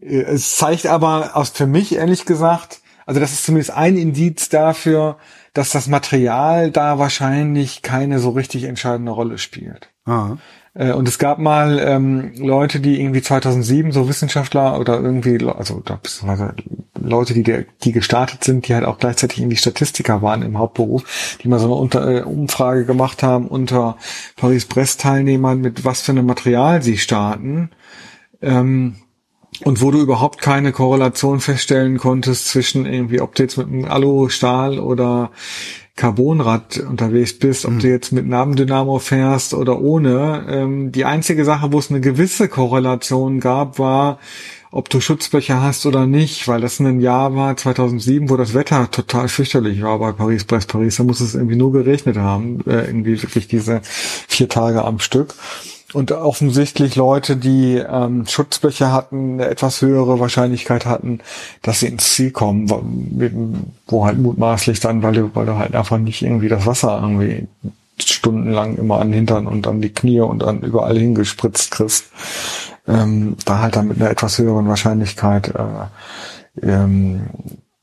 Äh, 0.00 0.22
Es 0.22 0.56
zeigt 0.56 0.86
aber 0.86 1.36
aus 1.36 1.50
für 1.50 1.66
mich 1.66 1.94
ehrlich 1.94 2.24
gesagt, 2.24 2.80
also 3.06 3.20
das 3.20 3.32
ist 3.32 3.44
zumindest 3.44 3.70
ein 3.70 3.96
Indiz 3.96 4.48
dafür, 4.48 5.18
dass 5.54 5.70
das 5.70 5.86
Material 5.86 6.70
da 6.70 6.98
wahrscheinlich 6.98 7.82
keine 7.82 8.18
so 8.18 8.30
richtig 8.30 8.64
entscheidende 8.64 9.12
Rolle 9.12 9.38
spielt. 9.38 9.90
Ah. 10.04 10.36
Äh, 10.76 10.92
Und 10.92 11.08
es 11.08 11.18
gab 11.18 11.38
mal 11.38 11.78
ähm, 11.78 12.32
Leute, 12.36 12.80
die 12.80 13.00
irgendwie 13.00 13.22
2007 13.22 13.92
so 13.92 14.08
Wissenschaftler 14.08 14.78
oder 14.78 15.00
irgendwie, 15.00 15.44
also 15.46 15.80
beziehungsweise 15.80 16.54
Leute, 17.00 17.34
die, 17.34 17.64
die 17.82 17.92
gestartet 17.92 18.44
sind, 18.44 18.68
die 18.68 18.74
halt 18.74 18.84
auch 18.84 18.98
gleichzeitig 18.98 19.38
irgendwie 19.38 19.56
Statistiker 19.56 20.22
waren 20.22 20.42
im 20.42 20.58
Hauptberuf, 20.58 21.38
die 21.42 21.48
mal 21.48 21.58
so 21.58 21.66
eine 21.66 21.74
unter, 21.74 22.08
äh, 22.08 22.22
Umfrage 22.22 22.84
gemacht 22.84 23.22
haben 23.22 23.48
unter 23.48 23.96
Paris-Brest-Teilnehmern, 24.36 25.60
mit 25.60 25.84
was 25.84 26.02
für 26.02 26.12
einem 26.12 26.26
Material 26.26 26.82
sie 26.82 26.98
starten. 26.98 27.70
Ähm, 28.42 28.96
und 29.64 29.80
wo 29.80 29.90
du 29.90 30.00
überhaupt 30.00 30.42
keine 30.42 30.72
Korrelation 30.72 31.40
feststellen 31.40 31.96
konntest 31.96 32.48
zwischen 32.48 32.84
irgendwie, 32.84 33.22
ob 33.22 33.34
du 33.34 33.42
jetzt 33.42 33.56
mit 33.56 33.68
einem 33.68 33.86
Alu-Stahl 33.86 34.78
oder 34.78 35.30
Carbonrad 35.96 36.78
unterwegs 36.78 37.38
bist, 37.38 37.64
ob 37.64 37.78
du 37.78 37.88
jetzt 37.88 38.12
mit 38.12 38.26
Nabendynamo 38.26 38.98
fährst 38.98 39.54
oder 39.54 39.80
ohne. 39.80 40.44
Ähm, 40.46 40.92
die 40.92 41.06
einzige 41.06 41.46
Sache, 41.46 41.72
wo 41.72 41.78
es 41.78 41.90
eine 41.90 42.02
gewisse 42.02 42.48
Korrelation 42.48 43.40
gab, 43.40 43.78
war, 43.78 44.18
ob 44.70 44.90
du 44.90 45.00
Schutzbleche 45.00 45.58
hast 45.62 45.86
oder 45.86 46.06
nicht, 46.06 46.48
weil 46.48 46.60
das 46.60 46.80
ein 46.80 47.00
Jahr 47.00 47.34
war, 47.34 47.56
2007, 47.56 48.28
wo 48.28 48.36
das 48.36 48.52
Wetter 48.52 48.90
total 48.90 49.28
fürchterlich 49.28 49.80
war 49.80 49.98
bei 49.98 50.12
Paris, 50.12 50.44
Brest, 50.44 50.68
Paris. 50.70 50.96
Da 50.96 51.02
muss 51.04 51.20
es 51.20 51.34
irgendwie 51.34 51.56
nur 51.56 51.72
geregnet 51.72 52.18
haben, 52.18 52.60
äh, 52.66 52.84
irgendwie 52.84 53.22
wirklich 53.22 53.48
diese 53.48 53.80
vier 53.82 54.50
Tage 54.50 54.84
am 54.84 54.98
Stück. 54.98 55.34
Und 55.92 56.10
offensichtlich 56.10 56.96
Leute, 56.96 57.36
die 57.36 57.76
ähm, 57.76 58.26
Schutzbleche 58.26 58.90
hatten, 58.90 59.34
eine 59.34 59.48
etwas 59.48 59.80
höhere 59.82 60.18
Wahrscheinlichkeit 60.18 60.84
hatten, 60.84 61.20
dass 61.62 61.80
sie 61.80 61.86
ins 61.86 62.12
Ziel 62.12 62.32
kommen, 62.32 62.68
wo, 62.68 62.82
wo 63.86 64.04
halt 64.04 64.18
mutmaßlich 64.18 64.80
dann, 64.80 65.02
weil 65.02 65.12
du, 65.12 65.30
weil 65.34 65.46
du 65.46 65.56
halt 65.56 65.76
einfach 65.76 65.98
nicht 65.98 66.22
irgendwie 66.22 66.48
das 66.48 66.66
Wasser 66.66 66.98
irgendwie 67.00 67.46
stundenlang 67.98 68.76
immer 68.76 69.00
an 69.00 69.08
den 69.08 69.14
Hintern 69.14 69.46
und 69.46 69.66
an 69.66 69.80
die 69.80 69.92
Knie 69.92 70.20
und 70.20 70.42
an 70.42 70.60
überall 70.60 70.98
hingespritzt 70.98 71.70
kriegst, 71.70 72.06
ähm, 72.88 73.36
da 73.44 73.60
halt 73.60 73.76
dann 73.76 73.88
mit 73.88 73.98
einer 73.98 74.10
etwas 74.10 74.38
höheren 74.38 74.68
Wahrscheinlichkeit 74.68 75.54
äh, 75.54 76.66
ähm, 76.66 77.28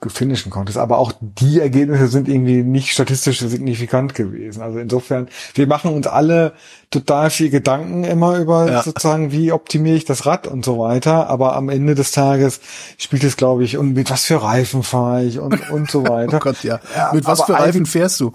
finishen 0.10 0.52
konntest. 0.52 0.78
Aber 0.78 0.98
auch 0.98 1.14
die 1.20 1.60
Ergebnisse 1.60 2.08
sind 2.08 2.28
irgendwie 2.28 2.64
nicht 2.64 2.92
statistisch 2.92 3.40
signifikant 3.40 4.16
gewesen. 4.16 4.62
Also 4.62 4.80
insofern, 4.80 5.28
wir 5.56 5.68
machen 5.68 5.94
uns 5.94 6.08
alle 6.08 6.54
total 6.92 7.30
viel 7.30 7.50
Gedanken 7.50 8.04
immer 8.04 8.38
über 8.38 8.70
ja. 8.70 8.84
sozusagen, 8.84 9.32
wie 9.32 9.52
optimiere 9.52 9.96
ich 9.96 10.06
das 10.06 10.26
Rad 10.26 10.48
und 10.48 10.64
so 10.64 10.80
weiter. 10.80 11.30
Aber 11.30 11.56
am 11.56 11.70
Ende 11.70 11.96
des 11.96 12.12
Tages 12.12 12.62
spielt 12.98 13.24
es, 13.24 13.38
glaube 13.38 13.64
ich, 13.64 13.78
und 13.78 13.94
mit 13.94 14.12
was 14.12 14.26
für 14.26 14.42
Reifen 14.42 14.84
fahre 14.84 15.24
ich 15.24 15.40
und, 15.40 15.70
und 15.72 15.90
so 15.90 16.04
weiter. 16.08 16.38
oh 16.38 16.40
Gott, 16.40 16.64
ja. 16.64 16.80
ja 16.96 17.12
mit 17.14 17.26
was 17.26 17.42
für 17.44 17.54
Reifen 17.54 17.86
fährst 17.86 18.20
du? 18.20 18.34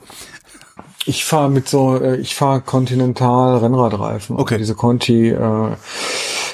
Ich 1.09 1.25
fahre 1.25 1.49
mit 1.49 1.69
so, 1.69 1.97
äh, 1.97 2.17
ich 2.17 2.35
fahre 2.35 2.61
Continental 2.61 3.57
Rennradreifen. 3.59 4.37
Okay. 4.37 4.55
Also 4.55 4.59
diese 4.59 4.75
Conti 4.75 5.31
äh, 5.31 5.71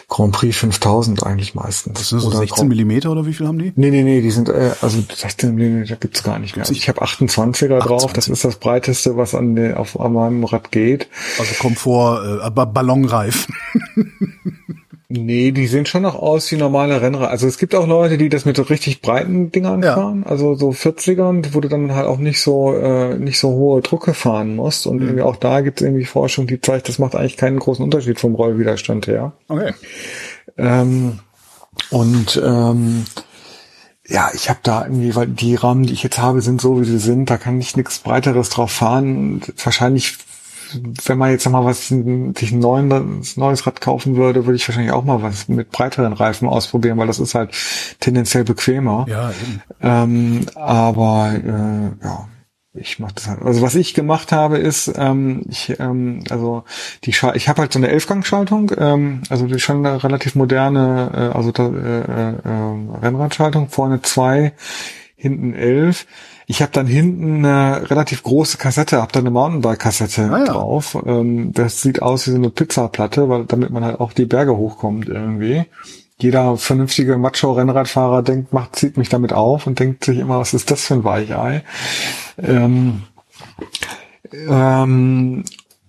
Grand 0.08 0.32
Prix 0.32 0.56
5000 0.56 1.24
eigentlich 1.24 1.56
meistens. 1.56 1.98
Das 1.98 2.08
sind 2.10 2.20
so 2.20 2.28
oder 2.28 2.38
16 2.38 2.68
Millimeter 2.68 3.10
oder 3.10 3.26
wie 3.26 3.34
viel 3.34 3.48
haben 3.48 3.58
die? 3.58 3.72
Nee, 3.74 3.90
nee, 3.90 4.04
nee, 4.04 4.20
die 4.20 4.30
sind, 4.30 4.48
äh, 4.48 4.70
also 4.80 5.02
16 5.12 5.56
Millimeter 5.56 5.96
gibt's 5.96 6.22
gar 6.22 6.38
nicht 6.38 6.56
mehr. 6.56 6.64
Ich 6.70 6.88
habe 6.88 7.02
28er 7.02 7.32
28. 7.32 7.68
drauf, 7.80 8.12
das 8.12 8.28
ist 8.28 8.44
das 8.44 8.56
breiteste, 8.56 9.16
was 9.16 9.34
an, 9.34 9.56
den, 9.56 9.74
auf, 9.74 9.98
an 9.98 10.12
meinem 10.12 10.44
Rad 10.44 10.70
geht. 10.70 11.08
Also 11.40 11.54
Komfort, 11.54 12.44
äh, 12.46 12.50
Ballonreifen. 12.50 13.56
Nee, 15.16 15.52
die 15.52 15.68
sehen 15.68 15.86
schon 15.86 16.02
noch 16.02 16.16
aus 16.16 16.50
wie 16.50 16.56
normale 16.56 17.00
Rennrad. 17.00 17.30
Also 17.30 17.46
es 17.46 17.58
gibt 17.58 17.74
auch 17.74 17.86
Leute, 17.86 18.18
die 18.18 18.28
das 18.28 18.44
mit 18.44 18.56
so 18.56 18.64
richtig 18.64 19.00
breiten 19.00 19.52
Dingern 19.52 19.82
ja. 19.82 19.94
fahren, 19.94 20.24
also 20.26 20.56
so 20.56 20.70
40ern, 20.70 21.46
wo 21.52 21.60
du 21.60 21.68
dann 21.68 21.94
halt 21.94 22.06
auch 22.06 22.18
nicht 22.18 22.40
so 22.40 22.74
äh, 22.74 23.16
nicht 23.16 23.38
so 23.38 23.50
hohe 23.50 23.80
Drucke 23.80 24.12
fahren 24.12 24.56
musst. 24.56 24.86
Und 24.86 24.96
mhm. 24.96 25.02
irgendwie 25.02 25.22
auch 25.22 25.36
da 25.36 25.60
gibt 25.60 25.80
es 25.80 25.86
irgendwie 25.86 26.04
Forschung, 26.04 26.48
die 26.48 26.60
zeigt, 26.60 26.88
das 26.88 26.98
macht 26.98 27.14
eigentlich 27.14 27.36
keinen 27.36 27.60
großen 27.60 27.84
Unterschied 27.84 28.18
vom 28.18 28.34
Rollwiderstand 28.34 29.06
her. 29.06 29.32
Okay. 29.48 29.72
Ähm, 30.58 31.20
und 31.90 32.42
ähm, 32.44 33.04
ja, 34.06 34.30
ich 34.34 34.50
habe 34.50 34.60
da 34.62 34.82
irgendwie, 34.82 35.14
weil 35.14 35.28
die 35.28 35.54
Rahmen, 35.54 35.84
die 35.84 35.92
ich 35.92 36.02
jetzt 36.02 36.18
habe, 36.18 36.40
sind 36.40 36.60
so, 36.60 36.80
wie 36.80 36.84
sie 36.84 36.98
sind. 36.98 37.30
Da 37.30 37.36
kann 37.36 37.60
ich 37.60 37.76
nichts 37.76 38.00
Breiteres 38.00 38.50
drauf 38.50 38.72
fahren. 38.72 39.42
Wahrscheinlich 39.62 40.18
wenn 41.04 41.18
man 41.18 41.30
jetzt 41.30 41.48
mal 41.48 41.64
was 41.64 41.88
sich 41.88 42.52
ein 42.52 42.58
neues, 42.58 43.36
neues 43.36 43.66
Rad 43.66 43.80
kaufen 43.80 44.16
würde, 44.16 44.46
würde 44.46 44.56
ich 44.56 44.68
wahrscheinlich 44.68 44.92
auch 44.92 45.04
mal 45.04 45.22
was 45.22 45.48
mit 45.48 45.70
breiteren 45.70 46.12
Reifen 46.12 46.48
ausprobieren, 46.48 46.98
weil 46.98 47.06
das 47.06 47.20
ist 47.20 47.34
halt 47.34 47.54
tendenziell 48.00 48.44
bequemer. 48.44 49.06
Ja, 49.08 49.30
eben. 49.30 49.62
Ähm, 49.80 50.46
aber 50.54 51.32
äh, 51.34 52.04
ja, 52.04 52.28
ich 52.74 52.98
mache 52.98 53.14
das 53.14 53.28
halt. 53.28 53.42
Also 53.42 53.62
was 53.62 53.76
ich 53.76 53.94
gemacht 53.94 54.32
habe 54.32 54.58
ist, 54.58 54.92
ähm, 54.96 55.44
ich 55.48 55.78
ähm, 55.78 56.24
also 56.28 56.64
die 57.04 57.12
Schal 57.12 57.36
ich 57.36 57.48
habe 57.48 57.62
halt 57.62 57.72
so 57.72 57.78
eine 57.78 57.88
Elfgangschaltung, 57.88 58.72
ähm, 58.76 59.22
also 59.30 59.46
die 59.46 59.60
schon 59.60 59.86
eine 59.86 60.02
relativ 60.02 60.34
moderne, 60.34 61.10
äh, 61.14 61.36
also 61.36 61.52
da, 61.52 61.68
äh, 61.68 62.30
äh, 62.32 62.98
Rennradschaltung 63.02 63.68
vorne 63.68 64.02
zwei, 64.02 64.54
hinten 65.24 65.54
elf 65.54 66.06
ich 66.46 66.60
habe 66.60 66.72
dann 66.72 66.86
hinten 66.86 67.44
eine 67.44 67.90
relativ 67.90 68.22
große 68.22 68.58
Kassette, 68.58 69.00
habe 69.00 69.12
da 69.12 69.20
eine 69.20 69.30
Mountainbike-Kassette 69.30 70.30
ah, 70.30 70.38
ja. 70.38 70.44
drauf. 70.44 70.96
Ähm, 71.06 71.52
das 71.52 71.80
sieht 71.80 72.02
aus 72.02 72.26
wie 72.26 72.32
so 72.32 72.36
eine 72.36 72.50
Pizzaplatte, 72.50 73.28
weil 73.28 73.44
damit 73.46 73.70
man 73.70 73.84
halt 73.84 74.00
auch 74.00 74.12
die 74.12 74.26
Berge 74.26 74.56
hochkommt 74.56 75.08
irgendwie. 75.08 75.64
Jeder 76.18 76.56
vernünftige 76.56 77.16
Macho-Rennradfahrer 77.16 78.22
denkt, 78.22 78.52
macht, 78.52 78.76
zieht 78.76 78.96
mich 78.96 79.08
damit 79.08 79.32
auf 79.32 79.66
und 79.66 79.80
denkt 79.80 80.04
sich 80.04 80.18
immer, 80.18 80.38
was 80.38 80.54
ist 80.54 80.70
das 80.70 80.84
für 80.84 80.94
ein 80.94 81.04
Weichei? 81.04 81.64
Ähm, 82.38 83.02
ähm, 84.48 85.44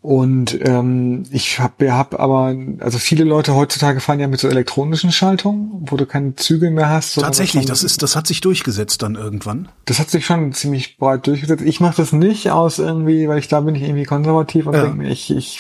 und 0.06 0.60
ähm, 0.62 1.24
ich 1.32 1.60
habe 1.60 1.92
hab 1.92 2.20
aber, 2.20 2.56
also 2.78 3.00
viele 3.00 3.24
Leute 3.24 3.56
heutzutage 3.56 4.00
fahren 4.00 4.20
ja 4.20 4.28
mit 4.28 4.40
so 4.40 4.48
elektronischen 4.48 5.12
Schaltungen, 5.12 5.72
wo 5.90 5.98
du 5.98 6.06
keine 6.06 6.36
Zügel 6.36 6.70
mehr 6.70 6.90
hast. 6.90 7.16
Tatsächlich, 7.16 7.66
das 7.66 7.84
ist, 7.84 8.04
das 8.04 8.16
hat 8.16 8.28
sich 8.28 8.40
durchgesetzt 8.40 9.02
dann 9.02 9.16
irgendwann. 9.16 9.68
Das 9.86 9.98
hat 9.98 10.12
sich 10.12 10.28
schon 10.28 10.54
ziemlich 10.54 11.00
breit 11.00 11.26
durchgesetzt. 11.26 11.64
Ich 11.66 11.80
mache 11.80 11.98
das 11.98 12.14
nicht 12.14 12.52
aus 12.52 12.78
irgendwie, 12.78 13.28
weil 13.28 13.40
ich 13.40 13.48
da 13.48 13.62
bin 13.62 13.74
ich 13.74 13.82
irgendwie 13.82 14.04
konservativ 14.04 14.68
und 14.68 14.76
ja. 14.76 14.84
denke 14.84 14.98
mir, 14.98 15.10
ich, 15.10 15.36
ich 15.36 15.60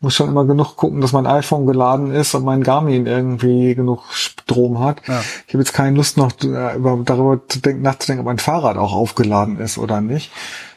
muss 0.00 0.14
schon 0.14 0.28
immer 0.28 0.44
genug 0.44 0.76
gucken, 0.76 1.00
dass 1.00 1.12
mein 1.12 1.26
iPhone 1.26 1.64
geladen 1.64 2.10
ist 2.10 2.34
und 2.34 2.44
mein 2.44 2.62
Garmin 2.62 3.06
irgendwie 3.06 3.74
genug 3.74 4.02
Strom 4.12 4.80
hat. 4.80 5.00
Ja. 5.08 5.22
Ich 5.46 5.54
habe 5.54 5.62
jetzt 5.62 5.72
keine 5.72 5.96
Lust 5.96 6.18
noch 6.18 6.32
äh, 6.42 6.76
über, 6.76 7.00
darüber 7.06 7.40
zu 7.48 7.60
denken, 7.60 7.80
nachzudenken, 7.80 8.20
ob 8.20 8.26
mein 8.26 8.38
Fahrrad 8.38 8.76
auch 8.76 8.92
aufgeladen 8.92 9.58
ist 9.58 9.78
oder 9.78 10.02
nicht. 10.02 10.30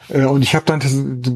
Äh, 0.10 0.26
und 0.26 0.41
ich 0.41 0.56
habe 0.56 0.66
dann 0.66 0.80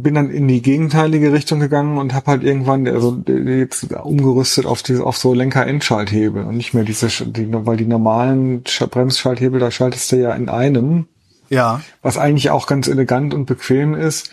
bin 0.02 0.16
dann 0.16 0.30
in 0.30 0.48
die 0.48 0.62
gegenteilige 0.62 1.32
Richtung 1.34 1.60
gegangen 1.60 1.98
und 1.98 2.14
habe 2.14 2.32
halt 2.32 2.44
irgendwann 2.44 2.88
also 2.88 3.22
jetzt 3.28 3.94
umgerüstet 3.94 4.66
auf 4.66 4.84
diese 4.84 5.06
auf 5.06 5.18
so 5.18 5.34
Lenker-Endschalthebel 5.34 6.44
und 6.44 6.58
nicht 6.58 6.74
mehr 6.74 6.84
diese 6.84 7.08
die, 7.26 7.48
weil 7.52 7.78
die 7.78 7.86
normalen 7.86 8.64
Bremsschalthebel 8.64 9.60
da 9.60 9.72
schaltest 9.72 10.12
du 10.12 10.18
ja 10.18 10.34
in 10.34 10.50
einem. 10.50 11.08
Ja. 11.50 11.82
Was 12.02 12.18
eigentlich 12.18 12.50
auch 12.50 12.66
ganz 12.66 12.88
elegant 12.88 13.34
und 13.34 13.46
bequem 13.46 13.94
ist, 13.94 14.32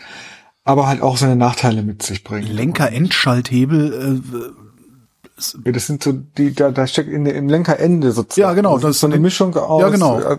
aber 0.65 0.87
halt 0.87 1.03
auch 1.03 1.19
seine 1.19 1.37
Nachteile 1.37 1.83
mit 1.83 2.03
sich 2.03 2.25
bringt. 2.25 2.49
Lenker-Endschalthebel 2.49 4.23
äh, 4.35 4.53
das 5.65 5.87
sind 5.87 6.03
so 6.03 6.13
die, 6.13 6.55
da, 6.55 6.71
da 6.71 6.87
steckt 6.87 7.09
in, 7.09 7.27
im 7.27 7.49
Lenkerende 7.49 8.13
sozusagen. 8.13 8.49
Ja, 8.49 8.55
genau. 8.55 8.79
Das, 8.79 8.93
ist 8.93 9.01
so 9.01 9.07
eine 9.07 9.19
Mischung 9.19 9.57
aus. 9.57 9.83
Ja, 9.83 9.89
genau. 9.89 10.21
Äh, 10.21 10.39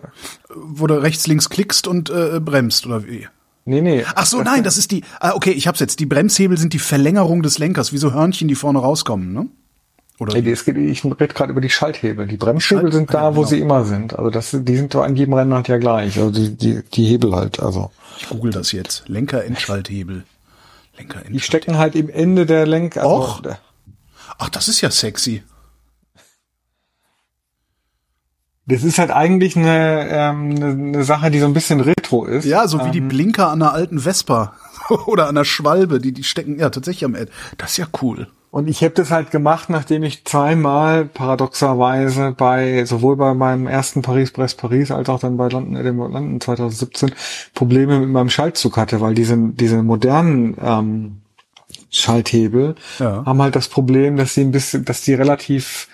Wo 0.56 0.88
du 0.88 1.02
rechts, 1.02 1.28
links 1.28 1.50
klickst 1.50 1.88
und 1.88 2.10
äh, 2.10 2.39
bremst, 2.39 2.86
oder 2.86 3.06
wie? 3.06 3.28
Nee, 3.66 3.82
nee. 3.82 4.05
Ach 4.16 4.26
so, 4.26 4.41
nein, 4.41 4.64
das 4.64 4.78
ist 4.78 4.91
die. 4.91 5.03
Ah, 5.20 5.34
okay, 5.36 5.51
ich 5.51 5.68
hab's 5.68 5.80
jetzt. 5.80 5.99
Die 5.99 6.05
Bremshebel 6.05 6.57
sind 6.57 6.74
die 6.74 6.80
Verlängerung 6.80 7.43
des 7.43 7.59
Lenkers, 7.59 7.93
wie 7.93 7.97
so 7.97 8.14
Hörnchen, 8.14 8.47
die 8.47 8.55
vorne 8.55 8.80
rauskommen, 8.80 9.34
ne? 9.34 9.47
Oder? 10.20 10.39
Nee, 10.39 10.51
es 10.51 10.64
geht, 10.66 10.78
ich 10.78 11.03
rede 11.03 11.28
gerade 11.34 11.51
über 11.51 11.61
die 11.61 11.70
Schalthebel. 11.70 12.28
Die 12.28 12.38
Bremshebel 12.38 12.84
Schalt 12.84 12.93
sind 12.93 13.14
da, 13.14 13.30
ja, 13.30 13.36
wo 13.36 13.41
genau. 13.41 13.49
sie 13.49 13.59
immer 13.59 13.86
sind. 13.86 14.18
Also 14.18 14.30
das, 14.30 14.51
die 14.53 14.76
sind 14.76 14.93
doch 14.93 15.03
an 15.03 15.16
jedem 15.16 15.34
Rennrad 15.34 15.68
ja 15.68 15.78
gleich. 15.78 16.18
Also 16.18 16.30
die, 16.30 16.55
die, 16.55 16.82
die 16.84 17.05
Hebel 17.05 17.36
halt. 17.36 17.59
Also. 17.61 17.91
Ich 18.20 18.30
google 18.30 18.51
das 18.51 18.72
jetzt. 18.72 19.07
Lenker 19.07 19.43
Endschalthebel. 19.43 20.24
Lenker 20.97 21.01
Endschalthebel. 21.01 21.34
Die 21.34 21.39
stecken 21.39 21.78
halt 21.78 21.95
im 21.95 22.09
Ende 22.09 22.45
der 22.45 22.68
Lenker. 22.68 23.01
Also 23.01 23.16
Och. 23.16 23.41
Ach, 24.38 24.49
das 24.49 24.68
ist 24.68 24.82
ja 24.82 24.91
sexy. 24.91 25.41
Das 28.66 28.84
ist 28.84 28.97
halt 28.97 29.11
eigentlich 29.11 29.57
eine, 29.57 30.07
ähm, 30.09 30.55
eine, 30.55 30.68
eine 30.68 31.03
Sache, 31.03 31.30
die 31.32 31.39
so 31.39 31.45
ein 31.45 31.53
bisschen 31.53 31.82
retro 31.82 32.26
ist. 32.26 32.45
Ja, 32.45 32.68
so 32.68 32.80
wie 32.80 32.86
ähm, 32.86 32.91
die 32.91 33.01
Blinker 33.01 33.49
an 33.49 33.61
einer 33.61 33.74
alten 33.74 33.99
Vespa 33.99 34.53
oder 35.05 35.24
an 35.24 35.38
einer 35.38 35.45
Schwalbe, 35.45 35.99
die 35.99 36.14
die 36.14 36.24
stecken 36.24 36.59
ja 36.59 36.70
tatsächlich 36.70 37.05
am 37.05 37.16
Ende. 37.16 37.32
Das 37.57 37.72
ist 37.72 37.78
ja 37.78 37.88
cool. 38.01 38.28
Und 38.51 38.70
ich 38.70 38.84
habe 38.84 38.93
das 38.93 39.09
halt 39.09 39.32
gemacht, 39.32 39.72
nachdem 39.72 40.03
ich 40.03 40.26
zweimal 40.26 41.05
paradoxerweise 41.05 42.36
bei 42.38 42.86
sowohl 42.86 43.18
bei 43.18 43.34
meinem 43.34 43.66
ersten 43.66 44.03
Paris-Brest-Paris 44.03 44.91
als 44.91 45.09
auch 45.09 45.20
dann 45.20 45.38
bei 45.38 45.49
London 45.49 45.76
Edinburgh 45.76 46.14
London 46.14 46.39
2017 46.39 47.14
Probleme 47.55 47.99
mit 47.99 48.09
meinem 48.09 48.30
Schaltzug 48.30 48.78
hatte, 48.78 49.01
weil 49.01 49.16
diese 49.16 49.36
diese 49.36 49.82
modernen 49.82 50.55
ähm, 50.61 51.22
Schalthebel 51.89 52.76
ja. 52.99 53.24
haben 53.26 53.41
halt 53.41 53.55
das 53.55 53.70
Problem, 53.70 54.18
dass 54.18 54.36
sie 54.36 54.41
ein 54.41 54.51
bisschen, 54.51 54.86
dass 54.86 55.01
die 55.01 55.16
relativ 55.16 55.88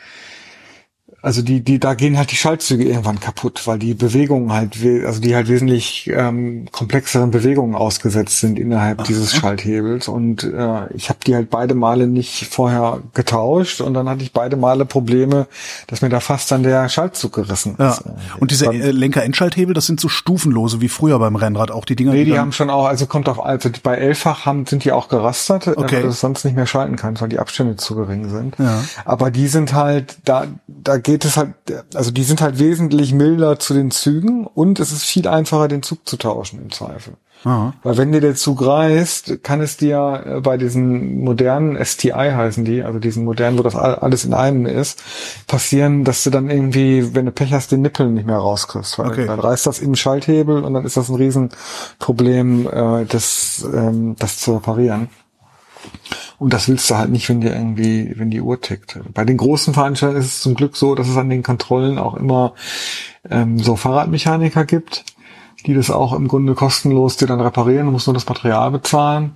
also 1.22 1.42
die, 1.42 1.62
die, 1.62 1.80
da 1.80 1.96
gehen 1.96 2.18
halt 2.18 2.32
die 2.32 2.38
Schaltzüge 2.38 2.86
irgendwann 2.86 3.20
kaputt, 3.20 3.68
weil 3.68 3.78
die 3.78 3.94
Bewegungen 3.94 4.54
halt, 4.54 4.78
also 5.06 5.20
die 5.20 5.36
halt 5.36 5.50
wesentlich 5.50 6.10
ähm, 6.14 6.68
komplexeren 6.72 7.32
Bewegungen 7.32 7.76
ausgesetzt 7.76 8.40
sind 8.40 8.58
innerhalb 8.58 9.00
Aha. 9.00 9.08
dieses 9.08 9.36
Schalthebels. 9.36 10.08
Und 10.08 10.44
äh, 10.44 10.94
ich 10.94 11.10
habe 11.10 11.20
die 11.26 11.36
halt 11.36 11.50
beide 11.50 11.76
Male 11.76 12.08
nicht 12.08 12.46
vorher 12.46 13.02
getauscht 13.14 13.82
und 13.82 13.94
dann 13.96 14.08
hatte 14.08 14.24
ich 14.24 14.32
beide 14.32 14.56
Male 14.56 14.86
Probleme, 14.86 15.48
dass 15.88 16.02
mir 16.02 16.10
da 16.10 16.22
fast 16.22 16.52
dann 16.52 16.64
der 16.64 16.88
Schaltzug 16.88 17.34
gerissen 17.34 17.76
ja. 17.78 17.92
ist. 17.92 18.04
Und 18.40 18.52
diese 18.52 18.68
äh, 18.68 18.92
Lenker-Endschalthebel, 18.92 19.74
das 19.74 19.88
sind 19.88 20.00
so 20.00 20.08
stufenlose 20.08 20.80
wie 20.80 20.90
früher 20.90 21.20
beim 21.20 21.36
Rennrad, 21.36 21.72
auch 21.72 21.84
die 21.84 21.98
Dinger. 21.98 22.14
Nee, 22.14 22.24
die, 22.24 22.32
die 22.32 22.40
haben 22.40 22.54
schon 22.54 22.70
auch, 22.70 22.86
also 22.86 23.08
kommt 23.08 23.28
auf, 23.28 23.44
also 23.44 23.70
bei 23.84 23.96
Elffach 23.96 24.46
haben, 24.46 24.66
sind 24.66 24.86
die 24.86 24.94
auch 24.94 25.10
gerastert, 25.10 25.68
äh, 25.68 25.72
okay. 25.72 25.98
weil 25.98 26.02
du 26.04 26.12
sonst 26.12 26.46
nicht 26.46 26.56
mehr 26.56 26.66
schalten 26.66 26.96
kannst, 26.96 27.22
weil 27.22 27.30
die 27.30 27.40
Abstände 27.40 27.76
zu 27.76 27.96
gering 27.96 28.30
sind. 28.30 28.56
Ja. 28.58 28.84
Aber 29.04 29.32
die 29.32 29.48
sind 29.48 29.74
halt, 29.74 30.18
da, 30.24 30.48
da 30.68 30.98
geht 31.10 31.26
es 31.26 31.38
halt, 31.38 31.56
also 31.96 32.12
die 32.12 32.24
sind 32.24 32.40
halt 32.40 32.60
wesentlich 32.60 33.14
milder 33.14 33.58
zu 33.58 33.74
den 33.74 33.90
Zügen 33.90 34.46
und 34.46 34.80
es 34.80 34.92
ist 34.92 35.06
viel 35.06 35.28
einfacher, 35.28 35.68
den 35.68 35.82
Zug 35.82 36.08
zu 36.08 36.18
tauschen 36.18 36.62
im 36.62 36.72
Zweifel. 36.72 37.16
Aha. 37.46 37.74
Weil 37.82 37.98
wenn 37.98 38.12
dir 38.12 38.22
der 38.22 38.36
Zug 38.36 38.64
reißt, 38.64 39.42
kann 39.42 39.60
es 39.62 39.76
dir 39.78 40.24
äh, 40.24 40.42
bei 40.42 40.58
diesen 40.58 41.24
modernen 41.24 41.84
STI 41.84 42.12
heißen 42.12 42.64
die, 42.64 42.84
also 42.84 43.00
diesen 43.00 43.26
modernen, 43.26 43.58
wo 43.58 43.64
das 43.64 43.76
alles 43.76 44.24
in 44.24 44.36
einem 44.36 44.68
ist, 44.68 45.02
passieren, 45.48 46.04
dass 46.04 46.24
du 46.24 46.30
dann 46.30 46.52
irgendwie, 46.52 47.16
wenn 47.16 47.26
du 47.26 47.32
Pech 47.32 47.54
hast, 47.54 47.72
den 47.72 47.82
Nippel 47.82 48.08
nicht 48.12 48.28
mehr 48.28 48.38
rauskriegst. 48.38 49.00
Weil 49.00 49.08
okay. 49.08 49.26
dann 49.26 49.40
reißt 49.40 49.66
das 49.66 49.80
im 49.80 49.96
Schalthebel 49.96 50.64
und 50.64 50.76
dann 50.76 50.86
ist 50.86 50.96
das 50.96 51.10
ein 51.10 51.16
Riesenproblem, 51.16 52.68
äh, 52.68 53.06
das, 53.06 53.66
ähm, 53.74 54.16
das 54.20 54.38
zu 54.38 54.54
reparieren. 54.54 55.10
Und 56.38 56.54
das 56.54 56.70
willst 56.70 56.90
du 56.90 56.96
halt 56.96 57.10
nicht, 57.10 57.28
wenn 57.28 57.42
dir 57.42 57.54
irgendwie, 57.54 58.14
wenn 58.18 58.32
die 58.32 58.42
Uhr 58.42 58.62
tickt. 58.62 59.00
Bei 59.14 59.26
den 59.26 59.38
großen 59.38 59.74
Veranstaltungen 59.74 60.22
ist 60.22 60.28
es 60.28 60.42
zum 60.42 60.56
Glück 60.56 60.78
so, 60.78 60.96
dass 60.96 61.10
es 61.10 61.18
an 61.18 61.30
den 61.30 61.44
Kontrollen 61.44 61.98
auch 61.98 62.16
immer 62.16 62.54
ähm, 63.30 63.60
so 63.60 63.76
Fahrradmechaniker 63.76 64.64
gibt, 64.64 65.04
die 65.66 65.74
das 65.74 65.92
auch 65.92 66.14
im 66.14 66.30
Grunde 66.30 66.56
kostenlos 66.56 67.18
dir 67.18 67.28
dann 67.28 67.42
reparieren. 67.42 67.88
Du 67.88 67.92
musst 67.92 68.08
nur 68.08 68.14
das 68.14 68.28
Material 68.28 68.72
bezahlen. 68.72 69.36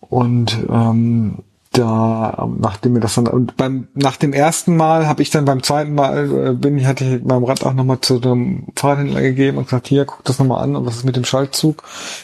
Und 0.00 0.58
ähm, 0.70 1.38
da, 1.72 2.48
nachdem 2.58 2.94
mir 2.94 3.00
das 3.00 3.14
dann, 3.14 3.26
und 3.26 3.56
beim, 3.56 3.88
nach 3.94 4.16
dem 4.16 4.32
ersten 4.32 4.76
Mal 4.76 5.06
habe 5.06 5.22
ich 5.22 5.30
dann 5.30 5.44
beim 5.44 5.62
zweiten 5.62 5.94
Mal, 5.94 6.48
äh, 6.48 6.52
bin 6.52 6.78
ich, 6.78 6.86
hatte 6.86 7.04
ich 7.04 7.22
meinem 7.24 7.44
Rad 7.44 7.64
auch 7.64 7.74
nochmal 7.74 8.00
zu 8.00 8.18
dem 8.18 8.68
Fahrradhändler 8.74 9.20
gegeben 9.20 9.58
und 9.58 9.64
gesagt, 9.64 9.86
hier, 9.88 10.04
guck 10.04 10.24
das 10.24 10.38
nochmal 10.38 10.64
an 10.64 10.76
und 10.76 10.86
was 10.86 10.96
ist 10.96 11.04
mit 11.04 11.16
dem 11.16 11.24
Schaltzug? 11.24 11.82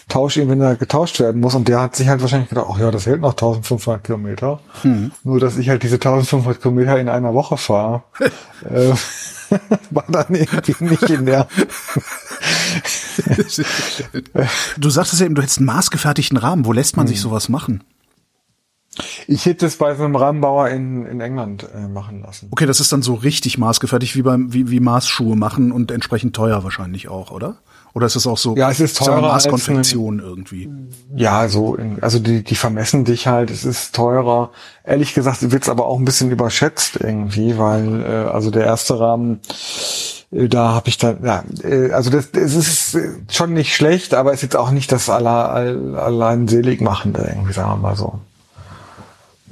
Tausch 0.08 0.38
ihn, 0.38 0.48
wenn 0.48 0.60
er 0.60 0.76
getauscht 0.76 1.20
werden 1.20 1.40
muss. 1.40 1.54
Und 1.54 1.68
der 1.68 1.80
hat 1.80 1.94
sich 1.94 2.08
halt 2.08 2.22
wahrscheinlich 2.22 2.48
gedacht, 2.48 2.66
ach 2.70 2.78
ja, 2.78 2.90
das 2.90 3.06
hält 3.06 3.20
noch 3.20 3.32
1500 3.32 4.02
Kilometer. 4.02 4.60
Hm. 4.82 5.12
Nur, 5.22 5.40
dass 5.40 5.58
ich 5.58 5.68
halt 5.68 5.82
diese 5.82 5.96
1500 5.96 6.60
Kilometer 6.60 6.98
in 6.98 7.08
einer 7.08 7.34
Woche 7.34 7.56
fahre, 7.56 8.02
äh, 8.70 8.92
war 9.90 10.04
dann 10.08 10.34
irgendwie 10.34 10.74
nicht 10.84 11.02
in 11.10 11.26
der. 11.26 11.48
du 14.78 14.90
sagtest 14.90 15.20
eben, 15.20 15.34
du 15.34 15.42
hättest 15.42 15.58
einen 15.58 15.66
maßgefertigten 15.66 16.38
Rahmen. 16.38 16.64
Wo 16.64 16.72
lässt 16.72 16.96
man 16.96 17.06
hm. 17.06 17.08
sich 17.08 17.20
sowas 17.20 17.48
machen? 17.48 17.84
Ich 19.26 19.46
hätte 19.46 19.66
es 19.66 19.76
bei 19.76 19.94
so 19.94 20.04
einem 20.04 20.16
Rahmenbauer 20.16 20.68
in, 20.68 21.06
in 21.06 21.20
England 21.20 21.66
äh, 21.74 21.88
machen 21.88 22.22
lassen. 22.22 22.48
Okay, 22.50 22.66
das 22.66 22.80
ist 22.80 22.92
dann 22.92 23.02
so 23.02 23.14
richtig 23.14 23.58
maßgefertigt 23.58 24.16
wie 24.16 24.22
beim 24.22 24.52
wie, 24.52 24.70
wie 24.70 24.80
Maßschuhe 24.80 25.36
machen 25.36 25.72
und 25.72 25.90
entsprechend 25.90 26.36
teuer 26.36 26.64
wahrscheinlich 26.64 27.08
auch, 27.08 27.30
oder? 27.30 27.56
Oder 27.94 28.06
ist 28.06 28.16
es 28.16 28.26
auch 28.26 28.38
so 28.38 28.56
ja, 28.56 28.70
es 28.70 28.80
ist 28.80 28.98
teurer 28.98 29.20
Maßkonfektion 29.20 30.18
irgendwie? 30.18 30.68
Ja, 31.14 31.48
so 31.48 31.76
in, 31.76 32.02
also 32.02 32.18
die 32.18 32.42
die 32.42 32.56
vermessen 32.56 33.04
dich 33.04 33.28
halt, 33.28 33.50
es 33.50 33.64
ist 33.64 33.94
teurer. 33.94 34.50
Ehrlich 34.84 35.14
gesagt 35.14 35.50
wird's 35.52 35.68
aber 35.68 35.86
auch 35.86 35.98
ein 35.98 36.04
bisschen 36.04 36.30
überschätzt 36.30 36.98
irgendwie, 37.00 37.56
weil 37.56 38.02
äh, 38.02 38.30
also 38.30 38.50
der 38.50 38.64
erste 38.64 38.98
Rahmen 38.98 39.40
äh, 40.34 40.48
da 40.48 40.74
habe 40.74 40.88
ich 40.88 40.98
dann, 40.98 41.24
ja, 41.24 41.44
äh, 41.62 41.92
also 41.92 42.10
das, 42.10 42.30
es 42.32 42.54
ist 42.54 42.98
schon 43.32 43.52
nicht 43.52 43.74
schlecht, 43.74 44.14
aber 44.14 44.30
es 44.30 44.36
ist 44.36 44.42
jetzt 44.42 44.56
auch 44.56 44.70
nicht 44.70 44.90
das 44.90 45.08
allein, 45.08 45.94
allein 45.94 46.48
selig 46.48 46.80
machende, 46.80 47.24
irgendwie, 47.28 47.52
sagen 47.52 47.70
wir 47.70 47.76
mal 47.76 47.96
so. 47.96 48.18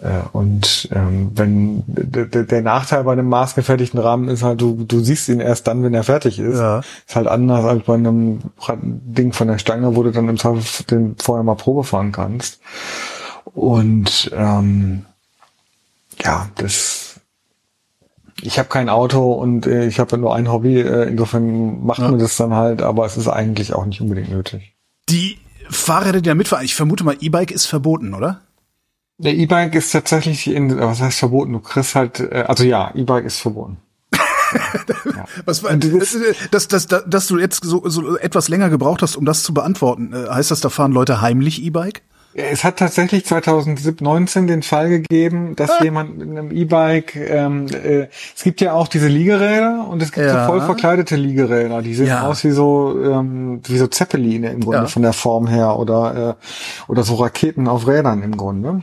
Äh, 0.03 0.23
und 0.33 0.89
ähm, 0.93 1.31
wenn 1.35 1.85
der 1.87 2.63
Nachteil 2.63 3.05
bei 3.05 3.13
einem 3.13 3.29
maßgefertigten 3.29 4.01
Rahmen 4.01 4.29
ist 4.29 4.43
halt, 4.43 4.61
du, 4.61 4.85
du 4.85 5.01
siehst 5.01 5.29
ihn 5.29 5.41
erst 5.41 5.69
dann, 5.69 5.83
wenn 5.85 5.95
er 5.95 6.03
fertig 6.03 6.39
ist. 6.39 6.59
Ja. 6.59 6.81
Ist 7.07 7.15
halt 7.15 7.29
anders 7.29 7.65
als 7.65 7.85
bei 7.85 7.95
einem 7.95 8.41
Ding 8.83 9.33
von 9.33 9.49
der 9.49 9.59
Stange, 9.59 9.95
wo 9.95 10.03
du 10.03 10.11
dann 10.11 10.29
im 10.29 10.39
Zweifel 10.39 10.85
den 10.87 11.17
vorher 11.19 11.45
mal 11.45 11.55
Probe 11.55 11.85
fahren 11.85 12.11
kannst. 12.11 12.61
Und 13.45 14.31
ähm, 14.35 15.07
ja, 16.23 16.49
das 16.57 17.21
ich 18.45 18.59
habe 18.59 18.69
kein 18.69 18.89
Auto 18.89 19.33
und 19.33 19.67
äh, 19.67 19.87
ich 19.87 20.01
habe 20.01 20.19
nur 20.19 20.35
ein 20.35 20.51
Hobby, 20.51 20.81
äh, 20.81 21.09
insofern 21.09 21.85
macht 21.87 22.01
ja. 22.01 22.09
man 22.09 22.19
das 22.19 22.37
dann 22.37 22.55
halt, 22.55 22.83
aber 22.83 23.07
es 23.07 23.17
ist 23.17 23.29
eigentlich 23.29 23.73
auch 23.73 23.87
nicht 23.87 24.01
unbedingt 24.01 24.31
nötig. 24.31 24.75
Die 25.09 25.39
Fahrräder, 25.71 26.21
die 26.21 26.29
da 26.29 26.35
mitfahren, 26.35 26.65
ich 26.65 26.75
vermute 26.75 27.05
mal, 27.05 27.17
E-Bike 27.21 27.53
ist 27.53 27.67
verboten, 27.67 28.15
oder? 28.15 28.41
Der 29.23 29.35
E-Bike 29.35 29.75
ist 29.75 29.93
tatsächlich 29.93 30.49
in, 30.49 30.79
was 30.79 31.01
heißt 31.01 31.19
verboten? 31.19 31.53
Du 31.53 31.61
kriegst 31.61 31.95
halt, 31.95 32.21
äh, 32.21 32.45
also 32.49 32.65
ja, 32.65 32.93
E-Bike 32.95 33.25
ist 33.25 33.39
verboten. 33.39 33.77
ja. 34.13 35.25
Was 35.45 35.63
war, 35.63 35.75
dass, 35.77 36.17
dass, 36.51 36.69
dass, 36.69 36.87
dass 37.07 37.27
du 37.29 37.39
jetzt 37.39 37.65
so, 37.65 37.89
so 37.89 38.17
etwas 38.19 38.49
länger 38.49 38.69
gebraucht 38.69 39.03
hast, 39.03 39.17
um 39.17 39.25
das 39.25 39.43
zu 39.43 39.55
beantworten, 39.55 40.13
äh, 40.13 40.29
heißt 40.29 40.51
das, 40.51 40.61
da 40.61 40.69
fahren 40.69 40.93
Leute 40.93 41.21
heimlich 41.21 41.63
E-Bike? 41.63 42.03
Es 42.35 42.65
hat 42.65 42.79
tatsächlich 42.79 43.27
2019 43.27 44.47
den 44.47 44.63
Fall 44.63 44.89
gegeben, 44.89 45.55
dass 45.55 45.71
ah. 45.71 45.85
jemand 45.85 46.17
mit 46.17 46.31
einem 46.31 46.51
E-Bike, 46.51 47.15
ähm, 47.15 47.67
äh, 47.69 48.09
es 48.35 48.43
gibt 48.43 48.63
ja 48.63 48.73
auch 48.73 48.89
diese 48.89 49.09
Liegeräder 49.09 49.87
und 49.89 50.03
es 50.03 50.13
gibt 50.13 50.27
ja. 50.27 50.47
so 50.47 50.53
voll 50.53 50.63
verkleidete 50.63 51.17
Liegeräder, 51.17 51.83
die 51.83 51.95
sehen 51.95 52.07
ja. 52.07 52.27
aus 52.27 52.43
wie 52.45 52.53
so 52.53 52.99
ähm, 53.05 53.61
wie 53.65 53.77
so 53.77 53.87
Zeppeline 53.87 54.51
im 54.51 54.61
Grunde 54.61 54.79
ja. 54.79 54.87
von 54.87 55.03
der 55.03 55.13
Form 55.13 55.47
her 55.47 55.79
oder 55.79 56.39
äh, 56.39 56.91
oder 56.91 57.03
so 57.03 57.17
Raketen 57.17 57.69
auf 57.69 57.87
Rädern 57.87 58.23
im 58.23 58.37
Grunde. 58.37 58.83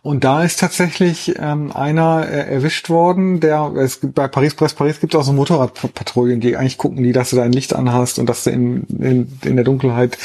Und 0.00 0.22
da 0.22 0.44
ist 0.44 0.60
tatsächlich 0.60 1.34
ähm, 1.38 1.72
einer 1.72 2.26
äh, 2.28 2.54
erwischt 2.54 2.88
worden, 2.88 3.40
der 3.40 3.72
es 3.76 4.00
gibt, 4.00 4.14
bei 4.14 4.28
Paris 4.28 4.54
Press 4.54 4.72
Paris 4.72 5.00
gibt 5.00 5.14
es 5.14 5.20
auch 5.20 5.24
so 5.24 5.32
Motorradpatrouillen, 5.32 6.40
die 6.40 6.56
eigentlich 6.56 6.78
gucken, 6.78 7.02
die, 7.02 7.12
dass 7.12 7.30
du 7.30 7.36
dein 7.36 7.52
Licht 7.52 7.74
anhast 7.74 8.20
und 8.20 8.28
dass 8.28 8.44
du 8.44 8.50
in, 8.50 8.84
in, 8.84 9.38
in 9.44 9.56
der 9.56 9.64
Dunkelheit 9.64 10.16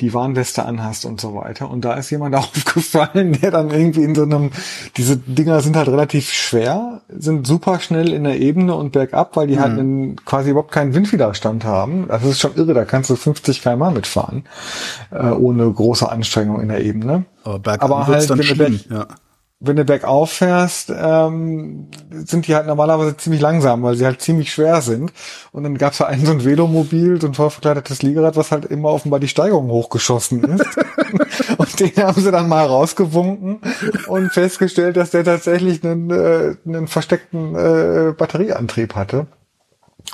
die 0.00 0.12
Warnweste 0.12 0.66
anhast 0.66 1.06
und 1.06 1.20
so 1.20 1.34
weiter. 1.34 1.70
Und 1.70 1.84
da 1.84 1.94
ist 1.94 2.10
jemand 2.10 2.34
aufgefallen, 2.36 3.38
der 3.40 3.50
dann 3.50 3.70
irgendwie 3.70 4.02
in 4.02 4.14
so 4.14 4.22
einem, 4.22 4.50
diese 4.96 5.16
Dinger 5.16 5.60
sind 5.60 5.76
halt 5.76 5.88
relativ 5.88 6.30
schwer, 6.30 7.00
sind 7.08 7.46
super 7.46 7.80
schnell 7.80 8.12
in 8.12 8.24
der 8.24 8.38
Ebene 8.38 8.74
und 8.74 8.92
bergab, 8.92 9.34
weil 9.36 9.46
die 9.46 9.58
halt 9.58 9.72
mhm. 9.72 9.76
halt 9.76 9.80
einen, 9.80 10.16
quasi 10.24 10.50
überhaupt 10.50 10.72
keinen 10.72 10.94
Windwiderstand 10.94 11.64
haben. 11.64 12.06
Das 12.08 12.22
ist 12.22 12.38
schon 12.38 12.54
irre, 12.56 12.74
da 12.74 12.84
kannst 12.84 13.08
du 13.08 13.16
50 13.16 13.62
km 13.62 13.94
mitfahren, 13.94 14.44
äh, 15.10 15.30
ohne 15.30 15.70
große 15.70 16.10
Anstrengung 16.10 16.60
in 16.60 16.68
der 16.68 16.84
Ebene. 16.84 17.24
Aber 17.44 17.58
bergab 17.58 17.90
Aber 17.90 18.06
halt, 18.06 18.28
dann 18.28 18.42
schlimm, 18.42 18.78
ja 18.90 19.08
wenn 19.64 19.76
du 19.76 19.84
bergauf 19.84 20.32
fährst, 20.32 20.92
ähm, 20.94 21.86
sind 22.10 22.48
die 22.48 22.54
halt 22.54 22.66
normalerweise 22.66 23.16
ziemlich 23.16 23.40
langsam, 23.40 23.82
weil 23.84 23.94
sie 23.94 24.04
halt 24.04 24.20
ziemlich 24.20 24.52
schwer 24.52 24.82
sind. 24.82 25.12
Und 25.52 25.62
dann 25.62 25.78
gab's 25.78 25.98
da 25.98 26.06
einen 26.06 26.26
so 26.26 26.32
ein 26.32 26.44
Velomobil, 26.44 27.20
so 27.20 27.28
ein 27.28 27.34
voll 27.34 27.50
verkleidetes 27.50 28.02
Liegerad, 28.02 28.36
was 28.36 28.50
halt 28.50 28.64
immer 28.64 28.90
offenbar 28.90 29.20
die 29.20 29.28
Steigung 29.28 29.70
hochgeschossen 29.70 30.42
ist. 30.44 30.66
und 31.58 31.80
den 31.80 31.96
haben 31.96 32.20
sie 32.20 32.32
dann 32.32 32.48
mal 32.48 32.66
rausgewunken 32.66 33.60
und 34.08 34.32
festgestellt, 34.32 34.96
dass 34.96 35.10
der 35.10 35.24
tatsächlich 35.24 35.84
einen, 35.84 36.10
äh, 36.10 36.56
einen 36.66 36.88
versteckten 36.88 37.54
äh, 37.54 38.12
Batterieantrieb 38.12 38.96
hatte. 38.96 39.26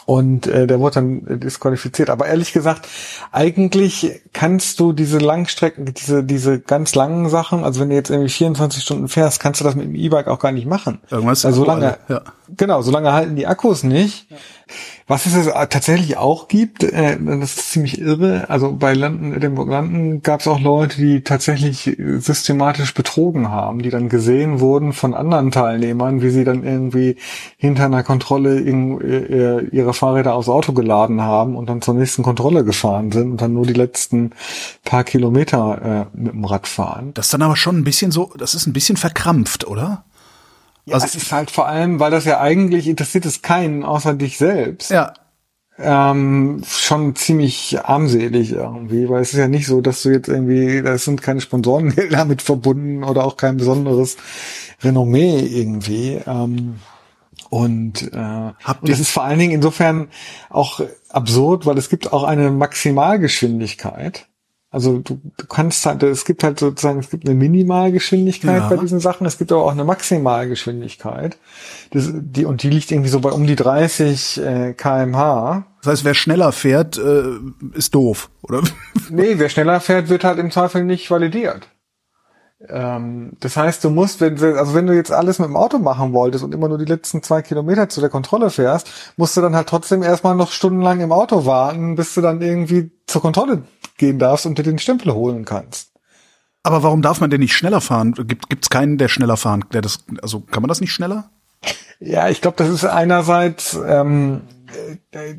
Und 0.07 0.47
äh, 0.47 0.67
der 0.67 0.81
wurde 0.81 0.95
dann 0.95 1.41
disqualifiziert. 1.41 2.09
Aber 2.09 2.27
ehrlich 2.27 2.55
gesagt, 2.55 2.89
eigentlich 3.31 4.23
kannst 4.33 4.81
du 4.81 4.95
diese 4.95 5.19
Langstrecken, 5.19 5.93
diese, 5.93 6.25
diese 6.25 6.61
ganz 6.61 6.95
langen 6.95 7.29
Sachen, 7.29 7.63
also 7.63 7.81
wenn 7.81 7.91
du 7.91 7.95
jetzt 7.95 8.09
irgendwie 8.09 8.31
24 8.31 8.83
Stunden 8.83 9.09
fährst, 9.09 9.39
kannst 9.39 9.61
du 9.61 9.65
das 9.65 9.75
mit 9.75 9.85
dem 9.85 9.95
E-Bike 9.95 10.29
auch 10.29 10.39
gar 10.39 10.53
nicht 10.53 10.67
machen. 10.67 11.01
Irgendwas 11.11 11.45
also 11.45 11.61
solange, 11.61 11.99
ja. 12.09 12.23
Genau, 12.57 12.83
solange 12.83 13.13
halten 13.13 13.37
die 13.37 13.47
Akkus 13.47 13.83
nicht. 13.83 14.31
Ja. 14.31 14.37
Was 15.07 15.25
es 15.25 15.47
tatsächlich 15.71 16.19
auch 16.19 16.49
gibt, 16.49 16.83
äh, 16.83 17.17
das 17.19 17.57
ist 17.57 17.71
ziemlich 17.71 17.99
irre, 17.99 18.51
also 18.51 18.73
bei 18.75 18.93
Landen, 18.93 19.41
dem 19.41 19.57
Landen 19.57 20.23
gab 20.23 20.41
es 20.41 20.49
auch 20.49 20.61
Leute, 20.61 20.99
die 20.99 21.23
tatsächlich 21.23 21.97
systematisch 22.19 22.93
betrogen 22.93 23.51
haben, 23.51 23.81
die 23.81 23.89
dann 23.89 24.11
gesehen 24.11 24.61
wurden 24.61 24.93
von 24.93 25.15
anderen 25.15 25.51
Teilnehmern, 25.51 26.21
wie 26.21 26.29
sie 26.29 26.45
dann 26.45 26.63
irgendwie 26.63 27.17
hinter 27.57 27.87
einer 27.87 28.03
Kontrolle 28.03 28.61
in, 28.61 29.01
äh, 29.01 29.61
ihre 29.75 29.95
Fahrräder 29.95 30.35
aufs 30.35 30.51
Auto 30.51 30.75
geladen 30.75 31.23
haben 31.23 31.57
und 31.57 31.71
dann 31.71 31.81
zur 31.81 31.95
nächsten 31.95 32.23
Kontrolle 32.23 32.63
gefahren 32.65 33.11
sind 33.11 33.31
und 33.31 33.41
dann 33.41 33.55
nur 33.55 33.65
die 33.65 33.73
letzten 33.73 34.33
paar 34.85 35.05
Kilometer 35.05 36.09
äh, 36.13 36.19
mit 36.19 36.35
dem 36.35 36.45
Rad 36.45 36.69
fahren. 36.69 37.13
Das 37.15 37.27
ist 37.27 37.33
dann 37.33 37.43
aber 37.43 37.57
schon 37.57 37.79
ein 37.79 37.85
bisschen 37.85 38.11
so, 38.11 38.31
das 38.37 38.55
ist 38.55 38.67
ein 38.67 38.75
bisschen 38.75 38.99
verkrampft, 38.99 39.67
oder? 39.67 40.05
Ja, 40.89 40.95
also, 40.95 41.07
es 41.07 41.15
ist 41.15 41.33
halt 41.33 41.51
vor 41.51 41.67
allem, 41.67 42.01
weil 42.01 42.11
das 42.11 42.25
ja 42.25 42.41
eigentlich 42.41 42.89
interessiert 42.89 43.27
es 43.27 43.43
keinen 43.43 43.85
außer 43.85 44.15
dich 44.15 44.39
selbst. 44.39 44.91
Ja. 44.91 45.13
Ähm, 45.81 46.63
schon 46.67 47.15
ziemlich 47.15 47.79
armselig 47.85 48.53
irgendwie, 48.53 49.09
weil 49.09 49.23
es 49.23 49.33
ist 49.33 49.39
ja 49.39 49.47
nicht 49.47 49.67
so, 49.67 49.81
dass 49.81 50.03
du 50.03 50.09
jetzt 50.09 50.29
irgendwie, 50.29 50.83
da 50.83 50.99
sind 50.99 51.23
keine 51.23 51.41
Sponsoren 51.41 51.95
damit 52.11 52.43
verbunden 52.43 53.05
oder 53.05 53.25
auch 53.25 53.37
kein 53.37 53.59
besonderes 53.59 54.17
Renommee 54.83 55.39
irgendwie. 55.39 56.21
Ähm, 56.27 56.77
und, 57.51 58.13
äh, 58.13 58.53
und 58.81 58.89
das 58.89 59.01
ist 59.01 59.11
vor 59.11 59.25
allen 59.25 59.39
Dingen 59.39 59.53
insofern 59.53 60.09
auch 60.51 60.81
absurd, 61.09 61.67
weil 61.67 61.79
es 61.79 61.89
gibt 61.89 62.13
auch 62.13 62.25
eine 62.25 62.51
Maximalgeschwindigkeit. 62.51 64.28
Also 64.71 64.99
du, 64.99 65.19
du 65.37 65.47
kannst 65.47 65.87
halt, 65.87 66.03
es 66.03 66.27
gibt 66.27 66.45
halt 66.45 66.59
sozusagen, 66.59 66.99
es 66.99 67.09
gibt 67.09 67.27
eine 67.27 67.35
Minimalgeschwindigkeit 67.35 68.61
ja. 68.61 68.69
bei 68.69 68.77
diesen 68.77 69.01
Sachen, 69.01 69.27
es 69.27 69.39
gibt 69.39 69.51
aber 69.51 69.65
auch 69.65 69.73
eine 69.73 69.85
Maximalgeschwindigkeit. 69.85 71.39
Das, 71.91 72.11
die, 72.13 72.45
und 72.45 72.63
die 72.63 72.69
liegt 72.69 72.91
irgendwie 72.91 73.09
so 73.09 73.21
bei 73.21 73.31
um 73.31 73.47
die 73.47 73.57
30 73.57 74.39
äh, 74.39 74.75
kmh. 74.75 75.65
Das 75.81 75.93
heißt, 75.93 76.05
wer 76.05 76.13
schneller 76.13 76.53
fährt, 76.53 76.99
äh, 76.99 77.39
ist 77.73 77.95
doof, 77.95 78.29
oder? 78.43 78.61
nee, 79.11 79.35
wer 79.39 79.49
schneller 79.49 79.81
fährt, 79.81 80.11
wird 80.11 80.25
halt 80.25 80.39
im 80.39 80.51
Zweifel 80.51 80.85
nicht 80.85 81.11
validiert. 81.11 81.69
Ähm, 82.69 83.33
das 83.41 83.57
heißt, 83.57 83.85
du 83.85 83.91
musst, 83.91 84.21
wenn, 84.21 84.37
also 84.43 84.75
wenn 84.75 84.87
du 84.87 84.95
jetzt 84.95 85.13
alles 85.13 85.39
mit 85.39 85.49
dem 85.49 85.57
Auto 85.57 85.79
machen 85.79 86.13
wolltest 86.13 86.43
und 86.43 86.53
immer 86.53 86.69
nur 86.69 86.79
die 86.79 86.85
letzten 86.85 87.23
zwei 87.23 87.41
Kilometer 87.41 87.89
zu 87.89 88.01
der 88.01 88.11
Kontrolle 88.11 88.51
fährst, 88.51 88.91
musst 89.17 89.37
du 89.37 89.41
dann 89.41 89.55
halt 89.55 89.69
trotzdem 89.69 90.03
erstmal 90.03 90.35
noch 90.35 90.51
stundenlang 90.51 91.01
im 91.01 91.13
Auto 91.13 91.47
warten, 91.47 91.95
bis 91.95 92.15
du 92.15 92.21
dann 92.21 92.43
irgendwie 92.43 92.91
zur 93.07 93.23
Kontrolle 93.23 93.63
gehen 93.99 94.19
darfst 94.19 94.47
und 94.47 94.59
dir 94.59 94.63
den 94.63 94.79
Stempel 94.79 95.13
holen 95.13 95.45
kannst. 95.45 95.93
Aber 96.63 96.83
warum 96.83 97.03
darf 97.03 97.21
man 97.21 97.31
denn 97.31 97.41
nicht 97.41 97.55
schneller 97.55 97.81
fahren? 97.81 98.15
Gibt 98.15 98.49
gibt's 98.49 98.71
keinen, 98.71 98.99
der 98.99 99.09
schneller 99.09 99.37
fahren, 99.37 99.65
der 99.73 99.81
das, 99.83 100.05
also 100.23 100.41
kann 100.41 100.63
man 100.63 100.69
das 100.69 100.81
nicht 100.81 100.93
schneller? 100.93 101.31
Ja, 102.01 102.29
ich 102.29 102.41
glaube, 102.41 102.57
das 102.57 102.69
ist 102.69 102.85
einerseits, 102.85 103.79
ähm, 103.87 104.43
äh, 105.13 105.35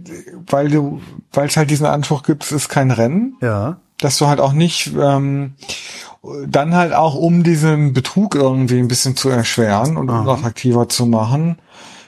weil 0.49 0.70
du, 0.70 1.01
weil 1.32 1.47
es 1.47 1.57
halt 1.57 1.70
diesen 1.70 1.86
Anspruch 1.86 2.24
gibt, 2.24 2.43
es 2.43 2.51
ist 2.51 2.70
kein 2.70 2.91
Rennen. 2.91 3.38
Ja. 3.41 3.80
Dass 3.99 4.18
du 4.18 4.28
halt 4.28 4.39
auch 4.39 4.53
nicht 4.53 4.91
ähm, 4.97 5.55
dann 6.47 6.74
halt 6.74 6.93
auch, 6.93 7.16
um 7.16 7.43
diesen 7.43 7.93
Betrug 7.93 8.36
irgendwie 8.36 8.80
ein 8.80 8.88
bisschen 8.88 9.16
zu 9.16 9.30
erschweren 9.30 9.97
und 9.97 10.10
Aha. 10.10 10.22
unattraktiver 10.22 10.89
zu 10.89 11.05
machen. 11.05 11.57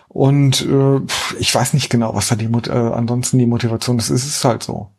Und 0.08 0.66
äh, 0.66 1.00
ich 1.40 1.54
weiß 1.54 1.74
nicht 1.74 1.90
genau, 1.90 2.14
was 2.16 2.28
da 2.28 2.36
die 2.36 2.46
äh, 2.46 2.72
ansonsten 2.72 3.38
die 3.38 3.46
Motivation 3.46 3.98
ist. 3.98 4.10
Es 4.10 4.26
ist 4.26 4.44
halt 4.44 4.64
so. 4.64 4.90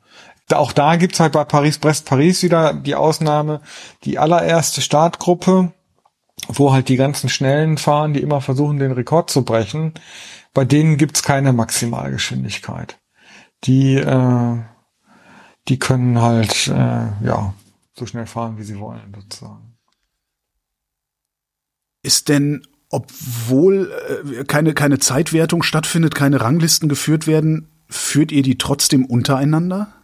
Auch 0.55 0.73
da 0.73 0.97
gibt's 0.97 1.21
halt 1.21 1.33
bei 1.33 1.45
Paris-Brest-Paris 1.45 2.43
wieder 2.43 2.75
die 2.75 2.95
Ausnahme, 2.95 3.61
die 4.05 4.19
allererste 4.19 4.81
Startgruppe, 4.81 5.73
wo 6.49 6.73
halt 6.73 6.89
die 6.89 6.97
ganzen 6.97 7.29
Schnellen 7.29 7.79
fahren, 7.79 8.15
die 8.15 8.21
immer 8.21 8.41
versuchen, 8.41 8.79
den 8.79 8.93
Rekord 8.93 9.31
zu 9.31 9.45
brechen. 9.45 9.95
Bei 10.55 10.65
denen 10.65 10.97
gibt's 10.97 11.23
keine 11.23 11.53
Maximalgeschwindigkeit. 11.53 12.99
Die, 13.65 13.95
äh, 13.97 14.59
die 15.69 15.79
können 15.79 16.21
halt, 16.21 16.67
äh, 16.69 17.27
ja, 17.27 17.55
so 17.97 18.07
schnell 18.07 18.27
fahren, 18.27 18.59
wie 18.59 18.65
sie 18.65 18.79
wollen, 18.79 19.15
sozusagen. 19.15 19.77
Ist 22.03 22.29
denn, 22.29 22.67
obwohl 22.89 23.93
äh, 24.39 24.45
keine, 24.45 24.75
keine 24.75 24.99
Zeitwertung 24.99 25.63
stattfindet, 25.63 26.15
keine 26.15 26.41
Ranglisten 26.41 26.89
geführt 26.89 27.27
werden, 27.27 27.69
führt 27.89 28.33
ihr 28.33 28.43
die 28.43 28.59
trotzdem 28.59 29.05
untereinander? 29.05 29.95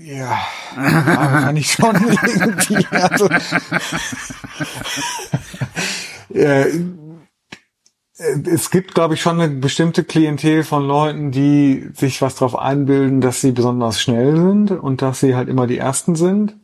Ja, 0.00 0.38
kann 0.74 1.56
ich 1.56 1.72
schon 1.72 1.96
irgendwie. 1.96 2.86
Also, 2.90 3.28
äh, 6.34 6.66
es 8.18 8.70
gibt, 8.70 8.94
glaube 8.94 9.14
ich, 9.14 9.22
schon 9.22 9.40
eine 9.40 9.54
bestimmte 9.54 10.04
Klientel 10.04 10.64
von 10.64 10.86
Leuten, 10.86 11.30
die 11.30 11.88
sich 11.94 12.20
was 12.22 12.34
darauf 12.34 12.58
einbilden, 12.58 13.20
dass 13.20 13.40
sie 13.40 13.52
besonders 13.52 14.00
schnell 14.00 14.36
sind 14.36 14.70
und 14.72 15.02
dass 15.02 15.20
sie 15.20 15.34
halt 15.34 15.48
immer 15.48 15.66
die 15.66 15.78
Ersten 15.78 16.16
sind. 16.16 16.56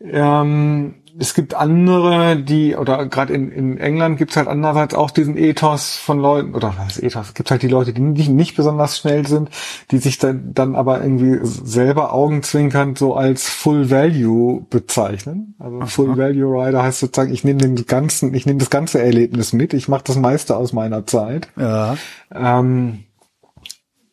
Ähm, 0.00 0.94
es 1.20 1.34
gibt 1.34 1.54
andere, 1.54 2.36
die, 2.36 2.76
oder 2.76 3.06
gerade 3.06 3.32
in, 3.32 3.50
in 3.50 3.78
England 3.78 4.18
gibt 4.18 4.30
es 4.30 4.36
halt 4.36 4.46
andererseits 4.46 4.94
auch 4.94 5.10
diesen 5.10 5.36
Ethos 5.36 5.96
von 5.96 6.20
Leuten, 6.20 6.54
oder 6.54 6.74
was 6.78 7.02
Ethos, 7.02 7.28
es 7.28 7.34
gibt 7.34 7.50
halt 7.50 7.62
die 7.62 7.68
Leute, 7.68 7.92
die 7.92 8.00
nicht, 8.00 8.30
nicht 8.30 8.56
besonders 8.56 8.98
schnell 8.98 9.26
sind, 9.26 9.50
die 9.90 9.98
sich 9.98 10.18
dann, 10.18 10.54
dann 10.54 10.76
aber 10.76 11.02
irgendwie 11.02 11.40
selber 11.42 12.12
augenzwinkernd 12.12 12.98
so 12.98 13.14
als 13.14 13.48
Full 13.48 13.90
Value 13.90 14.64
bezeichnen. 14.70 15.54
Also 15.58 15.78
Aha. 15.78 15.86
Full 15.86 16.16
Value 16.16 16.52
Rider 16.52 16.82
heißt 16.84 17.00
sozusagen, 17.00 17.32
ich 17.32 17.42
nehme 17.42 17.58
den 17.58 17.86
ganzen, 17.86 18.32
ich 18.34 18.46
nehme 18.46 18.60
das 18.60 18.70
ganze 18.70 19.02
Erlebnis 19.02 19.52
mit, 19.52 19.74
ich 19.74 19.88
mache 19.88 20.04
das 20.04 20.16
meiste 20.16 20.56
aus 20.56 20.72
meiner 20.72 21.06
Zeit. 21.06 21.48
Ja. 21.56 21.96
Ähm, 22.32 23.04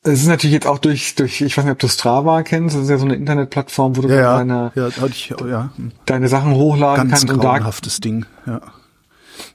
es 0.06 0.22
ist 0.22 0.28
natürlich 0.28 0.54
jetzt 0.54 0.68
auch 0.68 0.78
durch, 0.78 1.16
durch, 1.16 1.42
ich 1.42 1.58
weiß 1.58 1.66
nicht, 1.66 1.72
ob 1.72 1.80
du 1.80 1.88
Strava 1.88 2.44
kennst, 2.44 2.76
das 2.76 2.84
ist 2.84 2.90
ja 2.90 2.98
so 2.98 3.06
eine 3.06 3.16
Internetplattform, 3.16 3.98
wo 3.98 4.02
du 4.02 4.10
ja, 4.10 4.38
deine, 4.38 4.72
ja, 4.76 4.90
ich, 5.08 5.30
ja. 5.30 5.72
deine 6.06 6.28
Sachen 6.28 6.54
hochladen 6.54 7.10
Ganz 7.10 7.22
kannst. 7.22 7.28
Ganz 7.28 7.42
grauenhaftes 7.42 8.00
Ding, 8.02 8.26
ja. 8.46 8.62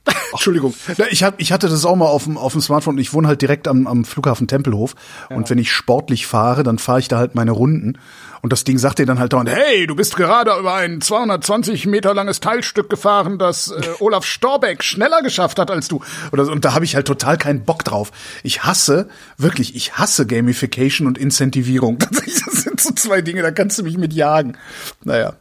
Entschuldigung. 0.33 0.75
Ich, 1.11 1.23
hab, 1.23 1.41
ich 1.41 1.53
hatte 1.53 1.69
das 1.69 1.85
auch 1.85 1.97
mal 1.97 2.07
auf 2.07 2.25
dem, 2.25 2.37
auf 2.37 2.53
dem 2.53 2.61
Smartphone. 2.61 2.99
Ich 2.99 3.13
wohne 3.13 3.29
halt 3.29 3.43
direkt 3.43 3.69
am, 3.69 3.87
am 3.87 4.05
Flughafen 4.05 4.47
Tempelhof. 4.47 4.95
Ja. 5.29 5.37
Und 5.37 5.49
wenn 5.51 5.59
ich 5.59 5.73
sportlich 5.73 6.27
fahre, 6.27 6.63
dann 6.63 6.79
fahre 6.79 7.01
ich 7.01 7.09
da 7.09 7.19
halt 7.19 7.35
meine 7.35 7.53
Runden. 7.53 7.99
Und 8.43 8.53
das 8.53 8.65
Ding 8.65 8.79
sagt 8.79 8.99
dir 8.99 9.07
dann 9.07 9.19
halt 9.19 9.33
dauernd, 9.33 9.51
hey, 9.51 9.87
du 9.87 9.95
bist 9.95 10.17
gerade 10.17 10.57
über 10.59 10.75
ein 10.75 11.01
220 11.01 11.87
Meter 11.87 12.15
langes 12.15 12.41
Teilstück 12.41 12.89
gefahren, 12.89 13.39
das 13.39 13.71
äh, 13.71 13.83
Olaf 14.01 14.25
Storbeck 14.25 14.83
schneller 14.83 15.23
geschafft 15.23 15.59
hat 15.59 15.71
als 15.71 15.89
du. 15.89 16.03
Oder 16.33 16.45
so. 16.45 16.53
Und 16.53 16.65
da 16.65 16.75
habe 16.75 16.85
ich 16.85 16.95
halt 16.95 17.07
total 17.07 17.37
keinen 17.37 17.65
Bock 17.65 17.85
drauf. 17.85 18.11
Ich 18.43 18.65
hasse, 18.65 19.09
wirklich, 19.37 19.75
ich 19.75 19.99
hasse 19.99 20.27
Gamification 20.27 21.07
und 21.07 21.19
Incentivierung. 21.19 21.99
Das 22.51 22.63
sind 22.63 22.81
so 22.81 22.93
zwei 22.95 23.23
Dinge, 23.23 23.43
da 23.43 23.51
kannst 23.51 23.79
du 23.79 23.83
mich 23.83 23.97
mit 23.97 24.13
jagen. 24.13 24.57
Naja. 25.05 25.35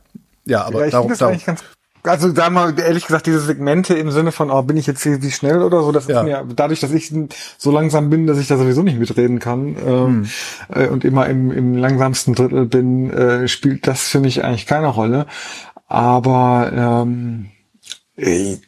Ja, 0.46 0.64
aber 0.64 0.86
ja, 0.86 0.92
darum, 0.92 1.16
darum 1.18 1.40
also 2.10 2.32
da 2.32 2.50
mal 2.50 2.78
ehrlich 2.80 3.06
gesagt, 3.06 3.28
diese 3.28 3.40
Segmente 3.40 3.94
im 3.94 4.12
Sinne 4.12 4.32
von, 4.32 4.52
oh, 4.52 4.62
bin 4.64 4.78
ich 4.78 4.88
jetzt 4.88 5.04
hier 5.04 5.22
wie 5.22 5.32
schnell 5.32 5.62
oder 5.62 5.82
so, 5.84 5.92
das 5.92 6.08
ja. 6.08 6.20
ist 6.20 6.26
mir, 6.26 6.46
dadurch, 6.56 6.80
dass 6.80 6.92
ich 6.92 7.14
so 7.58 7.72
langsam 7.72 8.10
bin, 8.10 8.28
dass 8.28 8.38
ich 8.38 8.48
da 8.48 8.58
sowieso 8.58 8.84
nicht 8.84 9.00
mitreden 9.00 9.40
kann 9.40 9.76
ähm, 9.86 10.06
hm. 10.06 10.28
äh, 10.70 10.88
und 10.88 11.06
immer 11.06 11.28
im, 11.28 11.52
im 11.52 11.76
langsamsten 11.76 12.36
Drittel 12.36 12.66
bin, 12.66 13.10
äh, 13.12 13.48
spielt 13.48 13.88
das 13.88 14.08
für 14.08 14.20
mich 14.20 14.44
eigentlich 14.44 14.66
keine 14.66 14.88
Rolle. 14.88 15.26
Aber 15.88 16.72
ähm, 16.74 17.50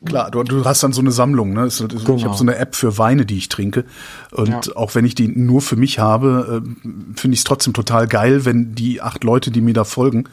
Klar, 0.05 0.31
du, 0.31 0.43
du 0.43 0.63
hast 0.63 0.81
dann 0.81 0.93
so 0.93 1.01
eine 1.01 1.11
Sammlung, 1.11 1.51
ne? 1.53 1.67
Genau. 1.77 2.15
Ich 2.15 2.23
habe 2.23 2.37
so 2.37 2.43
eine 2.43 2.55
App 2.55 2.75
für 2.75 2.97
Weine, 2.97 3.25
die 3.25 3.37
ich 3.37 3.49
trinke. 3.49 3.83
Und 4.31 4.67
ja. 4.67 4.75
auch 4.75 4.95
wenn 4.95 5.03
ich 5.03 5.13
die 5.13 5.27
nur 5.27 5.61
für 5.61 5.75
mich 5.75 5.99
habe, 5.99 6.63
äh, 6.63 6.89
finde 7.17 7.33
ich 7.33 7.41
es 7.41 7.43
trotzdem 7.43 7.73
total 7.73 8.07
geil, 8.07 8.45
wenn 8.45 8.75
die 8.75 9.01
acht 9.01 9.25
Leute, 9.25 9.51
die 9.51 9.59
mir 9.59 9.73
da 9.73 9.83
folgen, 9.83 10.25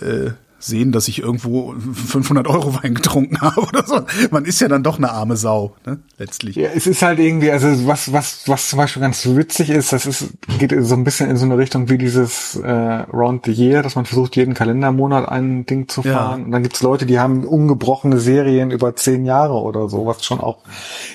äh, 0.00 0.32
sehen, 0.64 0.92
dass 0.92 1.08
ich 1.08 1.20
irgendwo 1.20 1.74
500 1.74 2.46
Euro 2.46 2.74
Wein 2.82 2.94
getrunken 2.94 3.40
habe 3.40 3.62
oder 3.62 3.86
so. 3.86 4.00
Man 4.30 4.44
ist 4.44 4.60
ja 4.60 4.68
dann 4.68 4.82
doch 4.82 4.98
eine 4.98 5.10
arme 5.10 5.36
Sau, 5.36 5.74
ne? 5.84 5.98
letztlich. 6.18 6.56
Ja, 6.56 6.70
es 6.74 6.86
ist 6.86 7.02
halt 7.02 7.18
irgendwie, 7.18 7.50
also 7.50 7.86
was, 7.86 8.12
was, 8.12 8.48
was 8.48 8.68
zum 8.68 8.78
Beispiel 8.78 9.02
ganz 9.02 9.26
witzig 9.26 9.70
ist, 9.70 9.92
das 9.92 10.06
ist, 10.06 10.28
geht 10.58 10.72
so 10.78 10.94
ein 10.94 11.04
bisschen 11.04 11.28
in 11.30 11.36
so 11.36 11.44
eine 11.44 11.58
Richtung 11.58 11.88
wie 11.88 11.98
dieses 11.98 12.56
äh, 12.56 12.70
Round 12.70 13.46
the 13.46 13.52
Year, 13.52 13.82
dass 13.82 13.96
man 13.96 14.04
versucht, 14.04 14.36
jeden 14.36 14.54
Kalendermonat 14.54 15.28
ein 15.28 15.66
Ding 15.66 15.88
zu 15.88 16.02
fahren. 16.02 16.40
Ja. 16.40 16.46
Und 16.46 16.52
dann 16.52 16.62
gibt's 16.62 16.82
Leute, 16.82 17.06
die 17.06 17.18
haben 17.18 17.44
ungebrochene 17.44 18.18
Serien 18.18 18.70
über 18.70 18.94
zehn 18.94 19.24
Jahre 19.24 19.54
oder 19.54 19.88
so, 19.88 20.06
was 20.06 20.24
schon 20.24 20.40
auch 20.40 20.58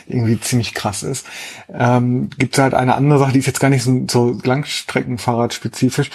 irgendwie 0.08 0.40
ziemlich 0.40 0.74
krass 0.74 1.04
ist. 1.04 1.26
Ähm, 1.74 2.30
gibt's 2.38 2.58
halt 2.58 2.74
eine 2.74 2.96
andere 2.96 3.20
Sache, 3.20 3.32
die 3.34 3.40
ist 3.40 3.48
jetzt 3.48 3.60
gar 3.60 3.70
nicht 3.70 3.84
so, 3.84 4.06
so 4.10 4.38
Langstreckenfahrrad 4.44 5.54
spezifisch 5.54 6.10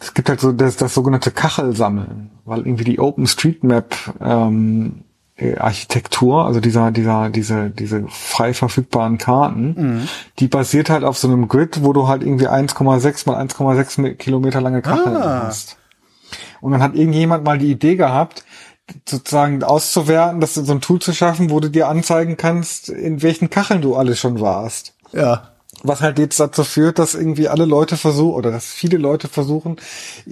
es 0.00 0.14
gibt 0.14 0.28
halt 0.30 0.40
so 0.40 0.50
das, 0.52 0.76
das 0.76 0.94
sogenannte 0.94 1.30
Kachelsammeln, 1.30 2.30
weil 2.46 2.60
irgendwie 2.60 2.84
die 2.84 2.98
OpenStreetMap 2.98 3.94
ähm, 4.20 5.04
äh, 5.36 5.58
Architektur, 5.58 6.46
also 6.46 6.58
dieser, 6.60 6.90
dieser, 6.90 7.28
diese, 7.28 7.68
diese 7.68 8.06
frei 8.08 8.54
verfügbaren 8.54 9.18
Karten, 9.18 9.74
mhm. 9.76 10.08
die 10.38 10.48
basiert 10.48 10.88
halt 10.88 11.04
auf 11.04 11.18
so 11.18 11.28
einem 11.28 11.48
Grid, 11.48 11.84
wo 11.84 11.92
du 11.92 12.08
halt 12.08 12.22
irgendwie 12.22 12.48
1,6 12.48 13.28
mal 13.28 13.46
1,6 13.46 14.14
Kilometer 14.14 14.62
lange 14.62 14.80
Kacheln 14.80 15.16
ah. 15.16 15.42
hast. 15.44 15.76
Und 16.62 16.72
dann 16.72 16.82
hat 16.82 16.94
irgendjemand 16.94 17.44
mal 17.44 17.58
die 17.58 17.70
Idee 17.70 17.96
gehabt, 17.96 18.44
sozusagen 19.06 19.62
auszuwerten, 19.62 20.40
dass 20.40 20.54
du 20.54 20.64
so 20.64 20.72
ein 20.72 20.80
Tool 20.80 21.00
zu 21.00 21.12
schaffen, 21.12 21.50
wo 21.50 21.60
du 21.60 21.68
dir 21.68 21.88
anzeigen 21.88 22.38
kannst, 22.38 22.88
in 22.88 23.22
welchen 23.22 23.50
Kacheln 23.50 23.82
du 23.82 23.96
alles 23.96 24.18
schon 24.18 24.40
warst. 24.40 24.94
Ja 25.12 25.50
was 25.82 26.00
halt 26.00 26.18
jetzt 26.18 26.38
dazu 26.40 26.64
führt, 26.64 26.98
dass 26.98 27.14
irgendwie 27.14 27.48
alle 27.48 27.64
Leute 27.64 27.96
versuchen 27.96 28.34
oder 28.34 28.50
dass 28.50 28.66
viele 28.66 28.98
Leute 28.98 29.28
versuchen, 29.28 29.76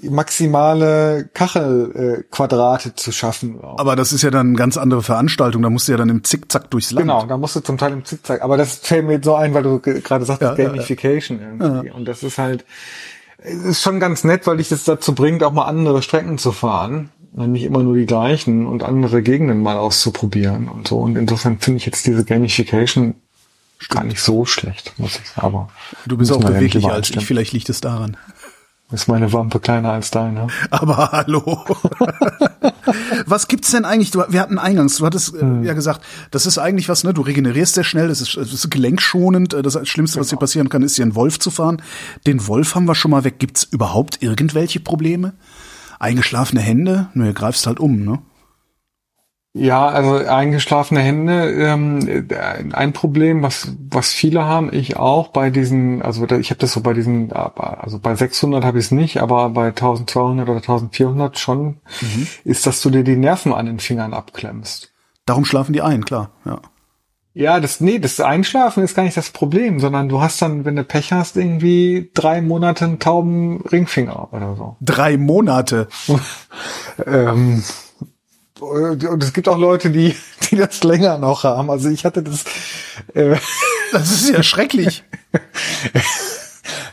maximale 0.02 1.28
Kachelquadrate 1.32 2.90
äh, 2.90 2.94
zu 2.94 3.12
schaffen. 3.12 3.58
Aber 3.62 3.96
das 3.96 4.12
ist 4.12 4.22
ja 4.22 4.30
dann 4.30 4.48
eine 4.48 4.56
ganz 4.56 4.76
andere 4.76 5.02
Veranstaltung. 5.02 5.62
Da 5.62 5.70
musst 5.70 5.88
du 5.88 5.92
ja 5.92 5.98
dann 5.98 6.08
im 6.08 6.24
Zickzack 6.24 6.70
durchs 6.70 6.90
Land. 6.90 7.06
Genau, 7.06 7.26
da 7.26 7.36
musst 7.36 7.56
du 7.56 7.60
zum 7.60 7.78
Teil 7.78 7.92
im 7.92 8.04
Zickzack. 8.04 8.42
Aber 8.42 8.56
das 8.56 8.76
fällt 8.76 9.06
mir 9.06 9.14
jetzt 9.14 9.24
so 9.24 9.34
ein, 9.34 9.54
weil 9.54 9.62
du 9.62 9.80
gerade 9.80 10.24
sagst, 10.24 10.42
ja, 10.42 10.54
Gamification 10.54 11.38
ja, 11.40 11.46
ja. 11.46 11.52
irgendwie. 11.52 11.90
Und 11.90 12.06
das 12.06 12.22
ist 12.22 12.38
halt, 12.38 12.64
ist 13.38 13.82
schon 13.82 14.00
ganz 14.00 14.24
nett, 14.24 14.46
weil 14.46 14.58
dich 14.58 14.68
das 14.68 14.84
dazu 14.84 15.14
bringt, 15.14 15.42
auch 15.42 15.52
mal 15.52 15.66
andere 15.66 16.02
Strecken 16.02 16.38
zu 16.38 16.52
fahren 16.52 17.10
nicht 17.46 17.64
immer 17.64 17.82
nur 17.82 17.94
die 17.94 18.06
gleichen 18.06 18.66
und 18.66 18.82
andere 18.82 19.22
Gegenden 19.22 19.62
mal 19.62 19.76
auszuprobieren 19.76 20.68
und 20.68 20.88
so. 20.88 20.98
Und 20.98 21.16
insofern 21.16 21.58
finde 21.58 21.76
ich 21.76 21.86
jetzt 21.86 22.06
diese 22.06 22.24
Gamification 22.24 23.14
Gar 23.88 24.04
nicht 24.04 24.20
so 24.20 24.44
schlecht, 24.44 24.92
muss 24.98 25.18
ich 25.18 25.28
sagen. 25.28 25.46
Aber 25.46 25.68
du 26.06 26.16
bist 26.16 26.32
auch 26.32 26.42
beweglicher 26.42 26.92
als 26.92 27.10
ich, 27.10 27.24
vielleicht 27.24 27.52
liegt 27.52 27.68
es 27.68 27.80
daran. 27.80 28.16
Ist 28.90 29.06
meine 29.06 29.32
Wampe 29.34 29.60
kleiner 29.60 29.92
als 29.92 30.10
deine? 30.10 30.46
Aber 30.70 31.12
hallo. 31.12 31.62
was 33.26 33.46
gibt's 33.46 33.70
denn 33.70 33.84
eigentlich? 33.84 34.10
Du, 34.10 34.24
wir 34.28 34.40
hatten 34.40 34.58
eingangs, 34.58 34.96
du 34.96 35.04
hattest 35.04 35.34
äh, 35.34 35.40
hm. 35.40 35.62
ja 35.62 35.74
gesagt, 35.74 36.02
das 36.30 36.46
ist 36.46 36.56
eigentlich 36.56 36.88
was, 36.88 37.04
ne? 37.04 37.12
Du 37.12 37.20
regenerierst 37.20 37.74
sehr 37.74 37.84
schnell, 37.84 38.08
das 38.08 38.22
ist, 38.22 38.36
das 38.38 38.52
ist 38.52 38.70
gelenkschonend. 38.70 39.52
Äh, 39.52 39.60
das 39.60 39.78
Schlimmste, 39.86 40.18
was 40.18 40.28
dir 40.28 40.36
genau. 40.36 40.40
passieren 40.40 40.68
kann, 40.70 40.82
ist 40.82 40.96
hier 40.96 41.04
einen 41.04 41.14
Wolf 41.14 41.38
zu 41.38 41.50
fahren. 41.50 41.82
Den 42.26 42.46
Wolf 42.46 42.74
haben 42.74 42.86
wir 42.86 42.94
schon 42.94 43.10
mal 43.10 43.24
weg. 43.24 43.38
Gibt's 43.38 43.64
überhaupt 43.64 44.22
irgendwelche 44.22 44.80
Probleme? 44.80 45.34
Eingeschlafene 45.98 46.62
Hände? 46.62 47.08
Nö, 47.12 47.34
greifst 47.34 47.66
halt 47.66 47.80
um, 47.80 48.04
ne? 48.04 48.20
Ja, 49.54 49.88
also 49.88 50.16
eingeschlafene 50.16 51.00
Hände, 51.00 51.50
ähm, 51.50 52.28
ein 52.72 52.92
Problem, 52.92 53.42
was 53.42 53.72
was 53.90 54.12
viele 54.12 54.44
haben, 54.44 54.72
ich 54.72 54.96
auch 54.96 55.28
bei 55.28 55.50
diesen, 55.50 56.02
also 56.02 56.26
ich 56.26 56.50
habe 56.50 56.60
das 56.60 56.72
so 56.72 56.82
bei 56.82 56.92
diesen, 56.92 57.32
also 57.32 57.98
bei 57.98 58.14
600 58.14 58.64
habe 58.64 58.78
ich 58.78 58.86
es 58.86 58.90
nicht, 58.90 59.20
aber 59.22 59.48
bei 59.50 59.68
1200 59.68 60.48
oder 60.48 60.58
1400 60.58 61.38
schon, 61.38 61.78
mhm. 62.00 62.26
ist, 62.44 62.66
dass 62.66 62.82
du 62.82 62.90
dir 62.90 63.02
die 63.02 63.16
Nerven 63.16 63.52
an 63.52 63.66
den 63.66 63.80
Fingern 63.80 64.12
abklemmst. 64.12 64.92
Darum 65.24 65.44
schlafen 65.44 65.72
die 65.72 65.82
ein, 65.82 66.04
klar, 66.04 66.30
ja. 66.44 66.60
Ja, 67.34 67.60
das, 67.60 67.80
nee, 67.80 68.00
das 68.00 68.20
Einschlafen 68.20 68.82
ist 68.82 68.96
gar 68.96 69.04
nicht 69.04 69.16
das 69.16 69.30
Problem, 69.30 69.78
sondern 69.78 70.08
du 70.08 70.20
hast 70.20 70.42
dann, 70.42 70.64
wenn 70.64 70.74
du 70.74 70.82
Pech 70.82 71.12
hast, 71.12 71.36
irgendwie 71.36 72.10
drei 72.12 72.42
Monate 72.42 72.84
einen 72.84 72.98
tauben 72.98 73.60
Ringfinger 73.60 74.32
oder 74.32 74.56
so. 74.56 74.76
Drei 74.80 75.16
Monate? 75.16 75.86
ähm, 77.06 77.62
und 78.60 79.22
es 79.22 79.32
gibt 79.32 79.48
auch 79.48 79.58
Leute, 79.58 79.90
die, 79.90 80.14
die 80.50 80.56
das 80.56 80.82
länger 80.84 81.18
noch 81.18 81.44
haben. 81.44 81.70
Also 81.70 81.88
ich 81.88 82.04
hatte 82.04 82.22
das. 82.22 82.44
Äh, 83.14 83.36
das 83.92 84.10
ist 84.12 84.30
ja 84.30 84.42
schrecklich. 84.42 85.04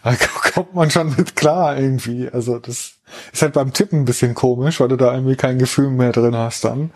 da 0.04 0.14
kommt 0.54 0.74
man 0.76 0.90
schon 0.92 1.16
mit 1.16 1.36
klar 1.36 1.78
irgendwie. 1.78 2.30
Also 2.32 2.60
das. 2.60 2.92
Ist 3.32 3.44
halt 3.44 3.54
beim 3.54 3.72
Tippen 3.72 4.02
ein 4.02 4.06
bisschen 4.06 4.34
komisch, 4.34 4.80
weil 4.82 4.90
du 4.90 4.98
da 4.98 5.14
irgendwie 5.14 5.36
kein 5.38 5.58
Gefühl 5.58 5.90
mehr 5.90 6.12
drin 6.12 6.36
hast 6.36 6.66
dann. 6.66 6.90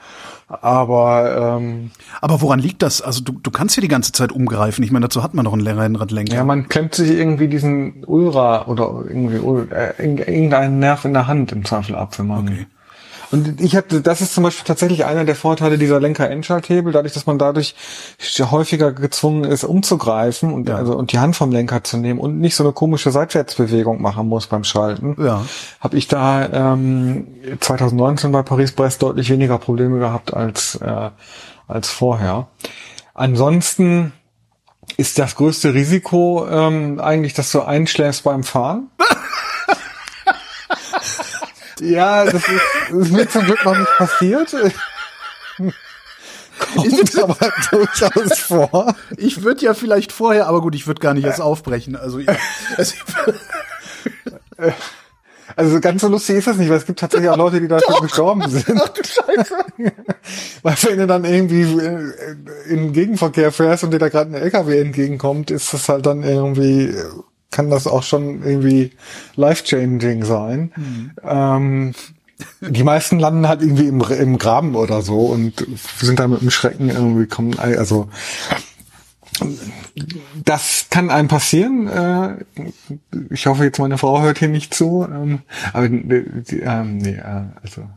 Aber 0.50 1.58
ähm, 1.60 1.92
Aber 2.20 2.42
woran 2.42 2.60
liegt 2.60 2.82
das? 2.82 3.02
Also 3.02 3.22
du, 3.22 3.34
du 3.42 3.52
kannst 3.52 3.76
hier 3.76 3.84
die 3.84 3.88
ganze 3.88 4.12
Zeit 4.12 4.32
umgreifen. 4.34 4.84
Ich 4.84 4.92
meine, 4.92 5.06
dazu 5.06 5.22
hat 5.24 5.34
man 5.34 5.46
doch 5.46 5.54
einen 5.54 5.62
längeren 5.62 5.96
Radlenker. 5.96 6.34
ja, 6.34 6.44
man 6.44 6.68
klemmt 6.68 6.96
sich 6.96 7.12
irgendwie 7.12 7.48
diesen 7.48 8.04
Ulra 8.06 8.66
oder 8.66 9.04
irgendwie 9.08 9.36
äh, 9.38 9.94
irg- 10.02 10.28
irgendeinen 10.28 10.80
Nerv 10.80 11.06
in 11.06 11.14
der 11.14 11.28
Hand 11.28 11.52
im 11.54 11.64
Zweifel 11.64 11.96
ab, 11.96 12.18
wenn 12.18 12.28
man. 12.28 12.48
Okay. 12.48 12.68
Und 13.32 13.62
ich 13.62 13.76
hatte, 13.76 14.02
das 14.02 14.22
ist 14.22 14.34
zum 14.34 14.44
Beispiel 14.44 14.66
tatsächlich 14.66 15.06
einer 15.06 15.24
der 15.24 15.36
Vorteile 15.36 15.78
dieser 15.78 16.00
Lenker-Endschalthebel, 16.00 16.92
dadurch, 16.92 17.14
dass 17.14 17.26
man 17.28 17.38
dadurch 17.38 17.76
häufiger 18.40 18.92
gezwungen 18.92 19.44
ist, 19.44 19.64
umzugreifen 19.64 20.52
und 20.52 20.68
Ja. 20.70 20.76
also 20.78 20.96
und 20.96 21.12
die 21.12 21.20
Hand 21.20 21.36
vom 21.36 21.52
Lenker 21.52 21.84
zu 21.84 21.98
nehmen 21.98 22.20
und 22.20 22.40
nicht 22.40 22.56
so 22.56 22.64
eine 22.64 22.74
komische 22.74 23.12
Seitwärtsbewegung 23.12 24.02
machen 24.02 24.28
muss 24.28 24.48
beim 24.48 24.64
Schalten. 24.64 25.16
Ja. 25.24 25.46
Habe 25.80 25.98
ich 25.98 26.08
da 26.08 26.74
ähm, 26.74 27.28
2019 27.60 28.32
bei 28.32 28.42
Paris-Brest 28.42 29.02
deutlich 29.04 29.30
weniger 29.30 29.58
Probleme 29.60 30.00
gehabt 30.00 30.34
als 30.34 30.76
äh, 30.76 31.10
als 31.68 31.90
vorher. 31.90 32.48
Ansonsten 33.14 34.12
ist 34.98 35.20
das 35.20 35.36
größte 35.36 35.74
Risiko 35.76 36.48
ähm, 36.50 37.00
eigentlich, 37.00 37.34
dass 37.36 37.52
du 37.52 37.62
einschläfst 37.62 38.24
beim 38.24 38.44
Fahren. 38.44 38.88
ja, 41.82 42.26
das 42.26 42.36
ist, 42.36 42.50
das 42.90 43.00
ist 43.00 43.12
mir 43.12 43.30
zum 43.30 43.46
Glück 43.46 43.64
noch 43.66 43.78
nicht 43.78 43.98
passiert. 43.98 44.52
Kommt 46.76 47.20
aber 47.20 47.54
durchaus 47.72 48.40
vor. 48.40 48.96
Ich 49.18 49.44
würde 49.44 49.66
ja 49.66 49.74
vielleicht 49.74 50.12
vorher, 50.12 50.48
aber 50.48 50.62
gut, 50.62 50.76
ich 50.76 50.88
würde 50.88 51.00
gar 51.00 51.14
nicht 51.14 51.26
erst 51.26 51.42
aufbrechen. 51.42 51.96
Also, 51.96 52.20
ja, 52.20 52.36
also 52.78 52.96
Also 55.56 55.80
ganz 55.82 56.02
so 56.02 56.08
lustig 56.08 56.38
ist 56.38 56.48
das 56.48 56.58
nicht, 56.58 56.70
weil 56.70 56.78
es 56.78 56.86
gibt 56.86 57.00
tatsächlich 57.00 57.30
auch 57.30 57.38
Leute, 57.38 57.60
die 57.60 57.68
dafür 57.68 58.02
gestorben 58.02 58.50
sind. 58.50 58.80
Ach 58.82 58.90
du 58.90 59.02
Scheiße. 59.04 59.58
weil 60.64 60.76
wenn 60.84 61.00
du 61.00 61.08
dann 61.08 61.26
irgendwie 61.26 61.64
äh, 61.64 62.14
in 62.70 62.94
Gegenverkehr 62.94 63.52
fährst 63.52 63.84
und 63.84 63.92
dir 63.92 64.00
da 64.00 64.10
gerade 64.10 64.32
ein 64.32 64.42
LKW 64.42 64.80
entgegenkommt, 64.80 65.52
ist 65.52 65.74
das 65.74 65.90
halt 65.90 66.06
dann 66.06 66.24
irgendwie, 66.24 66.94
kann 67.52 67.70
das 67.70 67.88
auch 67.88 68.04
schon 68.04 68.44
irgendwie 68.44 68.92
life-changing 69.36 70.24
sein. 70.24 70.72
Ähm, 71.24 71.94
die 72.62 72.84
meisten 72.84 73.20
landen 73.20 73.48
halt 73.48 73.62
irgendwie 73.62 73.88
im, 73.88 74.02
im 74.02 74.38
Graben 74.38 74.76
oder 74.76 75.02
so 75.02 75.26
und 75.26 75.66
sind 76.00 76.20
da 76.20 76.28
mit 76.28 76.42
dem 76.42 76.52
Schrecken 76.52 76.90
irgendwie 76.90 77.28
kommen, 77.28 77.58
also 77.60 78.10
das 80.44 80.88
kann 80.90 81.10
einem 81.10 81.28
passieren. 81.28 81.88
Äh, 81.88 82.46
ich 83.30 83.48
hoffe 83.48 83.64
jetzt 83.64 83.80
meine 83.80 83.98
Frau 83.98 84.22
hört 84.22 84.40
hier 84.40 84.48
nicht 84.48 84.74
zu. 84.74 85.08
Ähm, 85.10 85.40
aber 85.74 85.86
äh, 85.86 86.24
ähm, 86.62 86.98
nee, 86.98 87.16
äh, 87.16 87.46
also 87.62 87.88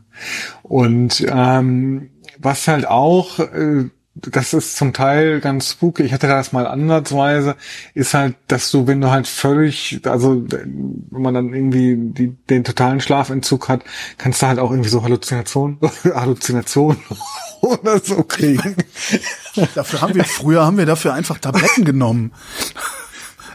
und 0.61 1.25
ähm, 1.27 2.09
was 2.37 2.67
halt 2.67 2.87
auch, 2.87 3.39
äh, 3.39 3.85
das 4.15 4.53
ist 4.53 4.75
zum 4.75 4.93
Teil 4.93 5.39
ganz 5.39 5.71
spooky. 5.71 6.03
Ich 6.03 6.13
hatte 6.13 6.27
das 6.27 6.51
mal 6.51 6.67
ansatzweise, 6.67 7.55
ist 7.95 8.13
halt, 8.13 8.35
dass 8.47 8.69
du, 8.69 8.85
wenn 8.85 9.01
du 9.01 9.09
halt 9.09 9.27
völlig, 9.27 10.01
also 10.05 10.43
wenn 10.47 11.07
man 11.09 11.33
dann 11.33 11.53
irgendwie 11.53 11.95
die, 11.97 12.29
den 12.49 12.63
totalen 12.63 13.01
Schlafentzug 13.01 13.69
hat, 13.69 13.81
kannst 14.19 14.41
du 14.41 14.47
halt 14.47 14.59
auch 14.59 14.69
irgendwie 14.69 14.89
so 14.89 15.03
Halluzinationen, 15.03 15.79
Halluzinationen 16.03 16.97
oder 17.61 17.99
so 17.99 18.23
kriegen. 18.23 18.75
dafür 19.75 20.01
haben 20.01 20.13
wir, 20.13 20.25
früher 20.25 20.63
haben 20.63 20.77
wir 20.77 20.85
dafür 20.85 21.13
einfach 21.13 21.39
Tabletten 21.39 21.83
genommen. 21.83 22.33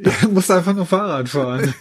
Du 0.01 0.29
musst 0.31 0.51
einfach 0.51 0.75
nur 0.75 0.87
Fahrrad 0.87 1.29
fahren. 1.29 1.75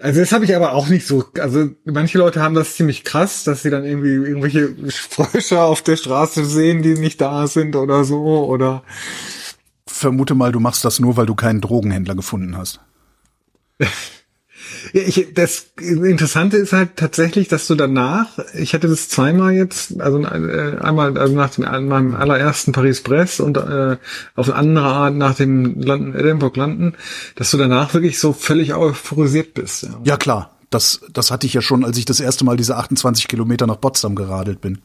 Also 0.00 0.20
das 0.20 0.32
habe 0.32 0.44
ich 0.44 0.54
aber 0.54 0.72
auch 0.72 0.88
nicht 0.88 1.06
so. 1.06 1.24
Also 1.40 1.70
manche 1.84 2.18
Leute 2.18 2.42
haben 2.42 2.54
das 2.54 2.76
ziemlich 2.76 3.04
krass, 3.04 3.44
dass 3.44 3.62
sie 3.62 3.70
dann 3.70 3.84
irgendwie 3.84 4.14
irgendwelche 4.14 4.74
Frösche 4.90 5.60
auf 5.60 5.82
der 5.82 5.96
Straße 5.96 6.44
sehen, 6.44 6.82
die 6.82 6.94
nicht 6.94 7.20
da 7.20 7.46
sind 7.46 7.76
oder 7.76 8.04
so. 8.04 8.46
Oder 8.46 8.82
Vermute 9.86 10.34
mal, 10.34 10.52
du 10.52 10.60
machst 10.60 10.84
das 10.84 11.00
nur, 11.00 11.16
weil 11.16 11.26
du 11.26 11.34
keinen 11.34 11.60
Drogenhändler 11.60 12.14
gefunden 12.14 12.56
hast. 12.56 12.80
ich, 14.92 15.28
das 15.34 15.66
Interessante 15.78 16.56
ist 16.56 16.72
halt 16.72 16.96
tatsächlich, 16.96 17.48
dass 17.48 17.66
du 17.66 17.74
danach, 17.74 18.38
ich 18.54 18.74
hatte 18.74 18.88
das 18.88 19.08
zweimal 19.08 19.52
jetzt, 19.52 20.00
also 20.00 20.22
äh, 20.22 20.78
einmal 20.80 21.16
also 21.18 21.34
nach 21.34 21.50
dem, 21.50 21.88
meinem 21.88 22.14
allerersten 22.14 22.72
Paris-Brest 22.72 23.40
und 23.40 23.56
äh, 23.56 23.96
auf 24.34 24.48
eine 24.48 24.56
andere 24.56 24.86
Art 24.86 25.14
nach 25.14 25.34
dem 25.34 25.80
Landen, 25.80 26.14
Edinburgh 26.14 26.58
landen, 26.58 26.94
dass 27.34 27.50
du 27.50 27.58
danach 27.58 27.94
wirklich 27.94 28.18
so 28.18 28.32
völlig 28.32 28.74
euphorisiert 28.74 29.54
bist. 29.54 29.84
Ja. 29.84 30.00
Ja, 30.04 30.16
klar. 30.16 30.52
Das, 30.70 31.00
das 31.12 31.30
hatte 31.30 31.46
ich 31.46 31.54
ja 31.54 31.62
schon, 31.62 31.84
als 31.84 31.96
ich 31.96 32.06
das 32.06 32.18
erste 32.18 32.44
Mal 32.44 32.56
diese 32.56 32.76
28 32.76 33.28
Kilometer 33.28 33.66
nach 33.66 33.80
Potsdam 33.80 34.16
geradelt 34.16 34.60
bin. 34.60 34.80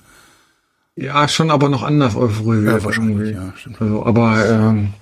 Ja, 0.96 1.28
schon 1.28 1.50
aber 1.50 1.70
noch 1.70 1.84
anders 1.84 2.16
euphorisiert. 2.16 2.80
Ja, 2.80 2.84
wahrscheinlich, 2.84 3.30
irgendwie. 3.30 3.32
ja, 3.34 3.54
stimmt. 3.56 3.82
Also, 3.82 4.06
aber 4.06 4.46
ähm, 4.48 4.94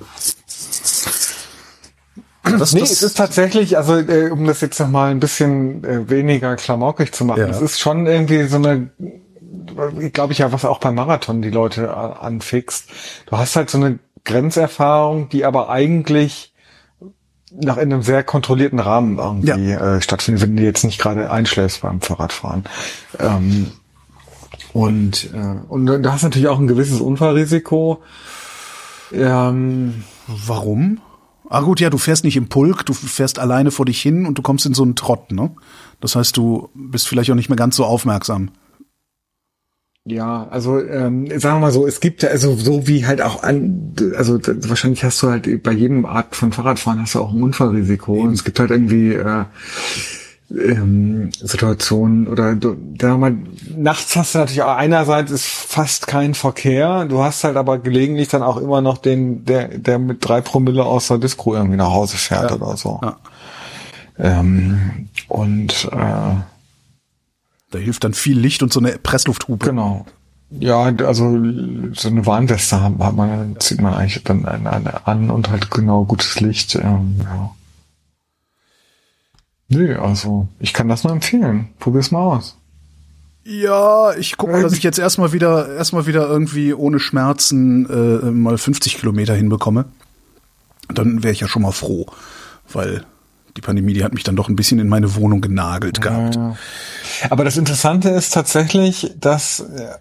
Das, 2.43 2.73
nee, 2.73 2.79
das, 2.79 2.91
es 2.91 3.03
ist 3.03 3.17
tatsächlich, 3.17 3.77
also 3.77 3.97
äh, 3.97 4.29
um 4.29 4.45
das 4.45 4.61
jetzt 4.61 4.79
noch 4.79 4.89
mal 4.89 5.11
ein 5.11 5.19
bisschen 5.19 5.83
äh, 5.83 6.09
weniger 6.09 6.55
klamaukig 6.55 7.11
zu 7.11 7.25
machen, 7.25 7.41
Ja. 7.41 7.47
es 7.49 7.61
ist 7.61 7.79
schon 7.79 8.05
irgendwie 8.07 8.43
so 8.47 8.55
eine, 8.57 8.89
glaube 10.13 10.33
ich 10.33 10.39
ja, 10.39 10.51
was 10.51 10.65
auch 10.65 10.79
beim 10.79 10.95
Marathon 10.95 11.41
die 11.41 11.49
Leute 11.49 11.83
äh, 11.85 11.87
anfixt. 11.89 12.89
Du 13.27 13.37
hast 13.37 13.55
halt 13.55 13.69
so 13.69 13.77
eine 13.77 13.99
Grenzerfahrung, 14.23 15.29
die 15.29 15.45
aber 15.45 15.69
eigentlich 15.69 16.53
nach 17.51 17.77
in 17.77 17.91
einem 17.91 18.03
sehr 18.03 18.23
kontrollierten 18.23 18.79
Rahmen 18.79 19.17
irgendwie 19.17 19.71
äh, 19.71 20.01
stattfindet, 20.01 20.43
wenn 20.43 20.55
du 20.55 20.63
jetzt 20.63 20.83
nicht 20.83 20.99
gerade 20.99 21.31
einschläfst 21.31 21.81
beim 21.81 21.99
Fahrradfahren. 21.99 22.65
Ähm, 23.19 23.71
und, 24.71 25.33
äh, 25.33 25.55
und 25.67 25.85
du 25.87 26.11
hast 26.11 26.23
natürlich 26.23 26.47
auch 26.47 26.59
ein 26.59 26.67
gewisses 26.67 27.01
Unfallrisiko. 27.01 28.03
Ähm, 29.11 30.03
warum? 30.27 30.99
Ah 31.49 31.61
gut, 31.61 31.79
ja, 31.79 31.89
du 31.89 31.97
fährst 31.97 32.23
nicht 32.23 32.37
im 32.37 32.47
Pulk, 32.47 32.85
du 32.85 32.93
fährst 32.93 33.39
alleine 33.39 33.71
vor 33.71 33.85
dich 33.85 33.99
hin 33.99 34.27
und 34.27 34.37
du 34.37 34.43
kommst 34.43 34.67
in 34.67 34.75
so 34.75 34.83
einen 34.83 34.95
Trott, 34.95 35.31
ne? 35.31 35.51
Das 35.99 36.15
heißt, 36.15 36.37
du 36.37 36.69
bist 36.75 37.07
vielleicht 37.07 37.31
auch 37.31 37.35
nicht 37.35 37.49
mehr 37.49 37.55
ganz 37.55 37.75
so 37.75 37.85
aufmerksam. 37.85 38.51
Ja, 40.05 40.47
also 40.49 40.79
ähm, 40.79 41.27
sagen 41.39 41.57
wir 41.57 41.59
mal 41.59 41.71
so, 41.71 41.85
es 41.85 41.99
gibt 41.99 42.23
ja 42.23 42.29
also 42.29 42.55
so 42.55 42.87
wie 42.87 43.05
halt 43.05 43.21
auch 43.21 43.43
an, 43.43 43.93
also 44.15 44.39
wahrscheinlich 44.43 45.03
hast 45.03 45.21
du 45.21 45.29
halt 45.29 45.63
bei 45.63 45.71
jedem 45.71 46.05
Art 46.05 46.35
von 46.35 46.51
Fahrradfahren 46.51 47.01
hast 47.01 47.15
du 47.15 47.19
auch 47.19 47.33
ein 47.33 47.43
Unfallrisiko 47.43 48.13
und 48.13 48.33
es 48.33 48.43
gibt 48.43 48.59
halt 48.59 48.71
irgendwie 48.71 49.13
äh, 49.13 49.45
ähm, 50.51 51.29
Situationen 51.39 52.27
oder 52.27 52.55
du, 52.55 52.75
wir 52.99 53.17
mal, 53.17 53.35
nachts 53.75 54.15
hast 54.15 54.33
du 54.35 54.39
natürlich 54.39 54.63
auch 54.63 54.75
einerseits 54.75 55.31
ist 55.31 55.45
fast 55.45 56.07
kein 56.07 56.33
Verkehr, 56.33 57.05
du 57.05 57.21
hast 57.23 57.43
halt 57.43 57.55
aber 57.57 57.77
gelegentlich 57.77 58.29
dann 58.29 58.41
auch 58.43 58.57
immer 58.57 58.81
noch 58.81 58.97
den, 58.97 59.45
der, 59.45 59.67
der 59.77 59.99
mit 59.99 60.27
drei 60.27 60.41
Promille 60.41 60.83
aus 60.83 61.07
der 61.07 61.17
Disco 61.19 61.53
irgendwie 61.53 61.77
nach 61.77 61.91
Hause 61.91 62.17
fährt 62.17 62.49
Ja. 62.49 62.55
oder 62.57 62.77
so. 62.77 62.99
Ja. 63.03 63.17
Ähm, 64.17 65.07
und 65.27 65.85
äh, 65.91 65.97
Da 67.71 67.77
hilft 67.77 68.03
dann 68.03 68.13
viel 68.13 68.37
Licht 68.37 68.63
und 68.63 68.73
so 68.73 68.79
eine 68.79 68.97
Presslufthupe. 68.97 69.67
Genau. 69.67 70.05
Ja, 70.51 70.91
also 71.05 71.37
so 71.93 72.07
eine 72.09 72.25
Warnweste 72.25 72.81
hat 72.81 73.15
man, 73.15 73.55
zieht 73.59 73.79
man 73.81 73.93
eigentlich 73.93 74.23
dann 74.23 74.45
an, 74.45 74.65
an, 74.65 74.87
an 75.05 75.29
und 75.29 75.51
halt 75.51 75.69
genau 75.69 76.05
gutes 76.05 76.39
Licht. 76.39 76.73
Ähm, 76.73 77.17
ja. 77.23 77.51
Nö, 79.69 79.97
also 79.99 80.47
ich 80.59 80.73
kann 80.73 80.87
das 80.87 81.03
nur 81.03 81.13
empfehlen. 81.13 81.69
Probier's 81.79 82.11
mal 82.11 82.23
aus. 82.23 82.57
Ja, 83.45 84.13
ich 84.15 84.37
gucke 84.37 84.51
mal, 84.51 84.61
dass 84.61 84.73
ich 84.73 84.83
jetzt 84.83 84.99
erstmal 84.99 85.31
wieder, 85.31 85.75
erstmal 85.75 86.05
wieder 86.05 86.27
irgendwie 86.27 86.73
ohne 86.73 86.99
Schmerzen 86.99 87.89
äh, 87.89 88.31
mal 88.31 88.57
50 88.57 88.97
Kilometer 88.97 89.33
hinbekomme. 89.33 89.85
Dann 90.87 91.23
wäre 91.23 91.33
ich 91.33 91.39
ja 91.39 91.47
schon 91.47 91.61
mal 91.61 91.71
froh, 91.71 92.07
weil 92.71 93.05
die 93.57 93.61
Pandemie, 93.61 93.93
die 93.93 94.03
hat 94.03 94.13
mich 94.13 94.23
dann 94.23 94.35
doch 94.35 94.49
ein 94.49 94.55
bisschen 94.55 94.79
in 94.79 94.87
meine 94.87 95.15
Wohnung 95.15 95.41
genagelt 95.41 96.01
gehabt. 96.01 96.35
Ja. 96.35 96.55
Aber 97.29 97.43
das 97.43 97.57
Interessante 97.57 98.09
ist 98.09 98.33
tatsächlich, 98.33 99.13
dass 99.19 99.61
äh, 99.61 99.95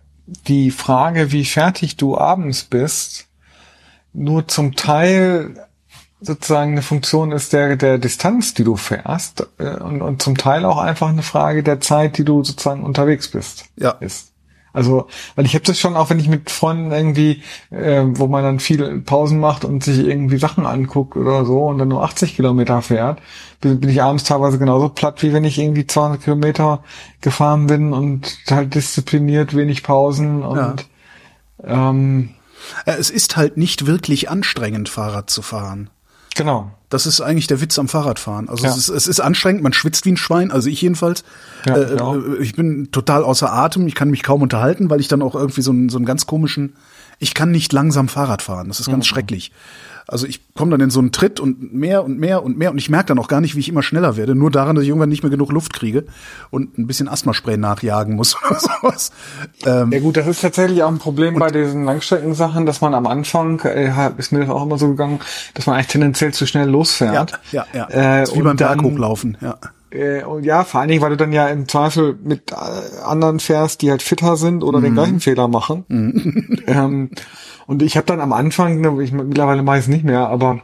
die 0.46 0.70
Frage, 0.70 1.32
wie 1.32 1.44
fertig 1.44 1.96
du 1.96 2.18
abends 2.18 2.64
bist, 2.64 3.26
nur 4.12 4.48
zum 4.48 4.76
Teil 4.76 5.54
sozusagen 6.20 6.72
eine 6.72 6.82
Funktion 6.82 7.32
ist 7.32 7.52
der, 7.52 7.76
der 7.76 7.98
Distanz, 7.98 8.54
die 8.54 8.64
du 8.64 8.76
fährst 8.76 9.46
äh, 9.58 9.76
und, 9.76 10.02
und 10.02 10.22
zum 10.22 10.36
Teil 10.36 10.64
auch 10.64 10.78
einfach 10.78 11.08
eine 11.08 11.22
Frage 11.22 11.62
der 11.62 11.80
Zeit, 11.80 12.18
die 12.18 12.24
du 12.24 12.42
sozusagen 12.44 12.82
unterwegs 12.82 13.28
bist. 13.28 13.66
Ja. 13.76 13.92
Ist. 13.92 14.32
Also, 14.72 15.08
weil 15.34 15.46
ich 15.46 15.54
habe 15.54 15.64
das 15.64 15.78
schon, 15.80 15.96
auch 15.96 16.10
wenn 16.10 16.20
ich 16.20 16.28
mit 16.28 16.50
Freunden 16.50 16.92
irgendwie, 16.92 17.42
äh, 17.70 18.04
wo 18.06 18.26
man 18.26 18.44
dann 18.44 18.60
viel 18.60 19.00
Pausen 19.00 19.40
macht 19.40 19.64
und 19.64 19.82
sich 19.82 19.98
irgendwie 19.98 20.38
Sachen 20.38 20.66
anguckt 20.66 21.16
oder 21.16 21.44
so 21.44 21.64
und 21.64 21.78
dann 21.78 21.88
nur 21.88 22.04
80 22.04 22.36
Kilometer 22.36 22.82
fährt, 22.82 23.20
bin, 23.60 23.80
bin 23.80 23.90
ich 23.90 24.02
abends 24.02 24.24
teilweise 24.24 24.58
genauso 24.58 24.88
platt, 24.90 25.22
wie 25.22 25.32
wenn 25.32 25.44
ich 25.44 25.58
irgendwie 25.58 25.86
200 25.86 26.22
Kilometer 26.22 26.84
gefahren 27.20 27.66
bin 27.66 27.92
und 27.92 28.38
halt 28.50 28.74
diszipliniert, 28.74 29.56
wenig 29.56 29.82
Pausen 29.82 30.42
und 30.42 30.86
ähm, 31.64 32.34
Äh, 32.84 32.96
Es 32.98 33.10
ist 33.10 33.36
halt 33.36 33.56
nicht 33.56 33.86
wirklich 33.86 34.30
anstrengend, 34.30 34.88
Fahrrad 34.88 35.30
zu 35.30 35.42
fahren. 35.42 35.90
Genau. 36.38 36.70
Das 36.88 37.04
ist 37.04 37.20
eigentlich 37.20 37.46
der 37.48 37.60
Witz 37.60 37.78
am 37.78 37.86
Fahrradfahren. 37.88 38.48
Also 38.48 38.64
Ja. 38.64 38.70
es, 38.70 38.76
ist, 38.78 38.88
es 38.88 39.06
ist 39.06 39.20
anstrengend, 39.20 39.62
man 39.62 39.74
schwitzt 39.74 40.06
wie 40.06 40.12
ein 40.12 40.16
Schwein, 40.16 40.50
also 40.50 40.70
ich 40.70 40.80
jedenfalls. 40.80 41.22
Ja, 41.66 41.76
äh, 41.76 41.94
ich 41.94 42.00
äh, 42.00 42.42
ich 42.42 42.54
bin 42.54 42.90
total 42.92 43.22
außer 43.24 43.52
Atem, 43.52 43.86
ich 43.86 43.94
kann 43.94 44.08
mich 44.10 44.22
kaum 44.22 44.40
unterhalten, 44.40 44.88
weil 44.88 45.00
ich 45.00 45.08
dann 45.08 45.20
auch 45.20 45.34
irgendwie 45.34 45.60
so 45.62 45.70
einen, 45.70 45.90
so 45.90 45.98
einen 45.98 46.06
ganz 46.06 46.26
komischen, 46.26 46.76
ich 47.18 47.34
kann 47.34 47.50
nicht 47.50 47.72
langsam 47.74 48.08
Fahrrad 48.08 48.40
fahren, 48.40 48.68
das 48.68 48.80
ist 48.80 48.86
Mhm. 48.88 48.92
ganz 48.92 49.06
schrecklich. 49.06 49.52
Also 50.08 50.26
ich 50.26 50.40
komme 50.54 50.70
dann 50.70 50.80
in 50.80 50.88
so 50.88 51.00
einen 51.00 51.12
Tritt 51.12 51.38
und 51.38 51.74
mehr 51.74 52.02
und 52.02 52.18
mehr 52.18 52.42
und 52.42 52.56
mehr 52.56 52.70
und 52.70 52.78
ich 52.78 52.88
merke 52.88 53.08
dann 53.08 53.18
auch 53.18 53.28
gar 53.28 53.42
nicht, 53.42 53.54
wie 53.56 53.60
ich 53.60 53.68
immer 53.68 53.82
schneller 53.82 54.16
werde, 54.16 54.34
nur 54.34 54.50
daran, 54.50 54.74
dass 54.74 54.82
ich 54.82 54.88
irgendwann 54.88 55.10
nicht 55.10 55.22
mehr 55.22 55.30
genug 55.30 55.52
Luft 55.52 55.74
kriege 55.74 56.04
und 56.50 56.78
ein 56.78 56.86
bisschen 56.86 57.08
Asthmaspray 57.08 57.58
nachjagen 57.58 58.16
muss 58.16 58.34
oder 58.50 58.58
sowas. 58.58 59.12
Ähm, 59.66 59.92
Ja 59.92 60.00
gut, 60.00 60.16
das 60.16 60.26
ist 60.26 60.40
tatsächlich 60.40 60.82
auch 60.82 60.88
ein 60.88 60.98
Problem 60.98 61.38
bei 61.38 61.50
diesen 61.50 61.84
Langstreckensachen, 61.84 62.64
dass 62.64 62.80
man 62.80 62.94
am 62.94 63.06
Anfang, 63.06 63.60
äh, 63.60 63.92
ist 64.16 64.32
mir 64.32 64.40
das 64.40 64.48
auch 64.48 64.62
immer 64.62 64.78
so 64.78 64.88
gegangen, 64.88 65.20
dass 65.54 65.66
man 65.66 65.76
eigentlich 65.76 65.88
tendenziell 65.88 66.32
zu 66.32 66.46
schnell 66.46 66.66
ja, 66.66 66.70
losfährt. 66.72 67.38
ja, 67.52 67.66
ja. 67.74 67.84
Äh, 67.88 68.20
Das 68.20 68.30
ist 68.30 68.36
wie 68.36 68.42
beim 68.42 68.56
Berg 68.56 68.82
hochlaufen, 68.82 69.36
ja. 69.42 69.58
Äh, 69.90 70.22
und 70.24 70.44
ja, 70.44 70.64
vor 70.64 70.80
allen 70.80 70.88
Dingen, 70.90 71.00
weil 71.02 71.10
du 71.10 71.16
dann 71.16 71.32
ja 71.32 71.48
im 71.48 71.66
Zweifel 71.68 72.18
mit 72.22 72.52
äh, 72.52 72.54
anderen 73.04 73.40
fährst, 73.40 73.82
die 73.82 73.90
halt 73.90 74.02
fitter 74.02 74.36
sind 74.36 74.62
oder 74.62 74.78
Mhm. 74.80 74.84
den 74.84 74.94
gleichen 74.94 75.20
Fehler 75.20 75.48
machen. 75.48 75.84
ähm, 76.66 77.10
und 77.66 77.82
ich 77.82 77.96
habe 77.96 78.06
dann 78.06 78.20
am 78.20 78.32
Anfang, 78.32 78.80
ne, 78.80 79.02
ich 79.02 79.12
mittlerweile 79.12 79.62
mache 79.62 79.78
ich 79.78 79.84
es 79.84 79.88
nicht 79.88 80.04
mehr, 80.04 80.28
aber 80.28 80.60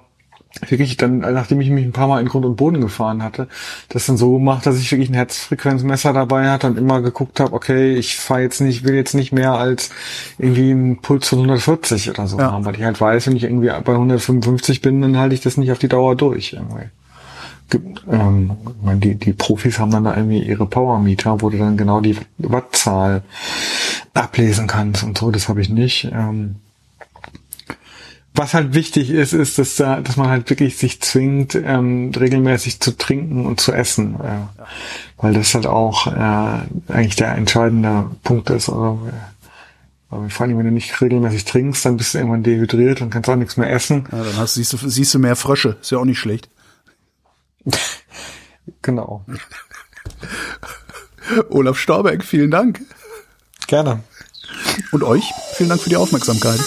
wirklich 0.68 0.96
dann, 0.96 1.18
nachdem 1.18 1.60
ich 1.60 1.68
mich 1.70 1.84
ein 1.84 1.90
paar 1.92 2.06
Mal 2.06 2.20
in 2.20 2.28
Grund 2.28 2.44
und 2.44 2.54
Boden 2.54 2.80
gefahren 2.80 3.24
hatte, 3.24 3.48
das 3.88 4.06
dann 4.06 4.16
so 4.16 4.34
gemacht, 4.34 4.64
dass 4.66 4.78
ich 4.78 4.90
wirklich 4.92 5.10
ein 5.10 5.14
Herzfrequenzmesser 5.14 6.12
dabei 6.12 6.48
hatte 6.48 6.68
und 6.68 6.78
immer 6.78 7.02
geguckt 7.02 7.40
habe, 7.40 7.52
okay, 7.54 7.94
ich 7.96 8.16
fahre 8.16 8.42
jetzt 8.42 8.60
nicht, 8.60 8.84
will 8.84 8.94
jetzt 8.94 9.14
nicht 9.14 9.32
mehr 9.32 9.54
als 9.54 9.90
irgendwie 10.38 10.70
einen 10.70 10.98
Puls 11.00 11.26
von 11.28 11.40
140 11.40 12.08
oder 12.08 12.28
so 12.28 12.38
Ja. 12.38 12.52
haben, 12.52 12.64
weil 12.64 12.76
ich 12.76 12.82
halt 12.84 13.00
weiß, 13.00 13.26
wenn 13.26 13.34
ich 13.36 13.42
irgendwie 13.42 13.66
bei 13.84 13.94
155 13.94 14.80
bin, 14.80 15.02
dann 15.02 15.18
halte 15.18 15.34
ich 15.34 15.40
das 15.40 15.56
nicht 15.56 15.72
auf 15.72 15.78
die 15.80 15.88
Dauer 15.88 16.14
durch 16.14 16.52
irgendwie 16.52 16.84
ähm, 18.10 18.52
die, 19.00 19.14
die 19.14 19.32
Profis 19.32 19.78
haben 19.78 19.90
dann 19.90 20.04
da 20.04 20.16
irgendwie 20.16 20.42
ihre 20.42 20.66
Powermeter, 20.66 21.40
wo 21.40 21.50
du 21.50 21.58
dann 21.58 21.76
genau 21.76 22.00
die 22.00 22.16
Wattzahl 22.38 23.22
ablesen 24.12 24.66
kannst 24.66 25.02
und 25.02 25.18
so, 25.18 25.30
das 25.30 25.48
habe 25.48 25.60
ich 25.60 25.68
nicht. 25.68 26.10
Ähm, 26.12 26.56
was 28.36 28.52
halt 28.52 28.74
wichtig 28.74 29.10
ist, 29.10 29.32
ist, 29.32 29.58
dass, 29.58 29.76
da, 29.76 30.00
dass 30.00 30.16
man 30.16 30.28
halt 30.28 30.50
wirklich 30.50 30.76
sich 30.76 31.00
zwingt, 31.00 31.54
ähm, 31.54 32.10
regelmäßig 32.18 32.80
zu 32.80 32.96
trinken 32.96 33.46
und 33.46 33.60
zu 33.60 33.72
essen. 33.72 34.16
Äh, 34.16 34.62
Weil 35.18 35.34
das 35.34 35.54
halt 35.54 35.66
auch 35.66 36.08
äh, 36.08 36.92
eigentlich 36.92 37.14
der 37.14 37.36
entscheidende 37.36 38.10
Punkt 38.24 38.50
ist. 38.50 38.68
Also, 38.68 39.08
aber 40.10 40.28
vor 40.30 40.46
allem, 40.46 40.58
wenn 40.58 40.66
du 40.66 40.72
nicht 40.72 41.00
regelmäßig 41.00 41.44
trinkst, 41.44 41.84
dann 41.84 41.96
bist 41.96 42.14
du 42.14 42.18
irgendwann 42.18 42.42
dehydriert 42.42 43.02
und 43.02 43.10
kannst 43.10 43.30
auch 43.30 43.36
nichts 43.36 43.56
mehr 43.56 43.70
essen. 43.70 44.06
ja 44.10 44.24
dann 44.24 44.36
hast, 44.36 44.54
siehst, 44.54 44.72
du, 44.72 44.78
siehst 44.78 45.14
du 45.14 45.20
mehr 45.20 45.36
Frösche, 45.36 45.76
ist 45.80 45.92
ja 45.92 45.98
auch 45.98 46.04
nicht 46.04 46.18
schlecht. 46.18 46.48
Genau. 48.80 49.24
Olaf 51.50 51.78
Storbeck, 51.78 52.24
vielen 52.24 52.50
Dank. 52.50 52.80
Gerne. 53.66 54.02
Und 54.92 55.02
euch, 55.02 55.24
vielen 55.54 55.70
Dank 55.70 55.82
für 55.82 55.90
die 55.90 55.96
Aufmerksamkeit. 55.96 56.60